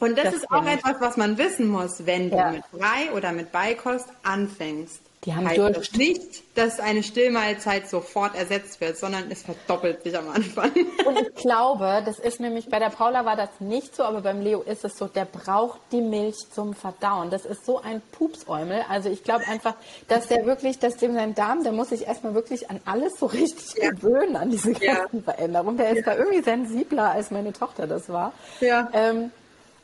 [0.00, 3.32] und das, das ist auch etwas, was man wissen muss, wenn du mit Brei oder
[3.32, 5.00] mit Beikost anfängst.
[5.24, 10.16] Die haben heißt das nicht, dass eine Stillmahlzeit sofort ersetzt wird, sondern es verdoppelt sich
[10.16, 10.70] am Anfang.
[11.06, 14.42] Und ich glaube, das ist nämlich, bei der Paula war das nicht so, aber beim
[14.42, 17.30] Leo ist es so, der braucht die Milch zum Verdauen.
[17.30, 18.84] Das ist so ein Pupsäumel.
[18.88, 19.74] Also ich glaube einfach,
[20.08, 23.26] dass der wirklich, dass dem sein Darm, der muss sich erstmal wirklich an alles so
[23.26, 23.90] richtig ja.
[23.90, 25.22] gewöhnen, an diese ganzen ja.
[25.22, 25.78] Veränderungen.
[25.78, 26.14] Der ist ja.
[26.14, 28.32] da irgendwie sensibler, als meine Tochter das war.
[28.60, 28.90] Ja.
[28.92, 29.30] Ähm,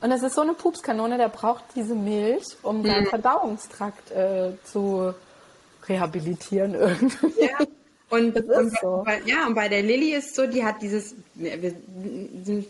[0.03, 2.87] und es ist so eine Pupskanone, der braucht diese Milch, um mhm.
[2.87, 5.15] seinen Verdauungstrakt äh, zu
[5.89, 7.41] rehabilitieren irgendwie.
[7.41, 7.67] Ja.
[8.11, 9.03] Und, und so.
[9.07, 11.75] bei, ja, und bei der Lilly ist so, die hat dieses, wir,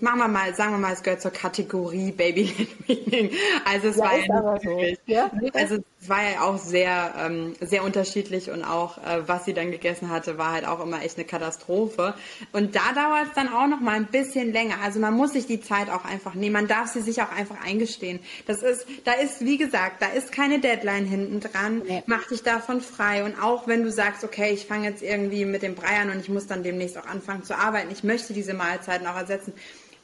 [0.00, 3.32] machen wir mal, sagen wir mal, es gehört zur Kategorie Baby Led
[3.64, 4.80] Also es ja, war ja, so.
[5.06, 9.52] ja, also es war ja auch sehr, ähm, sehr unterschiedlich und auch, äh, was sie
[9.52, 12.14] dann gegessen hatte, war halt auch immer echt eine Katastrophe.
[12.52, 14.76] Und da dauert es dann auch noch mal ein bisschen länger.
[14.82, 16.52] Also man muss sich die Zeit auch einfach nehmen.
[16.52, 18.20] Man darf sie sich auch einfach eingestehen.
[18.46, 21.82] Das ist, da ist, wie gesagt, da ist keine Deadline hinten dran.
[21.86, 22.02] Nee.
[22.06, 23.24] Mach dich davon frei.
[23.24, 26.20] Und auch wenn du sagst, okay, ich fange jetzt irgendwie mit dem Brei an und
[26.20, 27.90] ich muss dann demnächst auch anfangen zu arbeiten.
[27.90, 29.52] Ich möchte diese Mahlzeiten auch ersetzen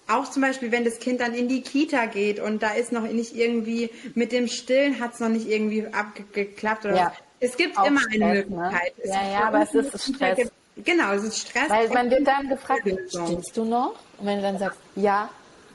[0.09, 3.03] auch zum Beispiel, wenn das Kind dann in die Kita geht und da ist noch
[3.03, 7.13] nicht irgendwie mit dem Stillen hat es noch nicht irgendwie abgeklappt oder ja.
[7.39, 8.35] Es gibt auch immer Stress, eine ne?
[8.35, 8.99] Möglichkeit.
[8.99, 9.11] Ne?
[9.11, 10.51] Ja, ja, aber es ist Stress.
[10.77, 11.69] Genau, es ist Stress.
[11.69, 13.95] Weil man wird dann gefragt, stillst du noch?
[14.19, 15.29] Und wenn du dann sagst, ja,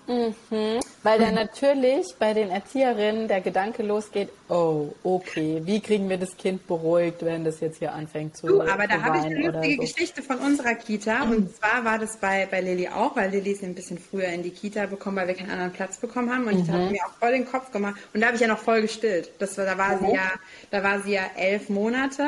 [0.07, 0.79] Mhm.
[1.03, 6.37] Weil dann natürlich bei den Erzieherinnen der Gedanke losgeht, oh, okay, wie kriegen wir das
[6.37, 9.75] Kind beruhigt, wenn das jetzt hier anfängt zu Du, aber da habe ich eine lustige
[9.75, 9.81] so.
[9.81, 11.31] Geschichte von unserer Kita mhm.
[11.31, 14.43] und zwar war das bei, bei Lilly auch, weil Lilly ist ein bisschen früher in
[14.43, 16.63] die Kita bekommen, weil wir keinen anderen Platz bekommen haben und mhm.
[16.63, 18.81] ich habe mir auch voll den Kopf gemacht und da habe ich ja noch voll
[18.81, 19.31] gestillt.
[19.39, 20.31] Das war, da war sie ja,
[20.69, 22.23] da war sie ja elf Monate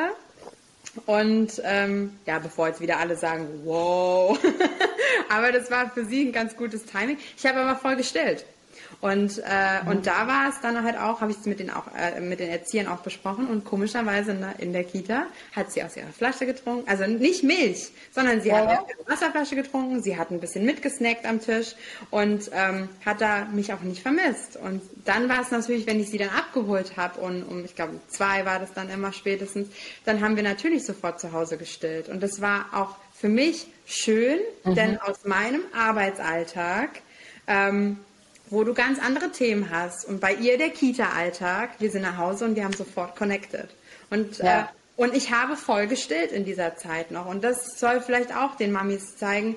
[1.06, 4.38] und ähm, ja, bevor jetzt wieder alle sagen, wow.
[5.30, 7.18] aber das war für sie ein ganz gutes Timing.
[7.38, 8.45] Ich habe aber voll gestellt.
[9.04, 9.90] Und, äh, mhm.
[9.90, 12.40] und da war es dann halt auch, habe ich es mit den, auch, äh, mit
[12.40, 16.46] den Erziehern auch besprochen und komischerweise ne, in der Kita hat sie aus ihrer Flasche
[16.46, 18.66] getrunken, also nicht Milch, sondern sie ja.
[18.66, 21.76] hat aus ihrer Wasserflasche getrunken, sie hat ein bisschen mitgesnackt am Tisch
[22.12, 24.56] und ähm, hat da mich auch nicht vermisst.
[24.56, 28.00] Und dann war es natürlich, wenn ich sie dann abgeholt habe und um, ich glaube,
[28.08, 29.68] zwei war das dann immer spätestens,
[30.06, 32.08] dann haben wir natürlich sofort zu Hause gestillt.
[32.08, 34.76] Und das war auch für mich schön, mhm.
[34.76, 37.02] denn aus meinem Arbeitsalltag
[37.48, 38.00] ähm,
[38.49, 40.06] wo du ganz andere Themen hast.
[40.06, 43.70] Und bei ihr der Kita-Alltag, wir sind nach Hause und wir haben sofort connected.
[44.10, 44.61] Und, ja.
[44.61, 44.64] äh,
[44.95, 47.26] und ich habe voll gestillt in dieser Zeit noch.
[47.26, 49.56] Und das soll vielleicht auch den Mamis zeigen,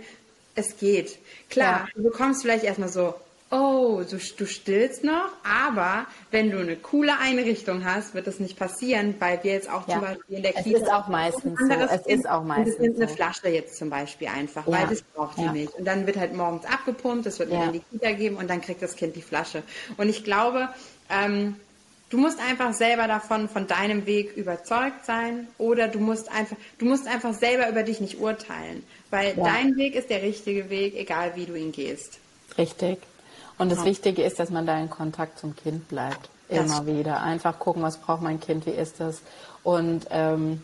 [0.54, 1.18] es geht.
[1.50, 1.88] Klar, ja.
[1.94, 3.14] du bekommst vielleicht erstmal so
[3.51, 8.59] oh, du, du stillst noch, aber wenn du eine coole Einrichtung hast, wird das nicht
[8.59, 9.94] passieren, weil wir jetzt auch ja.
[9.94, 10.70] zum Beispiel in der Kita...
[10.70, 11.73] Es ist auch meistens so.
[11.73, 14.73] Es kind, ist auch meistens und nimmt eine Flasche jetzt zum Beispiel einfach, ja.
[14.73, 15.52] weil das braucht die ja.
[15.52, 15.74] nicht.
[15.74, 17.64] Und dann wird halt morgens abgepumpt, das wird ja.
[17.64, 19.62] in die Kita geben und dann kriegt das Kind die Flasche.
[19.97, 20.68] Und ich glaube,
[21.09, 21.56] ähm,
[22.09, 26.86] Du musst einfach selber davon, von deinem Weg überzeugt sein oder du musst einfach, du
[26.86, 31.32] musst einfach selber über dich nicht urteilen, weil dein Weg ist der richtige Weg, egal
[31.35, 32.20] wie du ihn gehst.
[32.56, 32.98] Richtig.
[33.58, 33.84] Und das ja.
[33.86, 36.28] Wichtige ist, dass man da in Kontakt zum Kind bleibt.
[36.48, 37.22] Immer das wieder.
[37.22, 39.22] Einfach gucken, was braucht mein Kind, wie ist das.
[39.62, 40.62] Und ähm,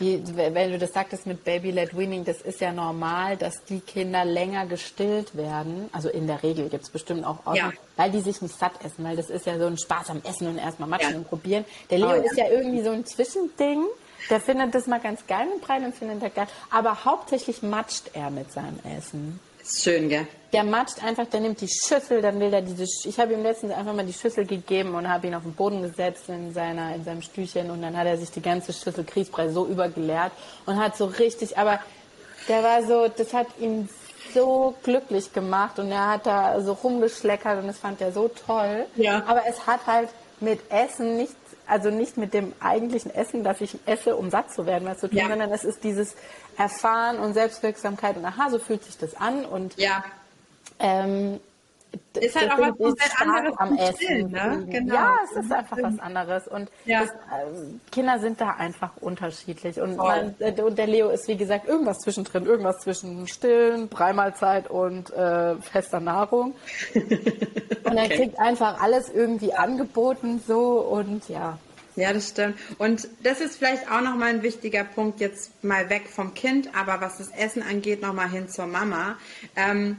[0.00, 4.24] die, wenn du das sagtest mit Baby-led Weaning, das ist ja normal, dass die Kinder
[4.24, 5.88] länger gestillt werden.
[5.92, 7.72] Also in der Regel gibt es bestimmt auch Ordnung, ja.
[7.96, 10.48] weil die sich nicht satt essen, weil das ist ja so ein Spaß am Essen
[10.48, 11.18] und erstmal matschen ja.
[11.18, 11.64] und probieren.
[11.90, 12.22] Der Leo oh, ja.
[12.22, 13.84] ist ja irgendwie so ein Zwischending.
[14.30, 16.46] Der findet das mal ganz geil mit Brei und findet das geil.
[16.70, 19.38] Aber hauptsächlich matscht er mit seinem Essen.
[19.64, 20.26] Ist schön, gell?
[20.52, 22.86] Der matscht einfach, der nimmt die Schüssel, dann will er diese.
[22.86, 25.54] Sch ich habe ihm letztens einfach mal die Schüssel gegeben und habe ihn auf den
[25.54, 29.04] Boden gesetzt in seiner in seinem Stühlchen und dann hat er sich die ganze Schüssel
[29.04, 30.32] Kriegsbrei so übergeleert
[30.66, 31.80] und hat so richtig, aber
[32.48, 33.88] der war so, das hat ihn
[34.34, 38.84] so glücklich gemacht und er hat da so rumgeschleckert und das fand er so toll.
[38.96, 39.24] Ja.
[39.26, 40.10] Aber es hat halt
[40.40, 41.36] mit Essen nichts
[41.66, 45.08] also nicht mit dem eigentlichen Essen, dass ich esse, um satt zu werden, was zu
[45.08, 45.28] tun, ja.
[45.28, 46.14] sondern es ist dieses
[46.56, 50.04] Erfahren und Selbstwirksamkeit und aha, so fühlt sich das an und ja.
[50.78, 51.40] ähm,
[52.20, 53.96] ist halt auch was komplett anderes am Essen.
[53.96, 54.66] Stillen, ne?
[54.68, 54.94] genau.
[54.94, 56.48] Ja, es ist einfach was anderes.
[56.48, 57.00] Und ja.
[57.00, 57.12] das, äh,
[57.90, 59.80] Kinder sind da einfach unterschiedlich.
[59.80, 62.46] Und, man, äh, und, der Leo ist, wie gesagt, irgendwas zwischendrin.
[62.46, 66.54] Irgendwas zwischen Stillen, Dreimalzeit und äh, fester Nahrung.
[66.94, 71.58] und er kriegt einfach alles irgendwie angeboten so und ja.
[71.96, 72.58] Ja, das stimmt.
[72.78, 77.00] Und das ist vielleicht auch nochmal ein wichtiger Punkt, jetzt mal weg vom Kind, aber
[77.00, 79.16] was das Essen angeht, nochmal hin zur Mama.
[79.54, 79.98] Ähm,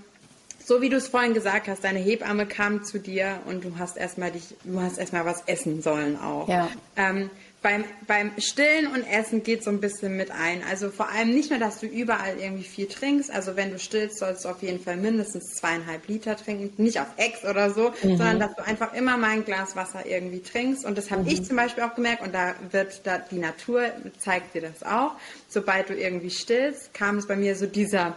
[0.65, 3.97] so wie du es vorhin gesagt hast, deine Hebamme kam zu dir und du hast
[3.97, 6.49] erstmal dich, du hast erstmal was essen sollen auch.
[6.49, 6.69] Ja.
[6.97, 7.29] Ähm,
[7.65, 10.61] beim, beim Stillen und Essen geht so ein bisschen mit ein.
[10.69, 13.31] Also vor allem nicht nur, dass du überall irgendwie viel trinkst.
[13.31, 16.71] Also wenn du stillst, sollst du auf jeden Fall mindestens zweieinhalb Liter trinken.
[16.79, 18.17] Nicht auf Ex oder so, mhm.
[18.17, 20.85] sondern dass du einfach immer mal ein Glas Wasser irgendwie trinkst.
[20.85, 21.29] Und das habe mhm.
[21.29, 22.21] ich zum Beispiel auch gemerkt.
[22.21, 23.89] Und da wird da die Natur
[24.19, 25.13] zeigt dir das auch.
[25.49, 28.15] Sobald du irgendwie stillst, kam es bei mir so dieser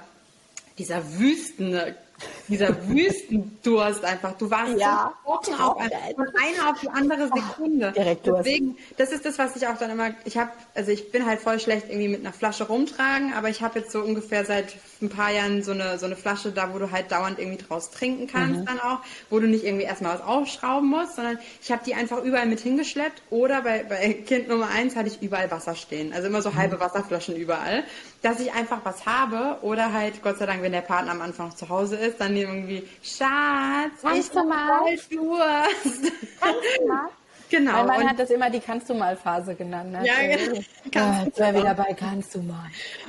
[0.76, 1.72] dieser Wüsten
[2.48, 4.32] dieser Wüstendurst einfach.
[4.38, 5.76] Du warst ja, so trocken auf
[6.14, 7.92] von einer auf die andere Sekunde.
[7.92, 11.26] Direkt Deswegen, das ist das, was ich auch dann immer, ich habe, also ich bin
[11.26, 14.74] halt voll schlecht irgendwie mit einer Flasche rumtragen, aber ich habe jetzt so ungefähr seit
[15.00, 17.90] ein paar Jahren so eine, so eine Flasche da, wo du halt dauernd irgendwie draus
[17.90, 18.64] trinken kannst mhm.
[18.64, 18.98] dann auch,
[19.30, 22.60] wo du nicht irgendwie erstmal was aufschrauben musst, sondern ich habe die einfach überall mit
[22.60, 26.12] hingeschleppt oder bei, bei Kind Nummer eins hatte ich überall Wasser stehen.
[26.12, 26.80] Also immer so halbe mhm.
[26.80, 27.84] Wasserflaschen überall,
[28.22, 31.48] dass ich einfach was habe oder halt, Gott sei Dank, wenn der Partner am Anfang
[31.48, 34.80] noch zu Hause ist, dann irgendwie, Schatz, Kannst ich du mal?
[34.84, 37.08] Kannst du mal?
[37.50, 37.72] Genau.
[37.72, 39.92] Mein Mann hat das immer die Kannst du mal Phase genannt.
[39.92, 40.04] Ne?
[40.04, 40.60] Ja, genau.
[40.94, 42.66] Ja, jetzt wäre wieder bei Kannst du mal.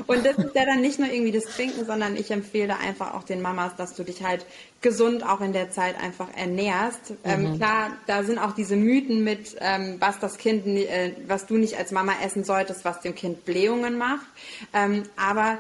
[0.08, 3.24] Und das ist ja dann nicht nur irgendwie das Trinken, sondern ich empfehle einfach auch
[3.24, 4.46] den Mamas, dass du dich halt
[4.82, 7.14] gesund auch in der Zeit einfach ernährst.
[7.24, 7.46] Ähm, mhm.
[7.48, 11.58] Ähm, klar, da sind auch diese Mythen mit, ähm, was das Kind, äh, was du
[11.58, 14.26] nicht als Mama essen solltest, was dem Kind Blähungen macht.
[14.74, 15.58] Ähm, aber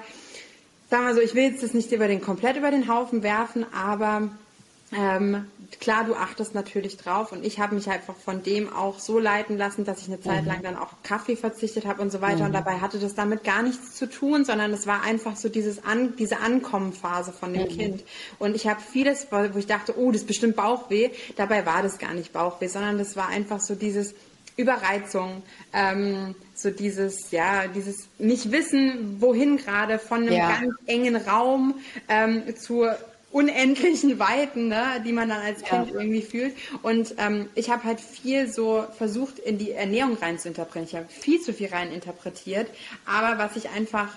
[0.89, 3.65] sagen wir so, ich will jetzt das nicht über den komplett über den Haufen werfen,
[3.73, 4.29] aber
[4.91, 5.45] ähm,
[5.79, 9.57] klar, du achtest natürlich drauf und ich habe mich einfach von dem auch so leiten
[9.57, 10.47] lassen, dass ich eine Zeit mhm.
[10.47, 12.39] lang dann auch Kaffee verzichtet habe und so weiter.
[12.39, 12.45] Mhm.
[12.45, 15.83] Und dabei hatte das damit gar nichts zu tun, sondern es war einfach so dieses
[15.83, 17.67] An diese Ankommenphase von dem mhm.
[17.67, 18.03] Kind.
[18.39, 21.11] Und ich habe vieles, wo ich dachte, oh, das ist bestimmt Bauchweh.
[21.35, 24.15] Dabei war das gar nicht Bauchweh, sondern das war einfach so dieses
[24.57, 30.49] Überreizung, ähm, so dieses, ja, dieses nicht wissen, wohin gerade von einem ja.
[30.49, 31.75] ganz engen Raum
[32.09, 32.97] ähm, zur
[33.31, 35.99] unendlichen Weiten, ne, die man dann als Kind ja.
[35.99, 36.55] irgendwie fühlt.
[36.81, 40.87] Und ähm, ich habe halt viel so versucht, in die Ernährung rein zu interpretieren.
[40.87, 42.67] Ich habe viel zu viel rein interpretiert.
[43.05, 44.09] Aber was ich einfach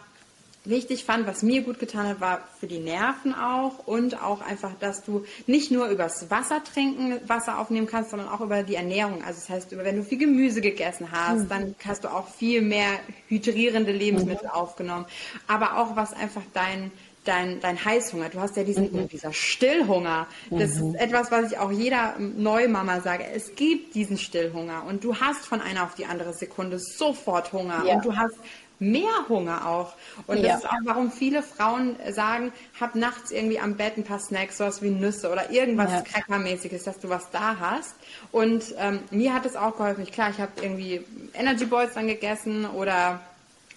[0.64, 4.72] wichtig fand, was mir gut getan hat, war für die Nerven auch und auch einfach,
[4.78, 9.24] dass du nicht nur übers Wasser trinken Wasser aufnehmen kannst, sondern auch über die Ernährung.
[9.24, 11.48] Also das heißt, wenn du viel Gemüse gegessen hast, mhm.
[11.48, 14.52] dann hast du auch viel mehr hydrierende Lebensmittel mhm.
[14.52, 15.06] aufgenommen.
[15.48, 16.92] Aber auch was einfach dein
[17.24, 18.28] dein, dein Heißhunger.
[18.28, 19.08] Du hast ja diesen, mhm.
[19.08, 20.26] dieser Stillhunger.
[20.50, 20.94] Das mhm.
[20.94, 23.24] ist etwas, was ich auch jeder Neumama sage.
[23.32, 27.84] Es gibt diesen Stillhunger und du hast von einer auf die andere Sekunde sofort Hunger
[27.86, 27.94] ja.
[27.94, 28.34] und du hast
[28.82, 29.92] mehr Hunger auch.
[30.26, 30.54] Und ja.
[30.54, 34.58] das ist auch, warum viele Frauen sagen, hab nachts irgendwie am Bett ein paar Snacks,
[34.58, 36.00] sowas wie Nüsse oder irgendwas ja.
[36.02, 37.94] Crackermäßiges, dass du was da hast.
[38.32, 40.04] Und ähm, mir hat es auch geholfen.
[40.06, 43.20] Klar, ich habe irgendwie Energy Balls dann gegessen oder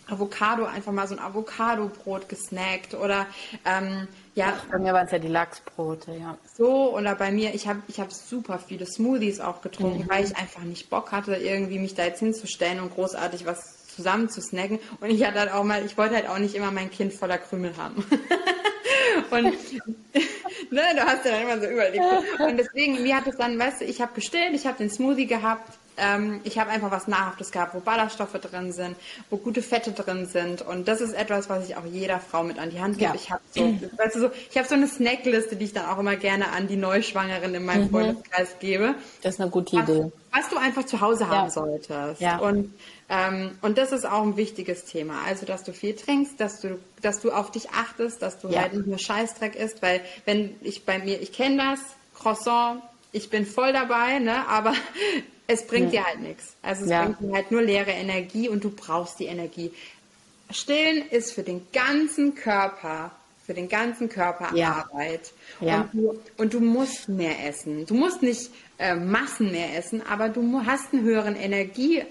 [0.08, 3.26] Avocado, einfach mal so ein Avocado-Brot gesnackt oder
[3.66, 4.54] ähm, ja.
[4.58, 6.38] Ach, bei mir waren es ja die Lachsbrote, ja.
[6.58, 10.10] So, oder bei mir, ich habe ich hab super viele Smoothies auch getrunken, mhm.
[10.10, 14.30] weil ich einfach nicht Bock hatte, irgendwie mich da jetzt hinzustellen und großartig was zusammen
[14.30, 14.80] zu snacken.
[15.00, 17.38] Und ich hatte halt auch mal, ich wollte halt auch nicht immer mein Kind voller
[17.38, 18.04] Krümel haben.
[19.32, 19.44] und
[20.72, 22.04] ne, du hast ja dann immer so überlegt.
[22.40, 25.28] Und deswegen, mir hat es dann, weißt du, ich habe gestillt, ich habe den Smoothie
[25.28, 28.96] gehabt, ähm, ich habe einfach was Nahrhaftes gehabt, wo Ballaststoffe drin sind,
[29.30, 30.62] wo gute Fette drin sind.
[30.62, 33.12] Und das ist etwas, was ich auch jeder Frau mit an die Hand gebe.
[33.12, 33.16] Ja.
[33.16, 33.62] Ich habe so,
[33.98, 36.68] weißt du, so, ich habe so eine Snackliste, die ich dann auch immer gerne an
[36.68, 37.90] die Neuschwangeren in meinem mhm.
[37.92, 38.96] Freundeskreis gebe.
[39.22, 40.12] Das ist eine gute Idee.
[40.32, 41.50] Was, was du einfach zu Hause haben ja.
[41.50, 42.22] solltest.
[42.22, 42.40] Ja.
[42.40, 42.74] Und
[43.08, 45.22] ähm, und das ist auch ein wichtiges Thema.
[45.28, 48.62] Also, dass du viel trinkst, dass du, dass du auf dich achtest, dass du ja.
[48.62, 51.80] halt nicht nur Scheißdreck isst, weil wenn ich bei mir, ich kenne das,
[52.16, 52.82] Croissant,
[53.12, 54.74] ich bin voll dabei, ne, aber
[55.48, 56.02] es bringt ja.
[56.02, 56.56] dir halt nichts.
[56.62, 57.06] Also es ja.
[57.06, 59.72] bringt dir halt nur leere Energie und du brauchst die Energie.
[60.50, 63.12] Stillen ist für den ganzen Körper,
[63.46, 64.86] für den ganzen Körper ja.
[64.90, 65.32] Arbeit.
[65.60, 67.86] Und, du, und du musst mehr essen.
[67.86, 72.04] Du musst nicht äh, Massen mehr essen, aber du hast einen höheren Energie,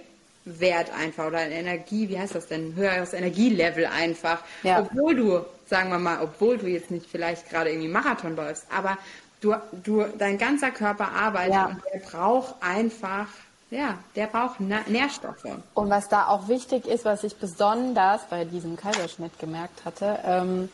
[0.45, 4.43] Wert einfach oder Energie, wie heißt das denn, höheres Energielevel einfach.
[4.63, 8.99] Obwohl du, sagen wir mal, obwohl du jetzt nicht vielleicht gerade irgendwie Marathon läufst, aber
[9.45, 11.67] du, du, dein ganzer Körper arbeitet ja.
[11.67, 13.27] und der braucht einfach,
[13.71, 15.45] ja, der braucht Nährstoffe.
[15.75, 20.69] Und was da auch wichtig ist, was ich besonders bei diesem Kaiserschnitt gemerkt hatte, ähm,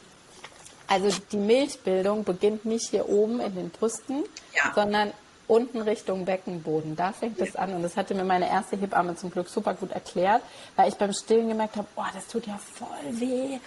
[0.86, 4.24] also die Milchbildung beginnt nicht hier oben in den Brüsten,
[4.54, 4.72] ja.
[4.74, 5.12] sondern
[5.46, 6.96] unten Richtung Beckenboden.
[6.96, 7.74] Da fängt es an.
[7.74, 10.42] Und das hatte mir meine erste Hebamme zum Glück super gut erklärt,
[10.76, 12.88] weil ich beim Stillen gemerkt habe, oh, das tut ja voll
[13.20, 13.58] weh.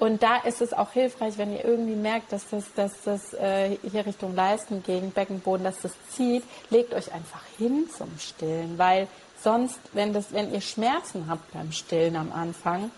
[0.00, 3.76] Und da ist es auch hilfreich, wenn ihr irgendwie merkt, dass das, dass das äh,
[3.90, 9.08] hier Richtung Leisten gegen Beckenboden, dass das zieht, legt euch einfach hin zum Stillen, weil
[9.42, 12.90] sonst, wenn das, wenn ihr Schmerzen habt beim Stillen am Anfang,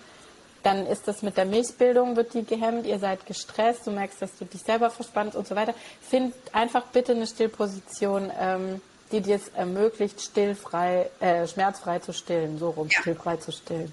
[0.62, 4.38] dann ist das mit der Milchbildung, wird die gehemmt, ihr seid gestresst, du merkst, dass
[4.38, 5.74] du dich selber verspannst und so weiter.
[6.00, 8.80] Find einfach bitte eine Stillposition, ähm,
[9.10, 13.00] die dir es ermöglicht, stillfrei, äh, schmerzfrei zu stillen, so rum, ja.
[13.00, 13.92] stillfrei zu stillen.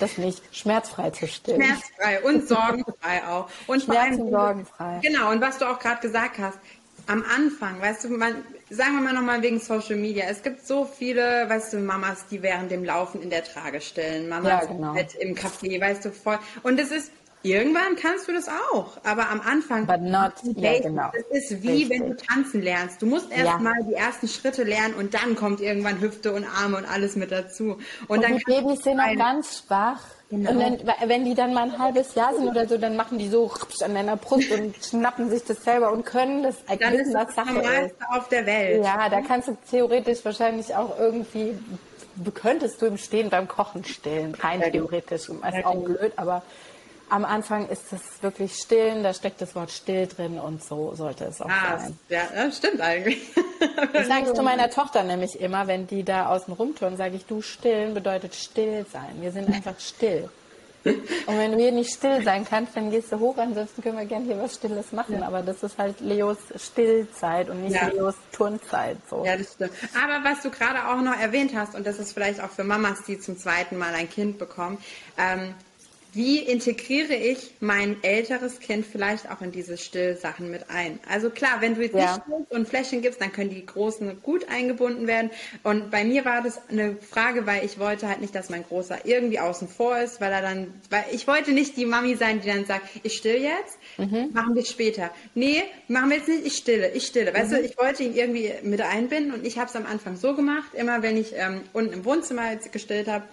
[0.00, 1.62] Das nicht, schmerzfrei zu stillen.
[1.62, 3.48] Schmerzfrei und sorgenfrei auch.
[3.66, 5.00] Und Schmerz und sorgenfrei.
[5.02, 6.58] Genau, und was du auch gerade gesagt hast,
[7.06, 10.26] am Anfang, weißt du, man, sagen wir mal nochmal wegen Social Media.
[10.28, 14.28] Es gibt so viele, weißt du, Mamas, die während dem Laufen in der Trage stellen,
[14.28, 14.94] Mamas ja, genau.
[14.94, 16.38] halt im Café, weißt du, voll.
[16.62, 17.10] Und es ist,
[17.42, 19.86] irgendwann kannst du das auch, aber am Anfang.
[19.86, 21.10] But not, ja, genau.
[21.12, 21.90] Das ist wie, Richtig.
[21.90, 23.02] wenn du tanzen lernst.
[23.02, 23.58] Du musst erst ja.
[23.58, 27.32] mal die ersten Schritte lernen und dann kommt irgendwann Hüfte und Arme und alles mit
[27.32, 27.78] dazu.
[28.08, 30.00] Und, und dann die Babys sind noch ganz schwach.
[30.30, 30.50] Genau.
[30.50, 33.28] Und dann, wenn die dann mal ein halbes Jahr sind oder so, dann machen die
[33.28, 33.50] so
[33.84, 37.60] an deiner Brust und schnappen sich das selber und können das dann ist das Sache
[37.60, 37.94] ist.
[38.08, 38.82] auf der Welt.
[38.82, 41.58] Ja, da kannst du theoretisch wahrscheinlich auch irgendwie,
[42.32, 45.28] könntest du im Stehen beim Kochen stillen, rein theoretisch.
[45.28, 46.42] Ist auch blöd, aber
[47.12, 51.24] am Anfang ist es wirklich stillen, da steckt das Wort still drin und so sollte
[51.24, 51.98] es auch ah, sein.
[52.08, 53.18] Ja, das stimmt eigentlich.
[53.92, 57.42] Ich sage zu meiner Tochter nämlich immer, wenn die da außen rumtouren, sage ich, du
[57.42, 59.20] stillen bedeutet still sein.
[59.20, 60.30] Wir sind einfach still.
[60.84, 64.06] Und wenn du hier nicht still sein kannst, dann gehst du hoch, ansonsten können wir
[64.06, 65.20] gerne hier was Stilles machen.
[65.20, 65.26] Ja.
[65.26, 67.88] Aber das ist halt Leos Stillzeit und nicht ja.
[67.88, 68.96] Leos Turnzeit.
[69.08, 69.24] So.
[69.24, 69.72] Ja, das stimmt.
[69.94, 73.04] Aber was du gerade auch noch erwähnt hast, und das ist vielleicht auch für Mamas,
[73.06, 74.78] die zum zweiten Mal ein Kind bekommen,
[75.16, 75.54] ähm,
[76.12, 81.00] wie integriere ich mein älteres Kind vielleicht auch in diese Stillsachen mit ein?
[81.08, 82.00] Also klar, wenn du jetzt ja.
[82.00, 85.30] nicht stillst und Fläschchen gibst, dann können die Großen gut eingebunden werden.
[85.62, 89.06] Und bei mir war das eine Frage, weil ich wollte halt nicht, dass mein Großer
[89.06, 92.48] irgendwie außen vor ist, weil er dann, weil ich wollte nicht die Mami sein, die
[92.48, 94.30] dann sagt, ich still jetzt, mhm.
[94.34, 95.10] machen wir später.
[95.34, 97.30] Nee, machen wir jetzt nicht, ich stille, ich stille.
[97.30, 97.36] Mhm.
[97.36, 97.64] Weißt du, mhm.
[97.64, 101.02] ich wollte ihn irgendwie mit einbinden und ich habe es am Anfang so gemacht, immer
[101.02, 103.24] wenn ich ähm, unten im Wohnzimmer jetzt gestillt habe,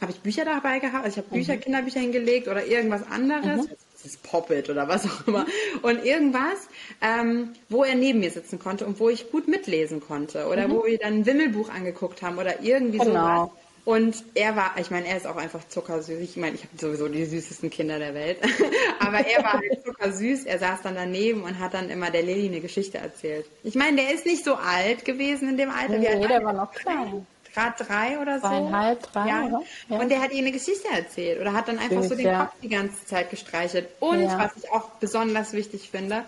[0.00, 1.04] habe ich Bücher dabei gehabt.
[1.04, 1.60] Also ich habe Bücher, mhm.
[1.60, 3.66] Kinderbücher hingelegt oder irgendwas anderes.
[3.66, 3.70] Mhm.
[3.92, 5.46] Das ist Poppet oder was auch immer.
[5.82, 6.68] Und irgendwas,
[7.00, 10.46] ähm, wo er neben mir sitzen konnte und wo ich gut mitlesen konnte.
[10.46, 10.72] Oder mhm.
[10.72, 13.46] wo wir dann ein Wimmelbuch angeguckt haben oder irgendwie genau.
[13.46, 13.50] sowas.
[13.86, 16.18] Und er war, ich meine, er ist auch einfach zuckersüß.
[16.20, 18.38] Ich meine, ich habe sowieso die süßesten Kinder der Welt.
[18.98, 20.44] Aber er war halt zuckersüß.
[20.44, 23.44] Er saß dann daneben und hat dann immer der Lilly eine Geschichte erzählt.
[23.62, 25.98] Ich meine, der ist nicht so alt gewesen in dem Alter.
[25.98, 28.48] Nee, der war noch klein gerade drei oder so.
[28.48, 29.62] Zweieinhalb, drei, ja.
[29.88, 29.98] ja.
[29.98, 32.46] Und der hat ihr eine Geschichte erzählt oder hat dann einfach Süß, so den ja.
[32.46, 33.88] Kopf die ganze Zeit gestreichelt.
[34.00, 34.38] Und ja.
[34.38, 36.24] was ich auch besonders wichtig finde,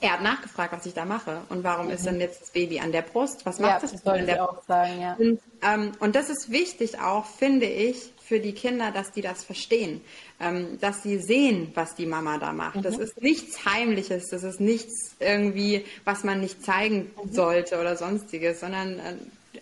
[0.00, 1.92] er hat nachgefragt, was ich da mache und warum mhm.
[1.92, 3.44] ist denn jetzt das Baby an der Brust?
[3.44, 4.66] Was macht das, das an der Brust?
[4.66, 5.14] Sagen, ja.
[5.18, 9.44] und, ähm, und das ist wichtig auch, finde ich, für die Kinder, dass die das
[9.44, 10.00] verstehen,
[10.40, 12.76] ähm, dass sie sehen, was die Mama da macht.
[12.76, 12.82] Mhm.
[12.82, 17.32] Das ist nichts Heimliches, das ist nichts irgendwie, was man nicht zeigen mhm.
[17.32, 19.16] sollte oder sonstiges, sondern äh,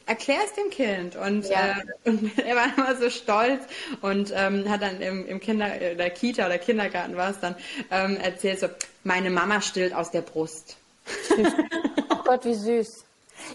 [0.06, 1.16] erklär es dem Kind.
[1.16, 1.76] Und, ja.
[2.04, 3.62] äh, und er war immer so stolz
[4.00, 7.54] und ähm, hat dann im, im Kinder, der Kita oder Kindergarten war es dann,
[7.90, 8.68] ähm, erzählt so,
[9.04, 10.76] meine Mama stillt aus der Brust.
[12.10, 13.04] oh Gott, wie süß.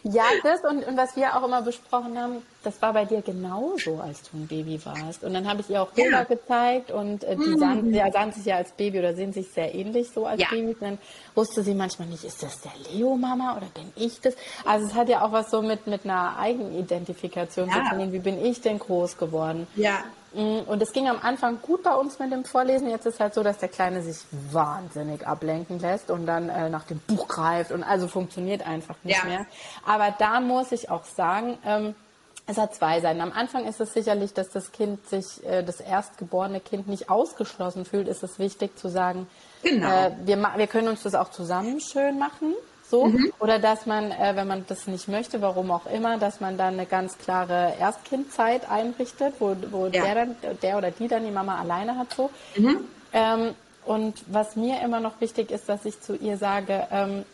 [0.04, 4.00] Ja, das und, und was wir auch immer besprochen haben, das war bei dir genauso,
[4.00, 5.24] als du ein Baby warst.
[5.24, 6.24] Und dann habe ich ihr auch Bilder ja.
[6.24, 7.60] gezeigt und äh, die mhm.
[7.60, 10.48] sahen, ja, sahen sich ja als Baby oder sehen sich sehr ähnlich so als ja.
[10.50, 10.78] Babys.
[10.80, 10.98] dann
[11.36, 14.36] wusste sie manchmal nicht, ist das der Leo-Mama oder bin ich das?
[14.66, 17.90] Also es hat ja auch was so mit, mit einer Eigenidentifikation ja.
[17.90, 18.12] zu tun.
[18.12, 19.68] Wie bin ich denn groß geworden?
[19.76, 20.04] Ja.
[20.36, 22.90] Mm, und es ging am Anfang gut bei uns mit dem Vorlesen.
[22.90, 24.18] Jetzt ist halt so, dass der Kleine sich
[24.52, 29.18] wahnsinnig ablenken lässt und dann äh, nach dem Buch greift und also funktioniert einfach nicht
[29.18, 29.26] ja.
[29.26, 29.46] mehr.
[29.86, 31.96] Aber da muss ich auch sagen, ähm,
[32.48, 33.22] es hat zwei Seiten.
[33.22, 37.86] Am Anfang ist es sicherlich, dass das Kind sich, äh, das erstgeborene Kind nicht ausgeschlossen
[37.86, 38.08] fühlt.
[38.08, 39.28] Ist es wichtig zu sagen,
[39.64, 39.88] genau.
[39.88, 42.54] äh, wir, wir können uns das auch zusammen schön machen.
[42.96, 43.08] So.
[43.08, 43.34] Mhm.
[43.40, 46.76] Oder dass man, äh, wenn man das nicht möchte, warum auch immer, dass man dann
[46.76, 50.02] eine ganz klare Erstkindzeit einrichtet, wo, wo ja.
[50.02, 52.14] der, dann, der oder die dann die Mama alleine hat.
[52.14, 52.30] So.
[52.56, 52.86] Mhm.
[53.12, 53.56] Ähm,
[53.86, 57.26] und was mir immer noch wichtig ist, dass ich zu ihr sage, ähm,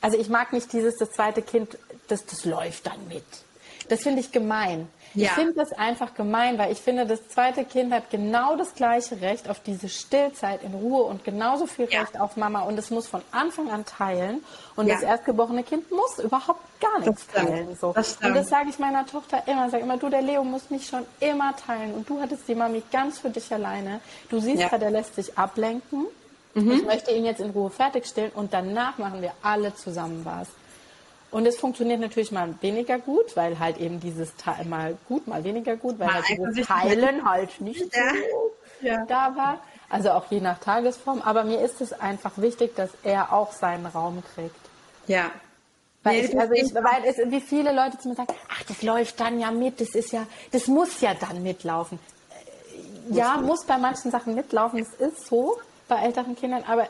[0.00, 1.78] also ich mag nicht dieses, das zweite Kind,
[2.08, 3.24] das, das läuft dann mit.
[3.88, 4.88] Das finde ich gemein.
[5.14, 5.26] Ja.
[5.26, 9.20] Ich finde das einfach gemein, weil ich finde, das zweite Kind hat genau das gleiche
[9.20, 12.00] Recht auf diese Stillzeit in Ruhe und genauso viel ja.
[12.00, 14.44] Recht auf Mama und es muss von Anfang an teilen
[14.76, 14.94] und ja.
[14.94, 17.76] das erstgeborene Kind muss überhaupt gar nichts teilen.
[17.76, 17.92] So.
[17.92, 20.86] Das und das sage ich meiner Tochter immer, sage immer, du, der Leo muss mich
[20.86, 24.00] schon immer teilen und du hattest die Mami ganz für dich alleine.
[24.28, 26.06] Du siehst ja, der lässt sich ablenken.
[26.54, 26.72] Mhm.
[26.72, 30.48] Ich möchte ihn jetzt in Ruhe fertigstellen und danach machen wir alle zusammen was.
[31.30, 35.44] Und es funktioniert natürlich mal weniger gut, weil halt eben dieses Teil mal gut, mal
[35.44, 38.10] weniger gut, weil mal halt dieses Teilen halt nicht ja.
[38.10, 39.04] so ja.
[39.06, 39.60] da war.
[39.90, 41.20] Also auch je nach Tagesform.
[41.22, 44.56] Aber mir ist es einfach wichtig, dass er auch seinen Raum kriegt.
[45.06, 45.30] Ja.
[46.02, 48.82] Weil, nee, ich, also ich, weil es, wie viele Leute zu mir sagen, ach, das
[48.82, 51.98] läuft dann ja mit, das ist ja, das muss ja dann mitlaufen.
[53.10, 56.88] Ja, muss bei manchen Sachen mitlaufen, es ist so bei älteren Kindern, aber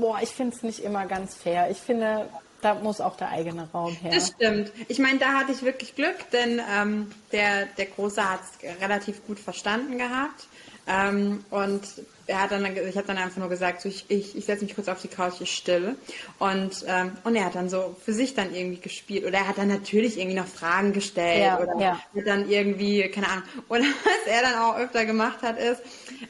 [0.00, 1.70] boah, ich finde es nicht immer ganz fair.
[1.70, 2.28] Ich finde,
[2.60, 4.12] da muss auch der eigene Raum her.
[4.12, 4.72] Das stimmt.
[4.88, 9.24] Ich meine, da hatte ich wirklich Glück, denn ähm, der, der Große hat es relativ
[9.26, 10.46] gut verstanden gehabt.
[10.88, 11.82] Ähm, und
[12.26, 14.74] er hat dann, ich habe dann einfach nur gesagt, so ich, ich, ich setze mich
[14.74, 15.96] kurz auf die Couch, ich still.
[16.38, 19.24] Und, ähm, und er hat dann so für sich dann irgendwie gespielt.
[19.24, 21.42] Oder er hat dann natürlich irgendwie noch Fragen gestellt.
[21.42, 21.92] Ja, oder ja.
[21.92, 23.44] hat dann irgendwie, keine Ahnung.
[23.68, 25.82] Oder was er dann auch öfter gemacht hat, ist,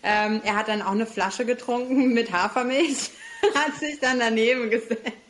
[0.03, 3.11] ähm, er hat dann auch eine Flasche getrunken mit Hafermilch.
[3.55, 5.28] hat sich dann daneben gesetzt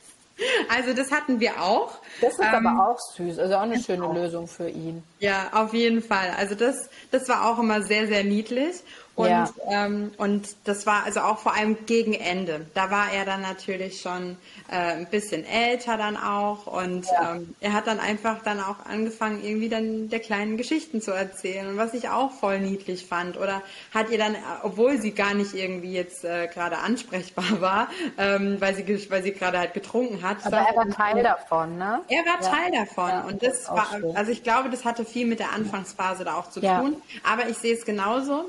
[0.68, 1.98] also das hatten wir auch.
[2.20, 4.14] Das ist ähm, aber auch süß, also auch eine schöne auch.
[4.14, 5.02] Lösung für ihn.
[5.18, 6.32] Ja, auf jeden Fall.
[6.36, 8.76] Also das, das war auch immer sehr, sehr niedlich.
[9.18, 9.50] Und, ja.
[9.68, 12.66] ähm, und das war also auch vor allem gegen Ende.
[12.74, 14.36] Da war er dann natürlich schon
[14.70, 17.34] äh, ein bisschen älter dann auch und ja.
[17.34, 21.76] ähm, er hat dann einfach dann auch angefangen, irgendwie dann der kleinen Geschichten zu erzählen,
[21.76, 23.36] was ich auch voll niedlich fand.
[23.36, 23.60] Oder
[23.92, 27.88] hat ihr dann, obwohl sie gar nicht irgendwie jetzt äh, gerade ansprechbar war,
[28.18, 30.46] ähm, weil sie weil sie gerade halt getrunken hat.
[30.46, 32.02] Aber er war Teil davon, ne?
[32.06, 32.48] Er war ja.
[32.48, 36.22] Teil davon und das, das war, also ich glaube, das hatte viel mit der Anfangsphase
[36.22, 37.02] da auch zu tun.
[37.28, 38.44] Aber ich sehe es genauso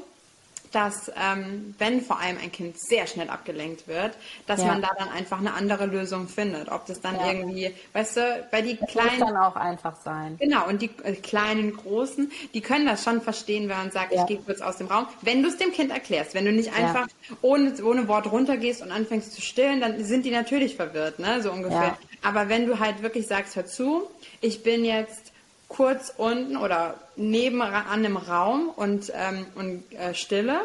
[0.71, 4.15] dass ähm, wenn vor allem ein Kind sehr schnell abgelenkt wird,
[4.45, 4.67] dass ja.
[4.67, 6.71] man da dann einfach eine andere Lösung findet.
[6.71, 7.31] Ob das dann ja.
[7.31, 9.19] irgendwie, weißt du, bei die das kleinen.
[9.19, 10.37] Muss dann auch einfach sein.
[10.39, 14.21] Genau, und die äh, kleinen, großen, die können das schon verstehen, wenn man sagt, ja.
[14.21, 15.07] ich gehe kurz aus dem Raum.
[15.21, 17.07] Wenn du es dem Kind erklärst, wenn du nicht einfach
[17.41, 21.51] ohne, ohne Wort runtergehst und anfängst zu stillen, dann sind die natürlich verwirrt, ne, so
[21.51, 21.97] ungefähr.
[22.21, 24.09] Aber wenn du halt wirklich sagst, hör zu,
[24.41, 25.31] ich bin jetzt
[25.69, 30.59] kurz unten oder nebenan einem Raum und, ähm, und äh, Stille.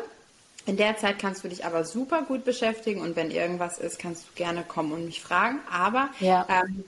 [0.67, 4.25] In der Zeit kannst du dich aber super gut beschäftigen und wenn irgendwas ist, kannst
[4.25, 5.61] du gerne kommen und mich fragen.
[5.71, 6.47] Aber ja.
[6.49, 6.85] ähm,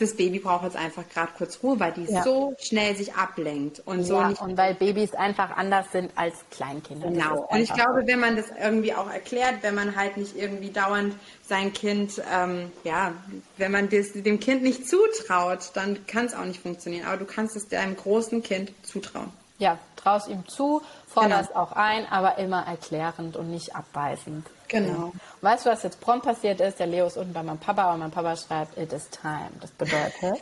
[0.00, 2.22] das Baby braucht jetzt einfach gerade kurz Ruhe, weil die ja.
[2.22, 4.40] so schnell sich ablenkt und so ja, nicht.
[4.40, 7.08] Und weil Babys einfach anders sind als Kleinkinder.
[7.08, 7.46] Genau.
[7.48, 11.14] Und ich glaube, wenn man das irgendwie auch erklärt, wenn man halt nicht irgendwie dauernd
[11.46, 13.12] sein Kind, ähm, ja,
[13.58, 17.06] wenn man das, dem Kind nicht zutraut, dann kann es auch nicht funktionieren.
[17.06, 19.30] Aber du kannst es deinem großen Kind zutrauen.
[19.58, 21.60] Ja, traust ihm zu, forderst genau.
[21.60, 24.46] auch ein, aber immer erklärend und nicht abweisend.
[24.70, 25.12] Genau.
[25.40, 26.78] Weißt du, was jetzt prompt passiert ist?
[26.78, 29.50] Der Leo ist unten bei meinem Papa und mein Papa schreibt, it is time.
[29.60, 30.12] Das bedeutet,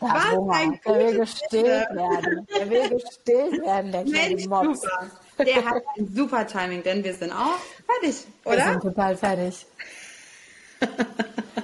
[0.00, 2.46] ja, was ein der will gestillt werden.
[2.56, 4.80] Der will gestillt werden, der kleine Mensch, Mops.
[4.82, 5.44] Super.
[5.44, 8.56] Der hat ein super Timing, denn wir sind auch fertig, oder?
[8.56, 9.66] Wir sind total fertig.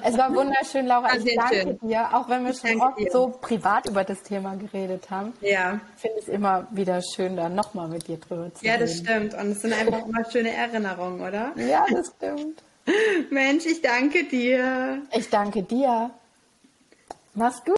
[0.06, 1.16] Es war wunderschön, Laura.
[1.16, 1.78] Ich danke schön.
[1.88, 3.10] dir, auch wenn wir ich schon oft dir.
[3.10, 5.32] so privat über das Thema geredet haben.
[5.40, 5.80] Ja.
[5.96, 8.66] Finde es immer wieder schön, da nochmal mit dir drüber zu reden.
[8.66, 9.32] Ja, das stimmt.
[9.32, 11.52] Und es sind einfach immer schöne Erinnerungen, oder?
[11.56, 12.62] Ja, das stimmt.
[13.30, 15.02] Mensch, ich danke dir.
[15.12, 16.10] Ich danke dir.
[17.34, 17.76] Mach's gut.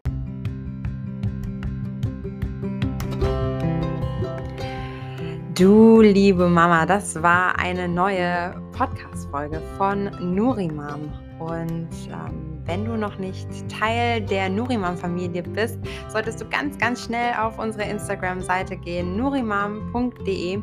[5.54, 11.25] Du liebe Mama, das war eine neue Podcast-Folge von Nurimam.
[11.38, 17.34] Und ähm, wenn du noch nicht Teil der Nurimam-Familie bist, solltest du ganz, ganz schnell
[17.34, 20.60] auf unsere Instagram-Seite gehen, nurimam.de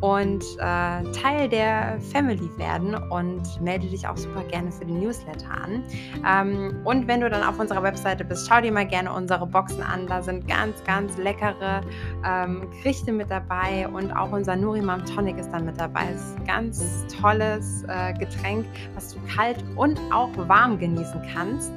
[0.00, 5.50] und äh, Teil der Family werden und melde dich auch super gerne für den Newsletter
[5.50, 5.84] an.
[6.26, 9.82] Ähm, und wenn du dann auf unserer Webseite bist, schau dir mal gerne unsere Boxen
[9.82, 10.06] an.
[10.06, 11.82] Da sind ganz, ganz leckere
[12.24, 16.10] ähm, Gerichte mit dabei und auch unser Nurimam Tonic ist dann mit dabei.
[16.14, 21.72] Ist ein ganz tolles äh, Getränk, was du kalt und auch warm genießen kannst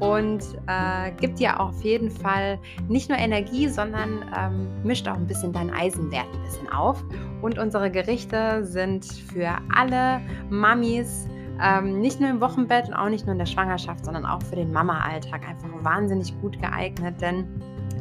[0.00, 2.58] und äh, gibt dir auf jeden Fall
[2.88, 7.04] nicht nur Energie, sondern ähm, mischt auch ein bisschen deinen Eisenwert ein bisschen auf.
[7.42, 11.28] Und unsere Gerichte sind für alle Mamis,
[11.62, 14.56] ähm, nicht nur im Wochenbett und auch nicht nur in der Schwangerschaft, sondern auch für
[14.56, 17.46] den Mama-Alltag einfach wahnsinnig gut geeignet, denn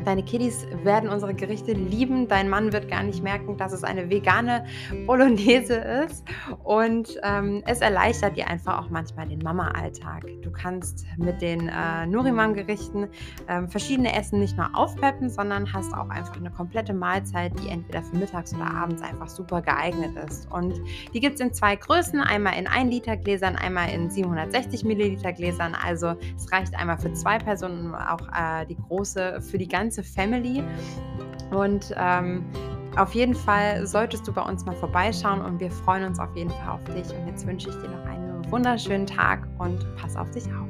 [0.05, 2.27] Deine Kiddies werden unsere Gerichte lieben.
[2.27, 4.65] Dein Mann wird gar nicht merken, dass es eine vegane
[5.05, 6.25] Bolognese ist.
[6.63, 10.25] Und ähm, es erleichtert dir einfach auch manchmal den Mama-Alltag.
[10.41, 13.09] Du kannst mit den äh, Nurimam-Gerichten
[13.47, 18.01] äh, verschiedene Essen nicht nur aufpeppen, sondern hast auch einfach eine komplette Mahlzeit, die entweder
[18.01, 20.49] für mittags oder abends einfach super geeignet ist.
[20.51, 20.79] Und
[21.13, 25.33] die gibt es in zwei Größen: einmal in 1 Liter Gläsern, einmal in 760 Milliliter
[25.33, 25.75] Gläsern.
[25.85, 30.03] Also es reicht einmal für zwei Personen, auch äh, die große für die ganze ganze
[30.03, 30.63] Family.
[31.51, 32.45] Und ähm,
[32.95, 36.51] auf jeden Fall solltest du bei uns mal vorbeischauen und wir freuen uns auf jeden
[36.51, 37.11] Fall auf dich.
[37.15, 40.69] Und jetzt wünsche ich dir noch einen wunderschönen Tag und pass auf dich auf.